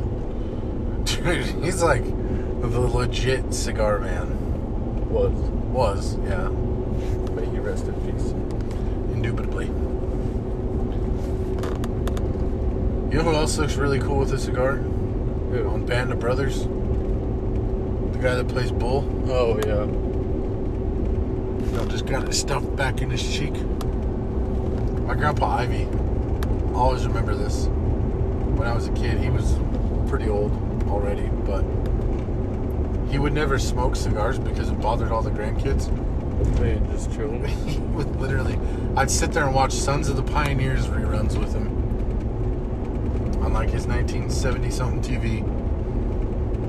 Dude, 1.06 1.46
he's 1.64 1.82
like 1.82 2.04
the 2.04 2.78
legit 2.78 3.54
cigar 3.54 4.00
man. 4.00 5.08
Was. 5.08 5.32
Was, 5.32 6.16
yeah. 6.24 6.50
May 7.34 7.46
he 7.46 7.58
rest 7.58 7.86
in 7.86 7.94
peace. 8.02 8.34
Indubitably. 9.14 9.66
You 13.12 13.18
know 13.18 13.24
who 13.24 13.34
else 13.34 13.58
looks 13.58 13.76
really 13.76 13.98
cool 13.98 14.20
with 14.20 14.32
a 14.32 14.38
cigar? 14.38 14.76
Who? 14.76 15.68
On 15.68 15.84
Band 15.84 16.12
of 16.12 16.18
Brothers. 16.18 16.62
The 16.62 18.18
guy 18.22 18.36
that 18.36 18.48
plays 18.48 18.72
Bull. 18.72 19.06
Oh 19.28 19.58
yeah. 19.58 19.84
Just 21.90 22.06
got 22.06 22.26
it 22.26 22.32
stuffed 22.32 22.74
back 22.74 23.02
in 23.02 23.10
his 23.10 23.22
cheek. 23.22 23.52
My 25.02 25.14
grandpa 25.14 25.58
Ivy. 25.58 25.84
I 25.84 26.74
always 26.74 27.06
remember 27.06 27.34
this. 27.34 27.66
When 27.66 28.66
I 28.66 28.74
was 28.74 28.86
a 28.86 28.92
kid, 28.92 29.18
he 29.18 29.28
was 29.28 29.58
pretty 30.08 30.30
old 30.30 30.50
already, 30.88 31.28
but 31.44 31.64
he 33.12 33.18
would 33.18 33.34
never 33.34 33.58
smoke 33.58 33.94
cigars 33.94 34.38
because 34.38 34.70
it 34.70 34.80
bothered 34.80 35.12
all 35.12 35.20
the 35.20 35.30
grandkids. 35.30 35.90
Man, 36.60 36.90
just 36.90 37.12
chilling. 37.12 37.44
he 37.66 37.78
would 37.78 38.16
literally. 38.18 38.58
I'd 38.96 39.10
sit 39.10 39.32
there 39.32 39.44
and 39.44 39.54
watch 39.54 39.72
Sons 39.72 40.08
of 40.08 40.16
the 40.16 40.22
Pioneers 40.22 40.86
reruns 40.86 41.38
with 41.38 41.52
him 41.52 41.71
on 43.52 43.66
like 43.66 43.70
his 43.70 43.86
1970 43.86 44.70
something 44.70 45.02
TV. 45.02 45.40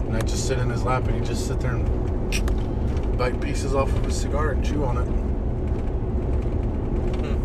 And 0.08 0.18
I'd 0.18 0.28
just 0.28 0.48
sit 0.48 0.60
in 0.60 0.70
his 0.70 0.84
lap 0.84 1.08
and 1.08 1.16
he'd 1.16 1.26
just 1.26 1.48
sit 1.48 1.60
there 1.60 1.76
and 1.76 3.18
bite 3.18 3.40
pieces 3.40 3.74
off 3.74 3.96
of 3.96 4.06
his 4.06 4.20
cigar 4.20 4.52
and 4.52 4.66
chew 4.66 4.84
on 4.84 4.98
it. 4.98 5.06
Hmm. 7.20 7.38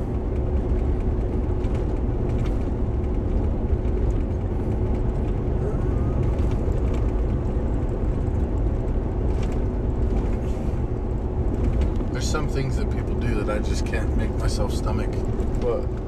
There's 12.12 12.28
some 12.28 12.48
things 12.48 12.76
that 12.76 12.90
people 12.90 13.14
do 13.14 13.42
that 13.42 13.50
I 13.50 13.60
just 13.60 13.86
can't 13.86 14.16
make 14.16 14.34
myself 14.36 14.74
stomach. 14.74 15.14
What? 15.62 16.07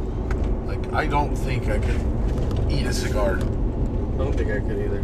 Like, 0.71 0.93
I 0.93 1.05
don't 1.05 1.35
think 1.35 1.67
I 1.67 1.81
could 1.81 2.01
eat 2.71 2.87
a 2.87 2.93
cigar. 2.93 3.35
I 3.35 3.39
don't 3.39 4.33
think 4.33 4.53
I 4.53 4.61
could 4.61 4.79
either. 4.79 5.01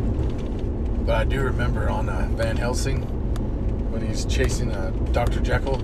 But 1.05 1.17
I 1.17 1.25
do 1.25 1.41
remember 1.41 1.91
on 1.91 2.09
uh, 2.09 2.29
Van 2.35 2.57
Helsing 2.57 3.01
when 3.91 4.07
he's 4.07 4.25
chasing 4.27 4.71
uh, 4.71 4.91
Dr. 5.11 5.41
Jekyll. 5.41 5.81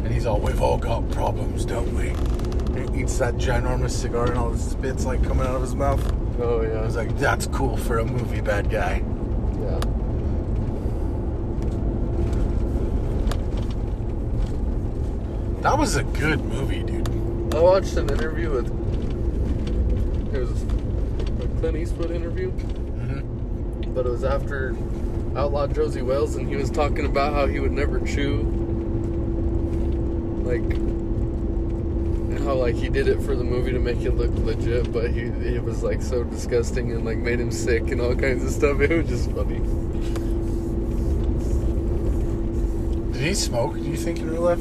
And 0.00 0.08
he's 0.10 0.24
all, 0.24 0.40
we've 0.40 0.62
all 0.62 0.78
got 0.78 1.10
problems, 1.10 1.66
don't 1.66 1.94
we? 1.94 2.08
And 2.78 2.88
he 2.96 3.02
eats 3.02 3.18
that 3.18 3.34
ginormous 3.34 3.90
cigar 3.90 4.30
and 4.30 4.38
all 4.38 4.48
the 4.48 4.58
spit's 4.58 5.04
like 5.04 5.22
coming 5.22 5.46
out 5.46 5.54
of 5.54 5.60
his 5.60 5.74
mouth. 5.74 6.02
Oh 6.40 6.62
yeah. 6.62 6.80
I 6.80 6.86
was 6.86 6.96
like, 6.96 7.18
that's 7.18 7.48
cool 7.48 7.76
for 7.76 7.98
a 7.98 8.04
movie 8.06 8.40
bad 8.40 8.70
guy. 8.70 9.04
Yeah. 9.60 9.78
That 15.60 15.78
was 15.78 15.96
a 15.96 16.02
good 16.02 16.42
movie, 16.46 16.82
dude. 16.82 16.91
I 17.54 17.58
watched 17.60 17.96
an 17.96 18.08
interview 18.10 18.50
with. 18.50 18.66
It 20.34 20.38
was 20.38 20.62
a 20.62 21.48
Clint 21.60 21.76
Eastwood 21.76 22.10
interview, 22.10 22.50
Mm-hmm. 22.50 23.92
but 23.94 24.06
it 24.06 24.10
was 24.10 24.24
after 24.24 24.74
Outlaw 25.36 25.66
Josey 25.66 26.02
Wales, 26.02 26.36
and 26.36 26.48
he 26.48 26.56
was 26.56 26.70
talking 26.70 27.04
about 27.04 27.34
how 27.34 27.46
he 27.46 27.60
would 27.60 27.72
never 27.72 28.00
chew. 28.00 28.42
Like, 30.44 30.62
and 30.62 32.38
how 32.44 32.54
like 32.54 32.74
he 32.74 32.88
did 32.88 33.06
it 33.08 33.20
for 33.22 33.36
the 33.36 33.44
movie 33.44 33.72
to 33.72 33.78
make 33.78 34.00
it 34.00 34.12
look 34.12 34.30
legit, 34.34 34.90
but 34.92 35.10
he 35.10 35.20
it 35.22 35.62
was 35.62 35.82
like 35.82 36.00
so 36.02 36.24
disgusting 36.24 36.90
and 36.92 37.04
like 37.04 37.18
made 37.18 37.38
him 37.40 37.50
sick 37.52 37.90
and 37.90 38.00
all 38.00 38.14
kinds 38.14 38.44
of 38.44 38.50
stuff. 38.50 38.80
It 38.80 38.90
was 38.90 39.08
just 39.08 39.30
funny. 39.32 39.60
Did 43.12 43.22
he 43.22 43.34
smoke, 43.34 43.74
do 43.74 43.80
you 43.82 43.96
think, 43.96 44.18
in 44.20 44.30
real 44.30 44.40
life? 44.42 44.58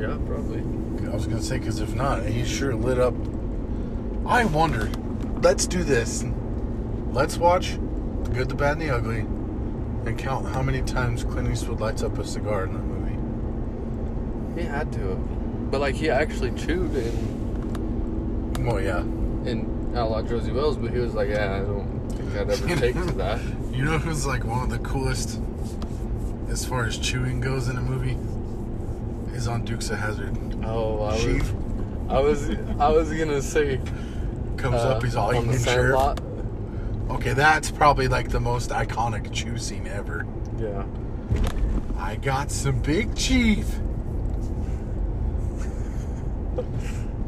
Yeah, 0.00 0.18
probably. 0.26 0.62
Was 1.24 1.32
gonna 1.32 1.42
say, 1.42 1.58
because 1.58 1.80
if 1.80 1.94
not, 1.94 2.26
he 2.26 2.44
sure 2.44 2.74
lit 2.74 2.98
up. 2.98 3.14
I 4.26 4.44
wonder. 4.44 4.90
Let's 5.40 5.66
do 5.66 5.82
this. 5.82 6.22
Let's 7.12 7.38
watch 7.38 7.78
The 8.24 8.30
Good, 8.30 8.50
the 8.50 8.54
Bad, 8.54 8.72
and 8.72 8.82
the 8.82 8.90
Ugly, 8.90 9.20
and 9.20 10.18
count 10.18 10.46
how 10.54 10.60
many 10.60 10.82
times 10.82 11.24
Clint 11.24 11.50
Eastwood 11.50 11.80
lights 11.80 12.02
up 12.02 12.18
a 12.18 12.26
cigar 12.26 12.64
in 12.64 12.74
that 12.74 12.82
movie. 12.82 14.60
He 14.60 14.66
had 14.66 14.92
to, 14.92 14.98
have. 15.00 15.70
but 15.70 15.80
like 15.80 15.94
he 15.94 16.10
actually 16.10 16.50
chewed 16.60 16.94
in 16.94 18.66
Oh 18.68 18.76
yeah. 18.76 19.00
in 19.00 19.92
Outlaw 19.96 20.20
Josey 20.20 20.52
Wales, 20.52 20.76
but 20.76 20.92
he 20.92 20.98
was 20.98 21.14
like, 21.14 21.30
yeah, 21.30 21.54
I 21.54 21.60
don't 21.60 22.10
think 22.10 22.36
I'd 22.36 22.50
ever 22.50 22.76
take 22.76 22.94
to 22.96 23.12
that. 23.12 23.40
You 23.72 23.86
know 23.86 23.96
who's 23.96 24.26
like 24.26 24.44
one 24.44 24.62
of 24.62 24.68
the 24.68 24.78
coolest 24.80 25.40
as 26.50 26.66
far 26.66 26.84
as 26.84 26.98
chewing 26.98 27.40
goes 27.40 27.68
in 27.68 27.78
a 27.78 27.82
movie? 27.82 28.18
Is 29.34 29.48
on 29.48 29.64
Dukes 29.64 29.88
of 29.88 29.98
Hazzard. 29.98 30.53
Oh, 30.66 31.02
I 31.02 31.12
was, 31.12 31.52
I 32.08 32.20
was, 32.20 32.50
I 32.80 32.88
was 32.88 33.12
gonna 33.12 33.42
say, 33.42 33.80
comes 34.56 34.76
uh, 34.76 34.90
up, 34.90 35.02
he's 35.02 35.16
all 35.16 35.32
eating 35.34 35.50
sheriff. 35.50 35.64
sandlot. 35.64 36.20
Okay, 37.10 37.32
that's 37.34 37.70
probably 37.70 38.08
like 38.08 38.30
the 38.30 38.40
most 38.40 38.70
iconic 38.70 39.32
chew 39.32 39.58
scene 39.58 39.86
ever. 39.86 40.26
Yeah. 40.58 40.84
I 41.98 42.16
got 42.16 42.50
some 42.50 42.80
big 42.80 43.14
chief. 43.14 43.66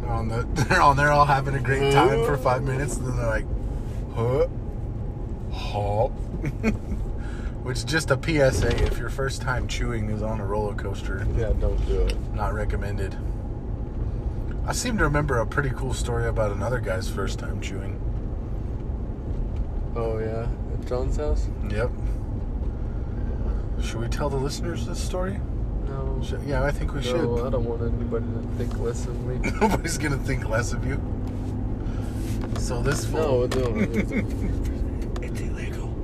on 0.06 0.28
the, 0.28 0.42
they're 0.68 0.80
on 0.80 0.96
there 0.96 1.10
all 1.12 1.24
having 1.24 1.54
a 1.54 1.60
great 1.60 1.92
time 1.92 2.24
for 2.24 2.36
five 2.36 2.62
minutes, 2.62 2.96
and 2.96 3.06
then 3.06 3.16
they're 3.16 3.26
like, 3.26 3.46
huh, 4.14 4.46
huh. 5.52 6.08
Which 7.66 7.78
is 7.78 7.84
just 7.84 8.10
a 8.12 8.16
PSA. 8.22 8.84
If 8.84 8.96
your 8.98 9.10
first 9.10 9.42
time 9.42 9.66
chewing 9.66 10.08
is 10.10 10.22
on 10.22 10.40
a 10.40 10.46
roller 10.46 10.74
coaster, 10.74 11.26
Yeah, 11.36 11.52
don't 11.58 11.84
do 11.88 12.02
it. 12.02 12.16
not 12.32 12.54
recommended. 12.54 13.16
I 14.66 14.72
seem 14.72 14.98
to 14.98 15.04
remember 15.04 15.38
a 15.38 15.46
pretty 15.46 15.70
cool 15.70 15.94
story 15.94 16.26
about 16.26 16.50
another 16.52 16.80
guy's 16.80 17.08
first 17.08 17.38
time 17.38 17.60
chewing. 17.60 18.00
Oh 19.94 20.18
yeah, 20.18 20.48
at 20.74 20.86
John's 20.86 21.16
house. 21.16 21.48
Yep. 21.70 21.90
Should 23.82 24.00
we 24.00 24.08
tell 24.08 24.28
the 24.28 24.36
listeners 24.36 24.86
this 24.86 24.98
story? 25.02 25.40
No. 25.86 26.20
Should- 26.24 26.42
yeah, 26.42 26.64
I 26.64 26.72
think 26.72 26.94
we 26.94 27.02
should. 27.02 27.16
no, 27.16 27.36
should. 27.36 27.46
I 27.46 27.50
don't 27.50 27.64
want 27.64 27.82
anybody 27.82 28.26
to 28.26 28.48
think 28.58 28.78
less 28.80 29.06
of 29.06 29.18
me. 29.24 29.38
Nobody's 29.60 29.98
gonna 29.98 30.18
think 30.18 30.48
less 30.48 30.72
of 30.72 30.84
you. 30.84 31.00
So 32.58 32.82
this 32.82 33.08
No, 33.10 33.46
fool. 33.48 33.48
no. 33.48 33.80
it's- 33.82 34.10
it's 35.22 35.40
illegal. 35.40 35.94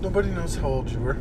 Nobody 0.00 0.28
knows 0.30 0.54
how 0.54 0.68
old 0.68 0.90
you 0.90 1.00
were. 1.00 1.16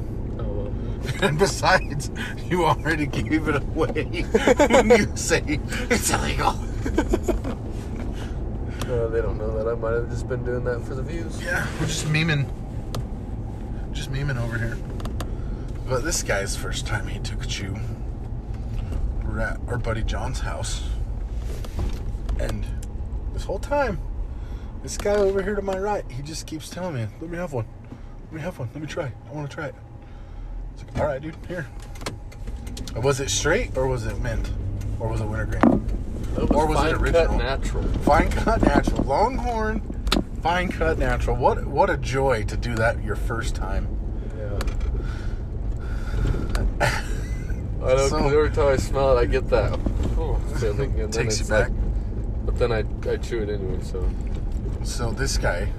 And 1.22 1.40
besides, 1.40 2.12
you 2.50 2.66
already 2.66 3.06
gave 3.06 3.48
it 3.48 3.56
away 3.56 4.24
when 4.24 4.90
you 4.90 5.16
say 5.16 5.60
it's 5.90 6.10
illegal. 6.12 6.54
They 9.14 9.22
don't 9.22 9.38
know 9.38 9.58
that. 9.58 9.72
I 9.72 9.76
might 9.76 9.94
have 9.94 10.10
just 10.10 10.28
been 10.28 10.44
doing 10.44 10.64
that 10.66 10.82
for 10.82 10.94
the 10.96 11.02
views. 11.02 11.42
Yeah, 11.42 11.68
we're 11.80 11.88
just 11.88 12.06
memeing. 12.08 12.48
Just 13.92 14.12
memeing 14.12 14.42
over 14.42 14.58
here. 14.58 14.78
But 15.88 16.04
this 16.04 16.24
guy's 16.24 16.56
first 16.56 16.88
time 16.88 17.08
he 17.08 17.20
took 17.20 17.44
a 17.44 17.48
chew. 17.48 17.76
We're 19.24 19.40
at 19.40 19.60
our 19.68 19.78
buddy 19.78 20.04
John's 20.04 20.40
house. 20.40 20.84
And 22.40 22.66
this 23.34 23.44
whole 23.44 23.60
time, 23.60 24.00
this 24.82 24.98
guy 24.98 25.16
over 25.16 25.42
here 25.42 25.56
to 25.56 25.62
my 25.62 25.78
right, 25.78 26.06
he 26.10 26.22
just 26.22 26.46
keeps 26.46 26.70
telling 26.70 26.96
me, 26.96 27.08
let 27.22 27.30
me 27.30 27.38
have 27.38 27.54
one. 27.54 27.66
Let 28.26 28.34
me 28.34 28.42
have 28.42 28.60
one. 28.60 28.70
Let 28.74 28.82
me 28.82 28.88
try. 28.88 29.12
I 29.28 29.32
want 29.32 29.50
to 29.50 29.56
try 29.56 29.68
it. 29.68 29.76
It's 30.74 30.84
like, 30.84 30.98
all 31.00 31.06
right, 31.06 31.22
dude, 31.22 31.36
here. 31.48 31.68
Was 33.02 33.20
it 33.20 33.30
straight 33.30 33.76
or 33.78 33.88
was 33.88 34.06
it 34.06 34.20
mint? 34.20 34.52
Or 35.00 35.10
was 35.10 35.22
it 35.22 35.26
wintergreen? 35.26 35.62
That 36.36 36.54
Or 36.54 36.68
was 36.68 36.78
it 36.80 36.82
fine 36.84 36.96
original? 36.96 37.26
Cut 37.28 37.38
natural. 37.38 37.84
Fine 37.84 38.32
cut 38.32 38.62
natural. 38.62 39.04
Longhorn, 39.04 39.82
fine 40.42 40.70
cut 40.70 40.98
natural. 40.98 41.36
What 41.36 41.66
what 41.66 41.90
a 41.90 41.98
joy 41.98 42.44
to 42.44 42.58
do 42.58 42.76
that 42.76 43.04
your 43.04 43.16
first 43.16 43.56
time. 43.56 43.88
Yeah. 44.38 44.60
I 47.84 47.96
know. 47.96 48.08
So- 48.08 48.18
every 48.28 48.50
time 48.52 48.68
I 48.68 48.78
smell 48.78 49.18
it, 49.18 49.22
I 49.22 49.26
get 49.26 49.50
that 49.50 49.74
oh, 50.18 50.40
feeling, 50.60 50.92
and 51.00 51.12
then 51.14 51.24
Takes 51.24 51.40
it's 51.40 51.50
you 51.50 51.56
back. 51.56 51.70
like. 51.70 51.78
But 52.46 52.58
then 52.60 52.72
I 52.72 52.84
I 53.10 53.18
chew 53.18 53.42
it 53.42 53.50
anyway, 53.50 53.80
so. 53.84 54.10
So 54.84 55.12
this 55.12 55.38
guy, 55.38 55.70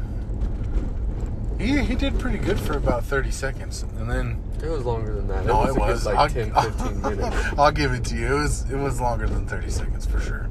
he 1.59 1.79
he 1.83 1.95
did 1.95 2.19
pretty 2.19 2.39
good 2.39 2.59
for 2.59 2.77
about 2.77 3.05
thirty 3.05 3.31
seconds, 3.31 3.83
and 3.99 4.11
then 4.11 4.43
It 4.63 4.69
was 4.69 4.85
longer 4.85 5.13
than 5.15 5.29
that. 5.29 5.45
No, 5.47 5.65
it 5.65 5.77
was, 5.77 5.77
it 5.77 5.79
good, 5.79 5.89
was. 5.89 6.07
like 6.07 6.17
I'll, 6.17 6.29
10, 6.29 6.55
15 7.03 7.03
minutes. 7.03 7.37
I'll 7.59 7.73
give 7.73 7.93
it 7.93 8.05
to 8.07 8.17
you. 8.17 8.37
It 8.37 8.39
was 8.39 8.71
it 8.71 8.77
was 8.77 9.01
longer 9.01 9.27
than 9.27 9.47
30 9.47 9.71
seconds 9.71 10.07
for 10.07 10.21
sure. 10.21 10.49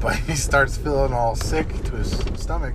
But 0.00 0.16
he 0.26 0.34
starts 0.34 0.76
feeling 0.76 1.12
all 1.12 1.34
sick 1.36 1.68
to 1.84 1.92
his 1.92 2.12
stomach. 2.40 2.74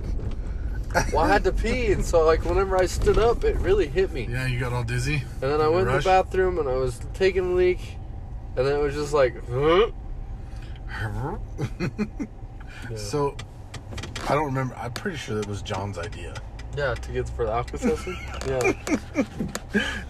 well, 1.12 1.24
I 1.24 1.28
had 1.28 1.44
to 1.44 1.52
pee, 1.52 1.92
and 1.92 2.04
so 2.04 2.24
like 2.26 2.44
whenever 2.44 2.76
I 2.76 2.86
stood 2.86 3.18
up, 3.18 3.44
it 3.44 3.56
really 3.56 3.86
hit 3.86 4.12
me. 4.12 4.26
Yeah, 4.30 4.46
you 4.46 4.58
got 4.60 4.72
all 4.72 4.84
dizzy. 4.84 5.22
And 5.40 5.50
then 5.50 5.60
I 5.60 5.68
went 5.68 5.88
to 5.88 5.96
the 5.96 6.02
bathroom, 6.02 6.58
and 6.58 6.68
I 6.68 6.74
was 6.74 7.00
taking 7.14 7.52
a 7.52 7.54
leak, 7.54 7.96
and 8.56 8.66
then 8.66 8.74
it 8.78 8.82
was 8.82 8.94
just 8.94 9.12
like, 9.12 9.34
huh? 9.48 9.90
So, 12.96 13.36
I 14.28 14.34
don't 14.34 14.46
remember. 14.46 14.74
I'm 14.76 14.92
pretty 14.92 15.16
sure 15.16 15.36
that 15.36 15.46
was 15.46 15.62
John's 15.62 15.98
idea. 15.98 16.34
Yeah, 16.76 16.94
tickets 16.94 17.30
for 17.30 17.44
the 17.44 17.52
Alka 17.58 17.78
Seltzer. 17.78 18.14
yeah, 18.46 18.72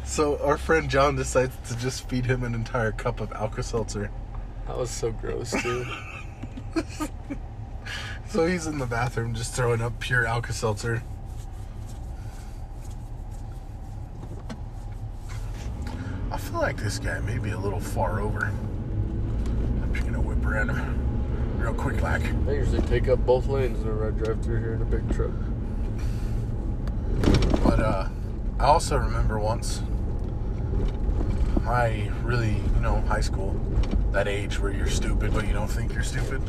So 0.05 0.39
our 0.39 0.57
friend 0.57 0.89
John 0.89 1.17
decides 1.17 1.57
to 1.69 1.77
just 1.79 2.09
feed 2.09 2.25
him 2.27 2.45
an 2.45 2.55
entire 2.55 2.93
cup 2.93 3.21
of 3.21 3.33
Alka-Seltzer. 3.33 4.11
that 4.67 4.77
was 4.79 4.91
so 4.91 5.11
gross, 5.13 5.51
too. 5.63 5.85
So 8.29 8.47
he's 8.47 8.67
in 8.67 8.79
the 8.79 8.87
bathroom 8.87 9.35
just 9.35 9.53
throwing 9.55 9.83
up 9.83 10.01
pure 10.01 10.25
Alka-Seltzer. 10.25 11.03
I 16.31 16.39
feel 16.39 16.59
like 16.61 16.79
this 16.79 16.99
guy 16.99 17.21
may 17.21 17.37
be 17.37 17.51
a 17.51 17.59
little 17.59 17.79
far 17.81 18.21
over. 18.21 18.47
I'm 18.47 19.91
just 19.93 20.07
gonna 20.07 20.19
whip 20.21 20.45
around 20.47 20.71
him 20.71 21.59
real 21.59 21.75
quick 21.75 22.01
like. 22.01 22.23
They 22.47 22.57
usually 22.57 22.81
take 22.83 23.09
up 23.09 23.19
both 23.27 23.49
lanes 23.49 23.79
whenever 23.81 24.09
I 24.09 24.11
drive 24.13 24.43
through 24.43 24.61
here 24.61 24.73
in 24.75 24.81
a 24.83 24.87
big 24.87 25.13
truck. 25.15 25.31
But 27.65 27.81
uh, 27.81 28.09
I 28.59 28.65
also 28.65 28.97
remember 28.97 29.39
once, 29.39 29.83
my 31.63 32.11
really, 32.23 32.57
you 32.75 32.81
know, 32.81 33.01
high 33.03 33.21
school, 33.21 33.53
that 34.13 34.29
age 34.29 34.59
where 34.59 34.73
you're 34.73 34.89
stupid 34.89 35.33
but 35.33 35.47
you 35.47 35.53
don't 35.53 35.69
think 35.69 35.93
you're 35.95 36.03
stupid. 36.03 36.43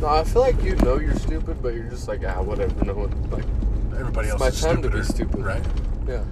No, 0.00 0.08
I 0.08 0.24
feel 0.24 0.40
like 0.42 0.62
you 0.62 0.76
know 0.76 0.98
you're 0.98 1.14
stupid, 1.14 1.62
but 1.62 1.74
you're 1.74 1.88
just 1.90 2.08
like, 2.08 2.22
ah, 2.26 2.40
whatever. 2.42 2.84
No 2.84 2.94
one 2.94 3.30
like 3.30 3.44
Everybody 3.98 4.28
It's 4.28 4.32
else 4.32 4.40
my 4.40 4.46
is 4.48 4.60
time 4.60 4.82
to 4.82 4.88
be 4.90 5.02
stupid. 5.02 5.40
right? 5.44 5.62
Yeah. 6.08 6.24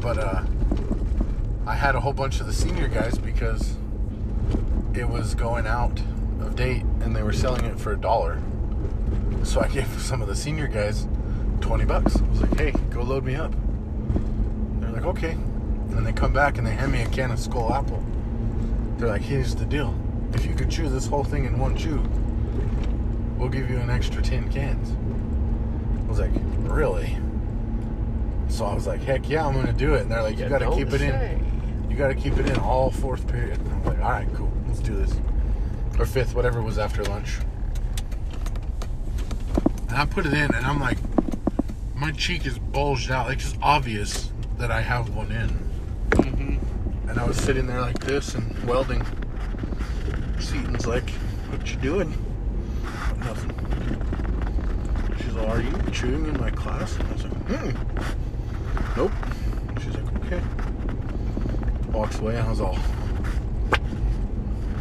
But 0.00 0.18
uh, 0.18 0.42
I 1.64 1.74
had 1.76 1.94
a 1.94 2.00
whole 2.00 2.12
bunch 2.12 2.40
of 2.40 2.46
the 2.46 2.52
senior 2.52 2.88
guys 2.88 3.16
because 3.18 3.76
it 4.94 5.08
was 5.08 5.34
going 5.36 5.66
out 5.66 6.00
of 6.40 6.56
date 6.56 6.82
and 7.02 7.14
they 7.14 7.22
were 7.22 7.32
selling 7.32 7.64
it 7.66 7.78
for 7.78 7.92
a 7.92 7.96
dollar. 7.96 8.42
So 9.44 9.60
I 9.60 9.68
gave 9.68 9.86
some 10.00 10.20
of 10.20 10.26
the 10.28 10.34
senior 10.34 10.66
guys 10.66 11.06
20 11.64 11.86
bucks. 11.86 12.20
I 12.20 12.28
was 12.28 12.42
like, 12.42 12.58
hey, 12.58 12.72
go 12.90 13.00
load 13.02 13.24
me 13.24 13.36
up. 13.36 13.50
They're 14.80 14.92
like, 14.92 15.06
okay. 15.06 15.30
And 15.30 15.92
then 15.92 16.04
they 16.04 16.12
come 16.12 16.30
back 16.30 16.58
and 16.58 16.66
they 16.66 16.72
hand 16.72 16.92
me 16.92 17.00
a 17.00 17.08
can 17.08 17.30
of 17.30 17.38
Skoal 17.38 17.72
Apple. 17.72 18.04
They're 18.98 19.08
like, 19.08 19.22
here's 19.22 19.54
the 19.54 19.64
deal. 19.64 19.94
If 20.34 20.44
you 20.44 20.54
could 20.54 20.70
chew 20.70 20.90
this 20.90 21.06
whole 21.06 21.24
thing 21.24 21.46
in 21.46 21.58
one 21.58 21.74
chew, 21.74 22.02
we'll 23.38 23.48
give 23.48 23.70
you 23.70 23.78
an 23.78 23.88
extra 23.88 24.20
10 24.20 24.52
cans. 24.52 24.90
I 26.04 26.06
was 26.06 26.18
like, 26.20 26.32
really? 26.70 27.16
So 28.48 28.66
I 28.66 28.74
was 28.74 28.86
like, 28.86 29.00
heck 29.00 29.26
yeah, 29.30 29.46
I'm 29.46 29.54
gonna 29.54 29.72
do 29.72 29.94
it. 29.94 30.02
And 30.02 30.10
they're 30.10 30.22
like, 30.22 30.36
you 30.36 30.42
Yeah, 30.42 30.50
gotta 30.50 30.70
keep 30.70 30.88
it 30.88 30.98
say. 30.98 31.40
in. 31.40 31.90
You 31.90 31.96
gotta 31.96 32.14
keep 32.14 32.36
it 32.36 32.46
in 32.46 32.56
all 32.58 32.90
fourth 32.90 33.26
period. 33.26 33.58
And 33.58 33.72
I'm 33.72 33.84
like, 33.84 33.98
all 34.00 34.10
right, 34.10 34.28
cool, 34.34 34.52
let's 34.66 34.80
do 34.80 34.94
this. 34.94 35.14
Or 35.98 36.04
fifth, 36.04 36.34
whatever 36.34 36.60
was 36.60 36.76
after 36.78 37.02
lunch. 37.04 37.38
And 39.88 39.96
I 39.96 40.04
put 40.04 40.26
it 40.26 40.34
in, 40.34 40.54
and 40.54 40.66
I'm 40.66 40.78
like, 40.78 40.98
my 42.04 42.12
cheek 42.12 42.44
is 42.44 42.58
bulged 42.58 43.10
out, 43.10 43.28
like 43.28 43.38
just 43.38 43.56
obvious 43.62 44.30
that 44.58 44.70
I 44.70 44.82
have 44.82 45.16
one 45.16 45.32
in. 45.32 45.48
Mm-hmm. 46.10 47.08
And 47.08 47.18
I 47.18 47.24
was 47.24 47.38
sitting 47.38 47.66
there 47.66 47.80
like 47.80 47.98
this 48.00 48.34
and 48.34 48.62
welding. 48.64 49.02
Seaton's 50.38 50.86
like, 50.86 51.08
what 51.48 51.66
you 51.70 51.76
doing? 51.76 52.10
Nothing. 53.20 53.56
She's 55.16 55.32
like, 55.32 55.48
are 55.48 55.62
you 55.62 55.90
chewing 55.92 56.26
in 56.26 56.38
my 56.38 56.50
class? 56.50 56.94
And 56.96 57.08
I 57.08 57.12
was 57.14 57.24
like, 57.24 57.32
hmm. 57.46 58.98
Nope. 58.98 59.12
She's 59.82 59.96
like, 59.96 60.26
okay. 60.26 60.42
Walks 61.90 62.18
away, 62.18 62.36
and 62.36 62.46
I 62.46 62.50
was 62.50 62.60
all. 62.60 62.78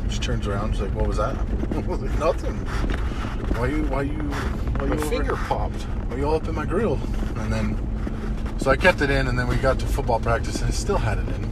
She 0.09 0.19
turns 0.19 0.45
around. 0.45 0.73
She's 0.73 0.81
like, 0.81 0.93
"What 0.93 1.07
was 1.07 1.17
that?" 1.17 1.35
I 1.71 1.77
was 1.79 2.01
like, 2.01 2.19
"Nothing." 2.19 2.55
Why 3.55 3.67
you? 3.67 3.83
Why 3.83 4.01
you? 4.03 4.19
Why 4.19 4.87
My 4.87 4.95
you 4.95 5.01
over- 5.01 5.05
finger 5.09 5.35
popped. 5.35 5.87
Why 6.13 6.19
you 6.19 6.27
all 6.27 6.35
up 6.35 6.47
in 6.47 6.53
my 6.53 6.67
grill? 6.67 6.99
And 7.37 7.51
then, 7.51 8.59
so 8.59 8.69
I 8.69 8.75
kept 8.75 9.01
it 9.01 9.09
in, 9.09 9.27
and 9.27 9.39
then 9.39 9.47
we 9.47 9.55
got 9.55 9.79
to 9.79 9.85
football 9.87 10.19
practice, 10.19 10.61
and 10.61 10.67
I 10.67 10.69
still 10.69 10.99
had 10.99 11.17
it 11.17 11.27
in. 11.27 11.43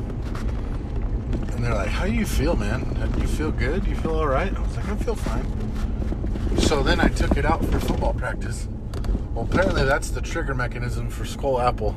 And 1.52 1.64
they're 1.64 1.74
like, 1.74 1.90
"How 1.90 2.06
do 2.06 2.14
you 2.14 2.28
feel, 2.28 2.56
man? 2.56 2.84
Do 3.12 3.22
you 3.22 3.28
feel 3.28 3.50
good? 3.50 3.88
You 3.88 3.96
feel 3.96 4.14
all 4.14 4.28
right?" 4.28 4.56
I 4.56 4.60
was 4.60 4.76
like, 4.76 4.88
"I 4.88 4.96
feel 4.98 5.16
fine." 5.16 5.48
So 6.60 6.84
then 6.84 7.00
I 7.00 7.08
took 7.08 7.38
it 7.38 7.46
out 7.46 7.66
for 7.66 7.80
football 7.80 8.14
practice. 8.14 8.68
Well, 9.34 9.48
apparently 9.50 9.84
that's 9.84 10.12
the 10.12 10.22
trigger 10.22 10.54
mechanism 10.54 11.10
for 11.10 11.26
Skoal 11.26 11.60
Apple, 11.60 11.94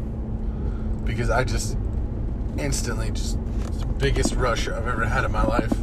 because 1.05 1.29
I 1.29 1.45
just 1.45 1.77
instantly 2.57 3.11
just 3.11 3.37
the 3.79 3.87
biggest 3.99 4.37
rush 4.37 4.69
I've 4.69 4.89
ever 4.89 5.05
had 5.05 5.25
in 5.25 5.33
my 5.33 5.45
life. 5.45 5.75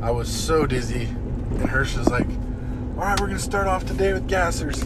I 0.00 0.10
was 0.10 0.30
so 0.30 0.64
dizzy, 0.64 1.04
and 1.50 1.68
Hirsch 1.68 1.98
was 1.98 2.08
like, 2.08 2.28
"All 2.96 3.04
right, 3.04 3.20
we're 3.20 3.26
gonna 3.26 3.38
start 3.38 3.66
off 3.66 3.84
today 3.84 4.14
with 4.14 4.26
gassers." 4.26 4.82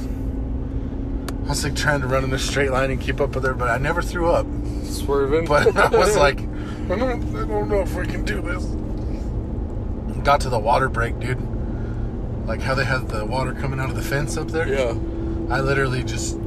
I 1.52 1.54
was 1.54 1.64
like 1.64 1.76
trying 1.76 2.00
to 2.00 2.06
run 2.06 2.24
in 2.24 2.32
a 2.32 2.38
straight 2.38 2.70
line 2.70 2.90
and 2.90 2.98
keep 2.98 3.20
up 3.20 3.34
with 3.34 3.44
her, 3.44 3.52
but 3.52 3.68
I 3.68 3.76
never 3.76 4.00
threw 4.00 4.30
up. 4.30 4.46
Swerving. 4.84 5.44
But 5.44 5.76
I 5.76 5.88
was 5.94 6.16
like, 6.16 6.38
I 6.40 6.96
don't, 6.96 7.36
I 7.36 7.44
don't 7.46 7.68
know 7.68 7.82
if 7.82 7.94
we 7.94 8.06
can 8.06 8.24
do 8.24 8.40
this. 8.40 8.64
Got 10.24 10.40
to 10.40 10.48
the 10.48 10.58
water 10.58 10.88
break, 10.88 11.20
dude. 11.20 11.36
Like 12.46 12.62
how 12.62 12.74
they 12.74 12.86
had 12.86 13.06
the 13.10 13.26
water 13.26 13.52
coming 13.52 13.80
out 13.80 13.90
of 13.90 13.96
the 13.96 14.00
fence 14.02 14.38
up 14.38 14.48
there. 14.48 14.66
Yeah. 14.66 14.94
I 15.54 15.60
literally 15.60 16.02
just 16.02 16.38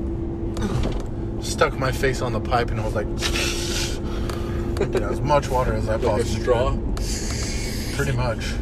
stuck 1.40 1.78
my 1.78 1.92
face 1.92 2.24
on 2.24 2.34
the 2.34 2.42
pipe 2.42 2.72
and 2.72 2.82
I 2.82 2.86
was 2.86 2.96
like, 2.96 3.06
as 5.04 5.22
much 5.22 5.50
water 5.50 5.74
as 5.74 5.88
I 5.88 5.98
Like 5.98 6.24
possibly 6.24 6.42
straw? 6.42 6.72
could. 6.72 7.96
Pretty 7.96 8.14
much. 8.18 8.54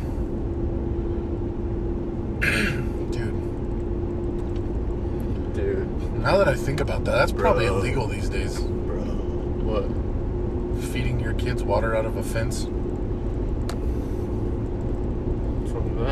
Dude. 3.14 3.40
Dude. 5.54 6.23
Now 6.34 6.40
that 6.40 6.48
I 6.48 6.56
think 6.56 6.80
about 6.80 7.06
that, 7.06 7.12
that's 7.12 7.32
probably 7.32 7.68
Bro. 7.68 7.78
illegal 7.78 8.08
these 8.08 8.28
days. 8.28 8.60
Bro. 8.60 9.04
What? 9.70 9.84
Feeding 10.86 11.20
your 11.20 11.36
kids 11.36 11.62
water 11.62 11.96
out 11.96 12.06
of 12.06 12.18
a 12.18 12.24
fence. 12.24 12.64
What's 15.62 15.74
wrong 15.74 15.96
with 15.96 16.08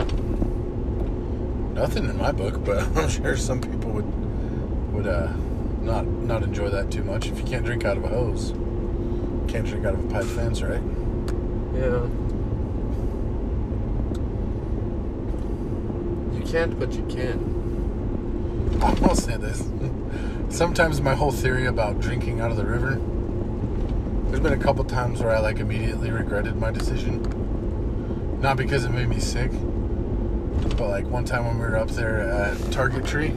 that? 1.73 1.81
Nothing 1.81 2.05
in 2.05 2.17
my 2.19 2.31
book, 2.31 2.63
but 2.63 2.83
I'm 2.95 3.09
sure 3.09 3.35
some 3.35 3.61
people 3.61 3.89
would 3.93 4.93
would 4.93 5.07
uh, 5.07 5.33
not 5.81 6.05
not 6.05 6.43
enjoy 6.43 6.69
that 6.69 6.91
too 6.91 7.03
much. 7.03 7.25
If 7.25 7.39
you 7.39 7.45
can't 7.45 7.65
drink 7.65 7.83
out 7.83 7.97
of 7.97 8.03
a 8.03 8.09
hose, 8.09 8.51
can't 9.51 9.65
drink 9.65 9.87
out 9.87 9.95
of 9.95 10.05
a 10.05 10.07
pipe 10.07 10.25
fence, 10.25 10.61
right? 10.61 10.83
Yeah. 11.73 12.05
You 16.37 16.43
can't, 16.45 16.79
but 16.79 16.93
you 16.93 17.07
can. 17.09 17.60
I'll 18.81 19.15
say 19.15 19.37
this. 19.37 19.63
Sometimes 20.49 21.01
my 21.01 21.13
whole 21.15 21.31
theory 21.31 21.65
about 21.67 21.99
drinking 21.99 22.41
out 22.41 22.51
of 22.51 22.57
the 22.57 22.65
river. 22.65 22.99
There's 24.27 24.39
been 24.41 24.53
a 24.53 24.63
couple 24.63 24.83
times 24.85 25.21
where 25.21 25.35
I 25.35 25.39
like 25.39 25.59
immediately 25.59 26.09
regretted 26.11 26.55
my 26.55 26.71
decision. 26.71 27.21
Not 28.41 28.57
because 28.57 28.85
it 28.85 28.89
made 28.89 29.07
me 29.07 29.19
sick, 29.19 29.51
but 30.77 30.89
like 30.89 31.05
one 31.05 31.25
time 31.25 31.45
when 31.45 31.55
we 31.59 31.65
were 31.65 31.77
up 31.77 31.89
there 31.89 32.21
at 32.21 32.71
Target 32.71 33.05
Tree 33.05 33.29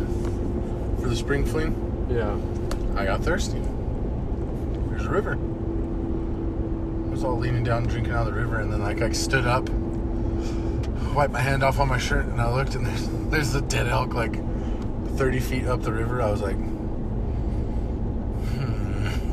for 1.02 1.08
the 1.08 1.16
spring 1.16 1.44
fling, 1.44 1.74
Yeah. 2.10 2.36
I 2.98 3.04
got 3.06 3.22
thirsty. 3.22 3.60
There's 4.90 5.04
a 5.06 5.10
river. 5.10 5.32
I 5.32 7.10
was 7.10 7.24
all 7.24 7.36
leaning 7.36 7.64
down 7.64 7.84
drinking 7.84 8.12
out 8.12 8.26
of 8.28 8.34
the 8.34 8.40
river, 8.40 8.60
and 8.60 8.72
then 8.72 8.80
like 8.82 9.02
I 9.02 9.10
stood 9.12 9.46
up, 9.46 9.68
wiped 11.14 11.32
my 11.32 11.40
hand 11.40 11.62
off 11.62 11.80
on 11.80 11.88
my 11.88 11.98
shirt, 11.98 12.26
and 12.26 12.40
I 12.40 12.52
looked, 12.52 12.74
and 12.76 12.86
there's 12.86 13.08
there's 13.30 13.54
a 13.54 13.60
dead 13.62 13.88
elk 13.88 14.14
like 14.14 14.34
30 15.16 15.40
feet 15.40 15.66
up 15.66 15.82
the 15.82 15.92
river. 15.92 16.20
I 16.22 16.30
was 16.30 16.42
like, 16.42 16.56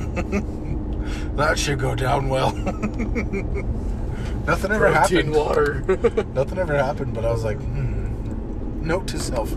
hmm. 0.04 1.36
that 1.36 1.58
should 1.58 1.80
go 1.80 1.96
down 1.96 2.30
well. 2.30 2.52
Nothing 4.46 4.72
ever 4.72 4.92
Protein 4.92 4.94
happened. 4.94 5.36
water. 5.36 5.82
Nothing 6.34 6.58
ever 6.58 6.76
happened, 6.76 7.14
but 7.14 7.26
I 7.26 7.32
was 7.32 7.44
like, 7.44 7.58
hmm. 7.60 8.86
Note 8.86 9.08
to 9.10 9.20
self: 9.20 9.56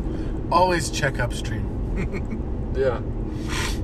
always 0.52 0.90
check 0.90 1.18
upstream. 1.18 2.72
yeah. 2.76 3.00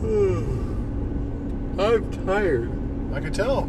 I'm 1.80 2.26
tired. 2.26 2.70
I 3.14 3.20
could 3.20 3.32
tell. 3.32 3.68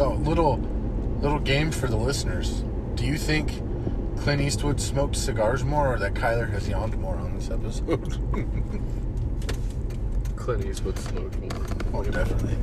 So, 0.00 0.12
little 0.12 0.56
little 1.20 1.38
game 1.38 1.70
for 1.70 1.86
the 1.86 1.96
listeners. 1.96 2.64
Do 2.94 3.04
you 3.04 3.18
think 3.18 3.60
Clint 4.16 4.40
Eastwood 4.40 4.80
smoked 4.80 5.14
cigars 5.14 5.62
more, 5.62 5.92
or 5.92 5.98
that 5.98 6.14
Kyler 6.14 6.48
has 6.52 6.66
yawned 6.66 6.96
more 6.96 7.16
on 7.16 7.34
this 7.34 7.50
episode? 7.50 8.18
Clint 10.36 10.64
Eastwood 10.64 10.98
smoked 10.98 11.38
more. 11.38 11.66
oh, 11.92 12.02
definitely. 12.02 12.56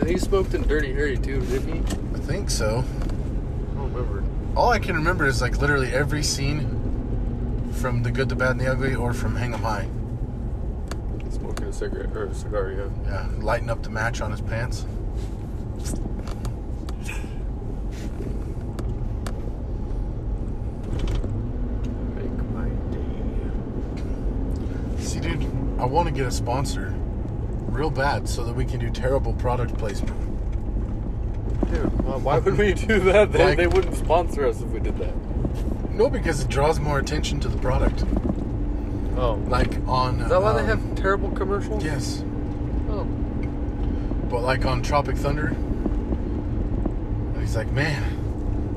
And 0.00 0.10
he 0.10 0.18
smoked 0.18 0.52
in 0.54 0.66
Dirty 0.66 0.92
Harry 0.94 1.16
too, 1.16 1.38
didn't 1.42 1.72
he? 1.72 1.78
I 2.16 2.18
think 2.18 2.50
so. 2.50 2.82
I 2.82 3.74
don't 3.76 3.92
remember. 3.92 4.24
All 4.56 4.70
I 4.70 4.80
can 4.80 4.96
remember 4.96 5.26
is 5.26 5.40
like 5.40 5.58
literally 5.58 5.92
every 5.92 6.24
scene 6.24 7.70
from 7.74 8.02
The 8.02 8.10
Good, 8.10 8.30
the 8.30 8.34
Bad, 8.34 8.50
and 8.50 8.60
the 8.60 8.66
Ugly, 8.66 8.96
or 8.96 9.12
from 9.12 9.36
Hang 9.36 9.54
'em 9.54 9.62
High. 9.62 9.86
Smoking 11.30 11.66
a 11.66 11.72
cigarette 11.72 12.16
or 12.16 12.24
a 12.24 12.34
cigar, 12.34 12.72
yeah. 12.72 12.88
Yeah, 13.04 13.28
lighting 13.38 13.70
up 13.70 13.84
the 13.84 13.90
match 13.90 14.20
on 14.20 14.32
his 14.32 14.40
pants. 14.40 14.86
Make 22.14 22.36
my 22.52 22.68
day. 22.90 23.04
See, 24.98 25.20
dude, 25.20 25.44
I 25.78 25.84
want 25.84 26.08
to 26.08 26.14
get 26.14 26.26
a 26.26 26.30
sponsor 26.30 26.94
real 27.68 27.90
bad 27.90 28.28
so 28.28 28.44
that 28.44 28.54
we 28.54 28.64
can 28.64 28.80
do 28.80 28.90
terrible 28.90 29.34
product 29.34 29.76
placement. 29.76 30.16
Dude, 31.70 32.04
why- 32.04 32.16
why 32.16 32.38
would 32.38 32.56
we 32.56 32.72
do 32.74 33.00
that? 33.00 33.32
They, 33.32 33.44
Like- 33.44 33.58
they 33.58 33.66
wouldn't 33.66 33.94
sponsor 33.96 34.46
us 34.46 34.60
if 34.62 34.68
we 34.68 34.80
did 34.80 34.96
that. 34.98 35.12
No, 35.92 36.08
because 36.08 36.40
it 36.42 36.48
draws 36.48 36.78
more 36.80 36.98
attention 36.98 37.40
to 37.40 37.48
the 37.48 37.58
product. 37.58 38.04
Oh. 39.16 39.34
Like 39.48 39.78
on. 39.88 40.20
Is 40.20 40.28
that 40.28 40.42
why 40.42 40.52
they 40.52 40.60
um, 40.60 40.66
have 40.66 40.94
terrible 40.94 41.30
commercials? 41.30 41.82
Yes. 41.82 42.22
Oh. 42.90 43.04
But 44.30 44.42
like 44.42 44.66
on 44.66 44.82
Tropic 44.82 45.16
Thunder, 45.16 45.54
he's 47.40 47.56
like, 47.56 47.72
man, 47.72 48.02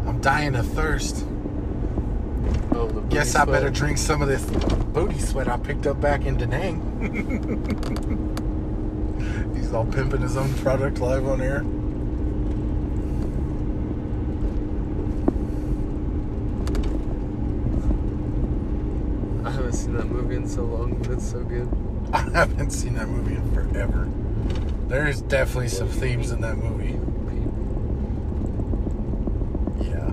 I'm 0.07 0.21
dying 0.21 0.55
of 0.55 0.65
thirst. 0.67 1.25
The 2.87 3.01
Guess 3.09 3.35
I 3.35 3.45
better 3.45 3.69
drink 3.69 3.97
some 3.97 4.21
of 4.21 4.29
this 4.29 4.45
booty 4.93 5.19
sweat 5.19 5.49
I 5.49 5.57
picked 5.57 5.85
up 5.85 5.99
back 5.99 6.25
in 6.25 6.37
Da 6.37 6.45
Nang. 6.45 6.79
he's 9.55 9.73
all 9.73 9.85
pimping 9.85 10.21
his 10.21 10.37
own 10.37 10.53
product 10.55 10.99
live 10.99 11.27
on 11.27 11.41
air. 11.41 11.65
I 19.45 19.51
haven't 19.51 19.73
seen 19.73 19.97
that 19.97 20.05
movie 20.05 20.35
in 20.35 20.47
so 20.47 20.63
long, 20.63 20.95
but 20.99 21.11
it's 21.11 21.29
so 21.29 21.43
good. 21.43 21.67
I 22.13 22.19
haven't 22.31 22.71
seen 22.71 22.95
that 22.95 23.09
movie 23.09 23.35
in 23.35 23.53
forever. 23.53 24.07
There 24.87 25.07
is 25.07 25.21
definitely 25.21 25.67
some 25.67 25.89
themes 25.89 26.31
in 26.31 26.41
that 26.41 26.57
movie. 26.57 26.99
Yeah. 29.83 30.11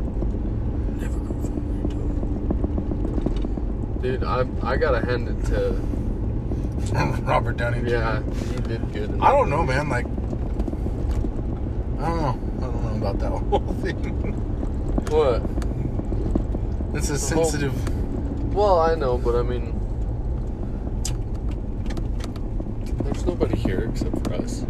Dude, 4.06 4.22
I 4.22 4.46
I 4.62 4.76
gotta 4.76 5.04
hand 5.04 5.28
it 5.28 5.44
to 5.46 5.72
Robert 7.24 7.56
Downey 7.56 7.80
Jr. 7.80 7.86
Yeah, 7.88 8.22
he 8.22 8.60
did 8.60 8.92
good. 8.92 9.18
I 9.20 9.32
don't 9.32 9.50
know, 9.50 9.64
man. 9.64 9.88
Like, 9.88 10.06
I 10.06 10.10
don't 12.08 12.22
know. 12.22 12.38
I 12.58 12.60
don't 12.70 12.84
know 12.84 12.94
about 13.08 13.18
that 13.18 13.30
whole 13.30 13.74
thing. 13.82 13.96
What? 15.10 15.42
It's 16.96 17.08
a 17.10 17.14
whole- 17.34 17.44
sensitive. 17.46 17.74
Well, 18.54 18.78
I 18.78 18.94
know, 18.94 19.18
but 19.18 19.34
I 19.34 19.42
mean, 19.42 19.72
there's 23.02 23.26
nobody 23.26 23.56
here 23.56 23.90
except 23.92 24.22
for 24.24 24.34
us. 24.34 24.64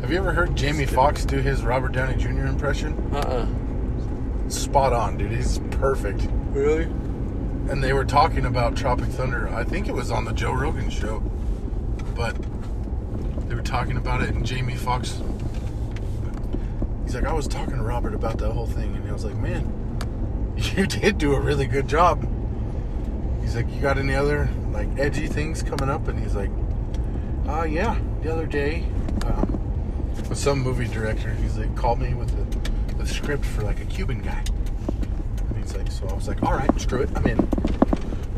Have 0.00 0.10
you 0.10 0.16
ever 0.16 0.32
heard 0.32 0.56
Jamie 0.56 0.86
Foxx 0.86 1.26
do 1.26 1.42
his 1.42 1.62
Robert 1.62 1.92
Downey 1.92 2.16
Jr. 2.16 2.46
impression? 2.46 2.94
Uh-uh. 3.14 3.46
Spot 4.48 4.94
on, 4.94 5.18
dude. 5.18 5.30
He's 5.30 5.58
perfect. 5.72 6.26
Really? 6.52 6.88
And 7.68 7.84
they 7.84 7.92
were 7.92 8.04
talking 8.04 8.46
about 8.46 8.76
Tropic 8.76 9.08
Thunder. 9.10 9.48
I 9.50 9.62
think 9.62 9.88
it 9.88 9.92
was 9.92 10.10
on 10.10 10.24
the 10.24 10.32
Joe 10.32 10.52
Rogan 10.52 10.88
show. 10.88 11.20
But 12.14 12.34
they 13.48 13.54
were 13.54 13.62
talking 13.62 13.96
about 13.96 14.22
it, 14.22 14.30
and 14.30 14.44
Jamie 14.44 14.74
Foxx. 14.74 15.20
He's 17.04 17.14
like, 17.14 17.24
I 17.24 17.32
was 17.32 17.46
talking 17.46 17.76
to 17.76 17.82
Robert 17.82 18.14
about 18.14 18.38
that 18.38 18.52
whole 18.52 18.66
thing, 18.66 18.94
and 18.94 19.04
he 19.04 19.12
was 19.12 19.24
like, 19.24 19.36
man, 19.36 19.70
you 20.56 20.86
did 20.86 21.18
do 21.18 21.34
a 21.34 21.40
really 21.40 21.66
good 21.66 21.88
job. 21.88 22.26
He's 23.42 23.54
like, 23.54 23.70
you 23.70 23.80
got 23.80 23.98
any 23.98 24.14
other 24.14 24.48
like 24.72 24.88
edgy 24.98 25.26
things 25.26 25.62
coming 25.62 25.88
up? 25.88 26.08
And 26.08 26.18
he's 26.18 26.34
like, 26.34 26.50
uh, 27.46 27.64
yeah. 27.64 27.98
The 28.22 28.32
other 28.32 28.46
day, 28.46 28.84
um, 29.24 29.60
with 30.28 30.38
some 30.38 30.60
movie 30.60 30.88
director, 30.88 31.30
he's 31.34 31.56
like, 31.56 31.74
called 31.76 32.00
me 32.00 32.14
with 32.14 32.30
the, 32.36 32.94
the 32.96 33.06
script 33.06 33.44
for 33.44 33.62
like 33.62 33.80
a 33.80 33.84
Cuban 33.84 34.22
guy. 34.22 34.42
He's 35.68 35.76
like, 35.76 35.92
so 35.92 36.08
I 36.08 36.14
was 36.14 36.26
like, 36.26 36.42
all 36.42 36.54
right, 36.54 36.80
screw 36.80 37.02
it, 37.02 37.10
I'm 37.14 37.26
in. 37.26 37.46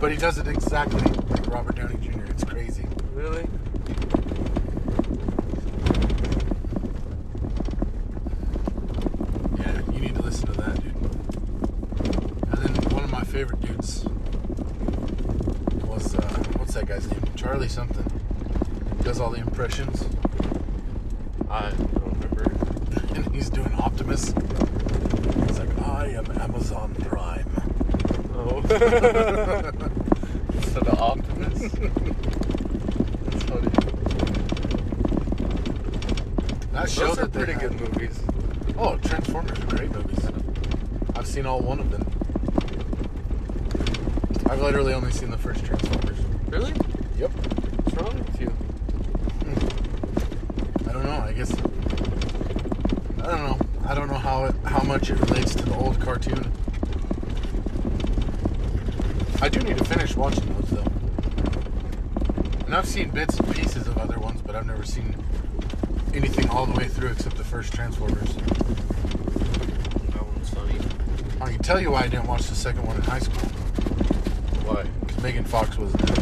But 0.01 0.11
he 0.11 0.17
does 0.17 0.39
it 0.39 0.49
exactly 0.49 1.01
like 1.01 1.47
Robert 1.47 1.77
Downey 1.77 1.95
Jr. 2.03 2.25
It's 2.25 2.43
crazy. 2.43 2.89
Really? 3.15 3.47
Yeah, 9.61 9.81
you 9.93 10.01
need 10.01 10.17
to 10.17 10.23
listen 10.23 10.47
to 10.47 10.61
that, 10.61 10.83
dude. 10.83 10.97
And 12.49 12.59
then 12.65 12.95
one 12.95 13.05
of 13.05 13.13
my 13.13 13.23
favorite 13.23 13.61
dudes 13.61 14.05
was 15.87 16.17
uh, 16.17 16.21
what's 16.57 16.75
that 16.75 16.87
guy's 16.87 17.09
name? 17.13 17.23
Charlie 17.37 17.69
something. 17.69 18.11
Does 19.05 19.21
all 19.21 19.31
the 19.31 19.39
impressions. 19.39 20.05
I 21.49 21.71
don't 21.71 22.13
remember. 22.13 22.43
and 23.15 23.33
he's 23.33 23.51
doing 23.51 23.73
Optimus. 23.75 24.35
He's 25.47 25.59
like, 25.59 25.79
I 25.83 26.07
am 26.09 26.27
Amazon 26.41 26.95
Prime. 26.97 27.20
Instead 30.55 30.87
of 30.87 31.01
Optimus. 31.01 31.61
That's 31.61 33.43
funny. 33.45 33.69
That 36.73 36.89
Those 36.89 37.19
are 37.19 37.29
pretty 37.29 37.53
had- 37.55 37.63
good 37.63 37.81
movies. 37.81 38.21
Oh, 38.79 38.97
Transformers 38.99 39.59
are 39.59 39.67
great 39.67 39.91
movies. 39.93 40.25
I've 41.17 41.27
seen 41.27 41.47
all 41.47 41.59
one 41.61 41.81
of 41.81 41.91
them. 41.91 42.07
I've 44.49 44.61
literally 44.63 44.95
only 44.95 45.11
seen 45.11 45.31
the 45.31 45.39
first 45.39 45.65
Transformers. 45.65 46.19
Really? 46.47 46.73
Yep. 47.19 47.31
What's 47.33 47.95
wrong 47.97 48.19
with 48.25 48.41
you? 48.41 48.53
I 50.89 50.93
don't 50.93 51.03
know. 51.05 51.19
I 51.27 51.33
guess 51.33 51.53
I 51.53 51.57
don't 53.27 53.43
know. 53.43 53.59
I 53.85 53.95
don't 53.95 54.07
know 54.07 54.15
how 54.15 54.45
it, 54.45 54.55
how 54.65 54.83
much 54.85 55.11
it 55.11 55.19
relates 55.19 55.57
to 55.57 55.65
the 55.65 55.75
old 55.75 55.99
cartoon. 56.01 56.53
I 59.91 59.95
do 59.95 60.01
need 60.01 60.07
to 60.09 60.15
finish 60.15 60.17
watching 60.17 60.55
those 60.55 60.71
though. 60.71 62.65
And 62.67 62.75
I've 62.75 62.87
seen 62.87 63.11
bits 63.11 63.39
and 63.39 63.55
pieces 63.55 63.87
of 63.89 63.99
other 63.99 64.19
ones, 64.19 64.41
but 64.43 64.55
I've 64.55 64.67
never 64.67 64.85
seen 64.85 65.15
anything 66.15 66.49
all 66.51 66.67
the 66.67 66.73
way 66.79 66.87
through 66.89 67.11
except 67.11 67.37
the 67.37 67.45
first 67.45 67.73
Transformers. 67.73 68.35
That 68.35 70.25
one's 70.27 70.51
funny. 70.51 70.79
I 71.41 71.51
can 71.53 71.59
tell 71.63 71.81
you 71.81 71.91
why 71.93 72.03
I 72.03 72.09
didn't 72.09 72.27
watch 72.29 72.47
the 72.47 72.55
second 72.55 72.87
one 72.87 72.97
in 72.97 73.03
high 73.03 73.19
school. 73.19 73.49
Why? 74.69 74.85
Because 75.01 75.23
Megan 75.23 75.45
Fox 75.45 75.77
wasn't 75.79 76.09
in. 76.09 76.17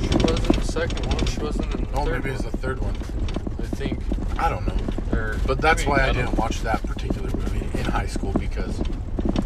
She 0.00 0.16
wasn't 0.16 0.54
in 0.54 0.60
the 0.60 0.66
second 0.66 1.06
one. 1.06 1.26
She 1.26 1.40
wasn't 1.40 1.74
in 1.74 1.84
the 1.84 1.90
Oh, 1.94 2.04
third 2.04 2.24
maybe 2.24 2.34
it's 2.34 2.44
the 2.44 2.56
third 2.56 2.80
one. 2.80 2.94
I 3.58 3.66
think. 3.76 4.00
I 4.38 4.48
don't 4.48 4.66
know. 4.66 5.16
Or, 5.16 5.36
But 5.46 5.60
that's 5.60 5.82
maybe, 5.82 5.90
why 5.90 6.02
I 6.02 6.06
don't- 6.06 6.16
didn't 6.16 6.36
watch 6.38 6.62
that 6.62 6.82
particular 6.84 7.30
movie 7.30 7.66
in 7.78 7.84
high 7.84 8.06
school 8.06 8.32
because 8.32 8.80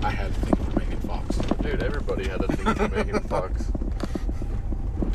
I 0.02 0.10
had 0.10 0.30
a 0.30 0.34
thing 0.34 0.54
for 0.54 0.62
Megan 0.62 0.63
Fox. 1.14 1.36
Dude, 1.62 1.82
everybody 1.82 2.28
had 2.28 2.42
a 2.42 2.48
thing 2.48 2.74
for 2.74 2.88
Megan 2.88 3.20
Fox. 3.28 3.70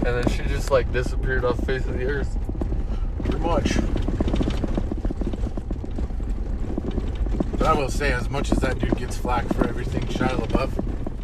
And 0.05 0.15
then 0.15 0.27
she 0.29 0.43
just 0.43 0.71
like 0.71 0.91
disappeared 0.93 1.43
off 1.43 1.57
the 1.57 1.65
face 1.65 1.85
of 1.85 1.97
the 1.97 2.05
earth. 2.05 2.37
Pretty 3.23 3.39
much. 3.39 3.75
But 7.57 7.67
I 7.67 7.73
will 7.73 7.89
say, 7.89 8.13
as 8.13 8.29
much 8.29 8.51
as 8.53 8.59
that 8.59 8.79
dude 8.79 8.95
gets 8.95 9.17
flack 9.17 9.45
for 9.53 9.67
everything, 9.67 10.03
Shia 10.03 10.29
LaBeouf, 10.29 10.71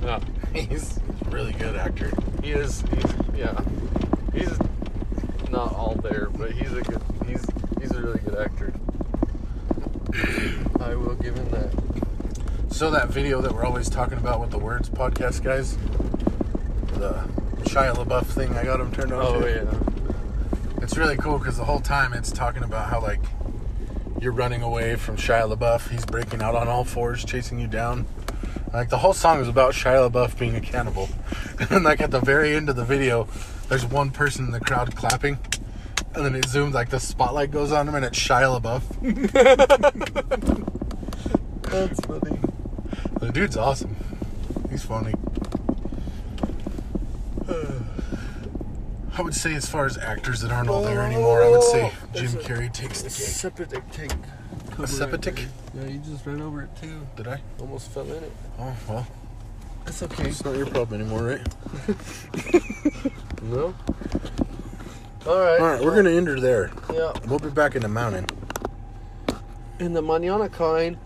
Yeah. 0.04 0.20
he's 0.62 0.98
a 1.26 1.30
really 1.30 1.54
good 1.54 1.76
actor. 1.78 2.12
He 2.44 2.52
is. 2.52 2.82
He's 2.94 3.14
yeah. 3.38 3.62
He's 4.34 4.60
not 5.50 5.74
all 5.74 5.96
there, 5.96 6.28
but 6.30 6.52
he's 6.52 6.74
a 6.74 6.82
good. 6.82 7.02
He's 7.26 7.46
he's 7.80 7.92
a 7.92 8.02
really 8.02 8.20
good 8.20 8.36
actor. 8.36 8.74
I 10.82 10.96
will 10.96 11.16
give 11.16 11.36
him 11.36 11.50
that. 11.52 11.85
So 12.76 12.92
that 12.92 13.08
video 13.08 13.40
that 13.40 13.54
we're 13.54 13.64
always 13.64 13.90
talking 13.90 14.18
about 14.18 14.42
with 14.42 14.52
the 14.52 14.58
Words 14.58 14.90
podcast 14.90 15.42
guys, 15.42 15.78
the 17.00 17.14
Shia 17.70 17.96
LaBeouf 17.96 18.26
thing, 18.26 18.52
I 18.58 18.66
got 18.66 18.82
him 18.82 18.92
turned 18.92 19.14
on 19.14 19.26
Oh 19.26 19.40
to. 19.40 19.50
yeah. 19.50 20.84
It's 20.84 20.98
really 20.98 21.16
cool 21.16 21.40
because 21.40 21.56
the 21.56 21.64
whole 21.64 21.80
time 21.80 22.12
it's 22.12 22.34
talking 22.34 22.64
about 22.64 22.90
how 22.90 23.02
like 23.02 23.22
you're 24.20 24.34
running 24.34 24.62
away 24.62 24.98
from 24.98 25.16
Shia 25.16 25.56
LaBeouf. 25.56 25.90
He's 25.90 26.06
breaking 26.06 26.42
out 26.42 26.54
on 26.54 26.68
all 26.68 26.84
fours, 26.84 27.24
chasing 27.24 27.60
you 27.60 27.68
down. 27.68 28.08
Like 28.74 28.90
the 28.90 28.98
whole 28.98 29.14
song 29.14 29.40
is 29.40 29.48
about 29.48 29.74
Shia 29.74 30.12
LaBeouf 30.12 30.38
being 30.38 30.58
a 30.58 30.62
cannibal. 30.62 31.08
and 31.70 31.86
like 31.86 32.02
at 32.02 32.12
the 32.12 32.20
very 32.20 32.56
end 32.58 32.68
of 32.68 32.76
the 32.76 32.84
video, 32.84 33.30
there's 33.70 33.86
one 33.86 34.12
person 34.12 34.48
in 34.48 34.52
the 34.52 34.60
crowd 34.60 34.98
clapping. 34.98 35.38
And 36.14 36.26
then 36.26 36.36
it 36.36 36.44
zooms 36.48 36.74
like 36.74 36.90
the 36.90 37.00
spotlight 37.00 37.52
goes 37.52 37.72
on 37.72 37.88
him 37.88 37.96
and 37.96 38.04
it's 38.04 38.20
Shia 38.20 38.60
LaBeouf. 38.60 38.84
That's 41.72 42.00
funny. 42.02 42.35
The 43.20 43.32
dude's 43.32 43.58
awesome. 43.58 43.96
He's 44.70 44.84
funny. 44.84 45.14
I 49.18 49.22
would 49.22 49.34
say, 49.34 49.56
as 49.56 49.68
far 49.68 49.86
as 49.86 49.98
actors 49.98 50.42
that 50.42 50.52
aren't 50.52 50.70
all 50.70 50.84
there 50.84 51.02
anymore, 51.02 51.42
I 51.44 51.50
would 51.50 51.64
say 51.64 51.92
oh, 51.94 51.98
Jim 52.14 52.32
Carrey 52.42 52.72
takes 52.74 53.02
the 53.02 53.10
cake. 53.10 53.18
Septic 53.18 53.92
tank. 53.92 54.14
A 54.78 54.86
septic? 54.88 55.46
Yeah, 55.74 55.86
you 55.86 56.00
just 56.00 56.26
ran 56.26 56.42
over 56.42 56.64
it 56.64 56.76
too. 56.82 57.08
Did 57.16 57.30
I? 57.30 57.40
Almost 57.60 57.92
fell 57.92 58.04
in 58.04 58.24
it. 58.24 58.32
Oh 58.60 58.76
well, 58.90 59.08
That's 59.86 60.04
okay. 60.04 60.28
it's 60.28 60.44
not 60.44 60.58
your 60.58 60.66
problem 60.66 61.00
anymore, 61.02 61.24
right? 61.24 61.48
No. 63.46 63.76
All 65.28 65.40
right. 65.40 65.60
All 65.60 65.68
right, 65.68 65.84
we're 65.84 65.96
gonna 65.96 66.10
end 66.10 66.28
her 66.28 66.40
there. 66.40 66.72
Yeah. 66.92 67.14
We'll 67.28 67.40
be 67.40 67.50
back 67.50 67.76
in 67.76 67.84
the 67.84 67.88
mountain. 67.88 68.26
In 69.80 69.94
the 69.94 70.02
manana 70.02 70.50
kind. 70.50 70.98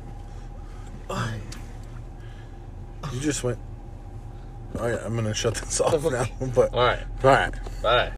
You 3.13 3.19
just 3.19 3.43
went. 3.43 3.59
All 4.79 4.87
right, 4.89 4.99
I'm 5.03 5.15
gonna 5.15 5.33
shut 5.33 5.55
this 5.55 5.81
off 5.81 6.03
now. 6.11 6.25
But 6.53 6.73
All 6.73 6.85
right. 6.85 6.99
all 7.23 7.29
right. 7.31 7.53
Bye. 7.81 8.07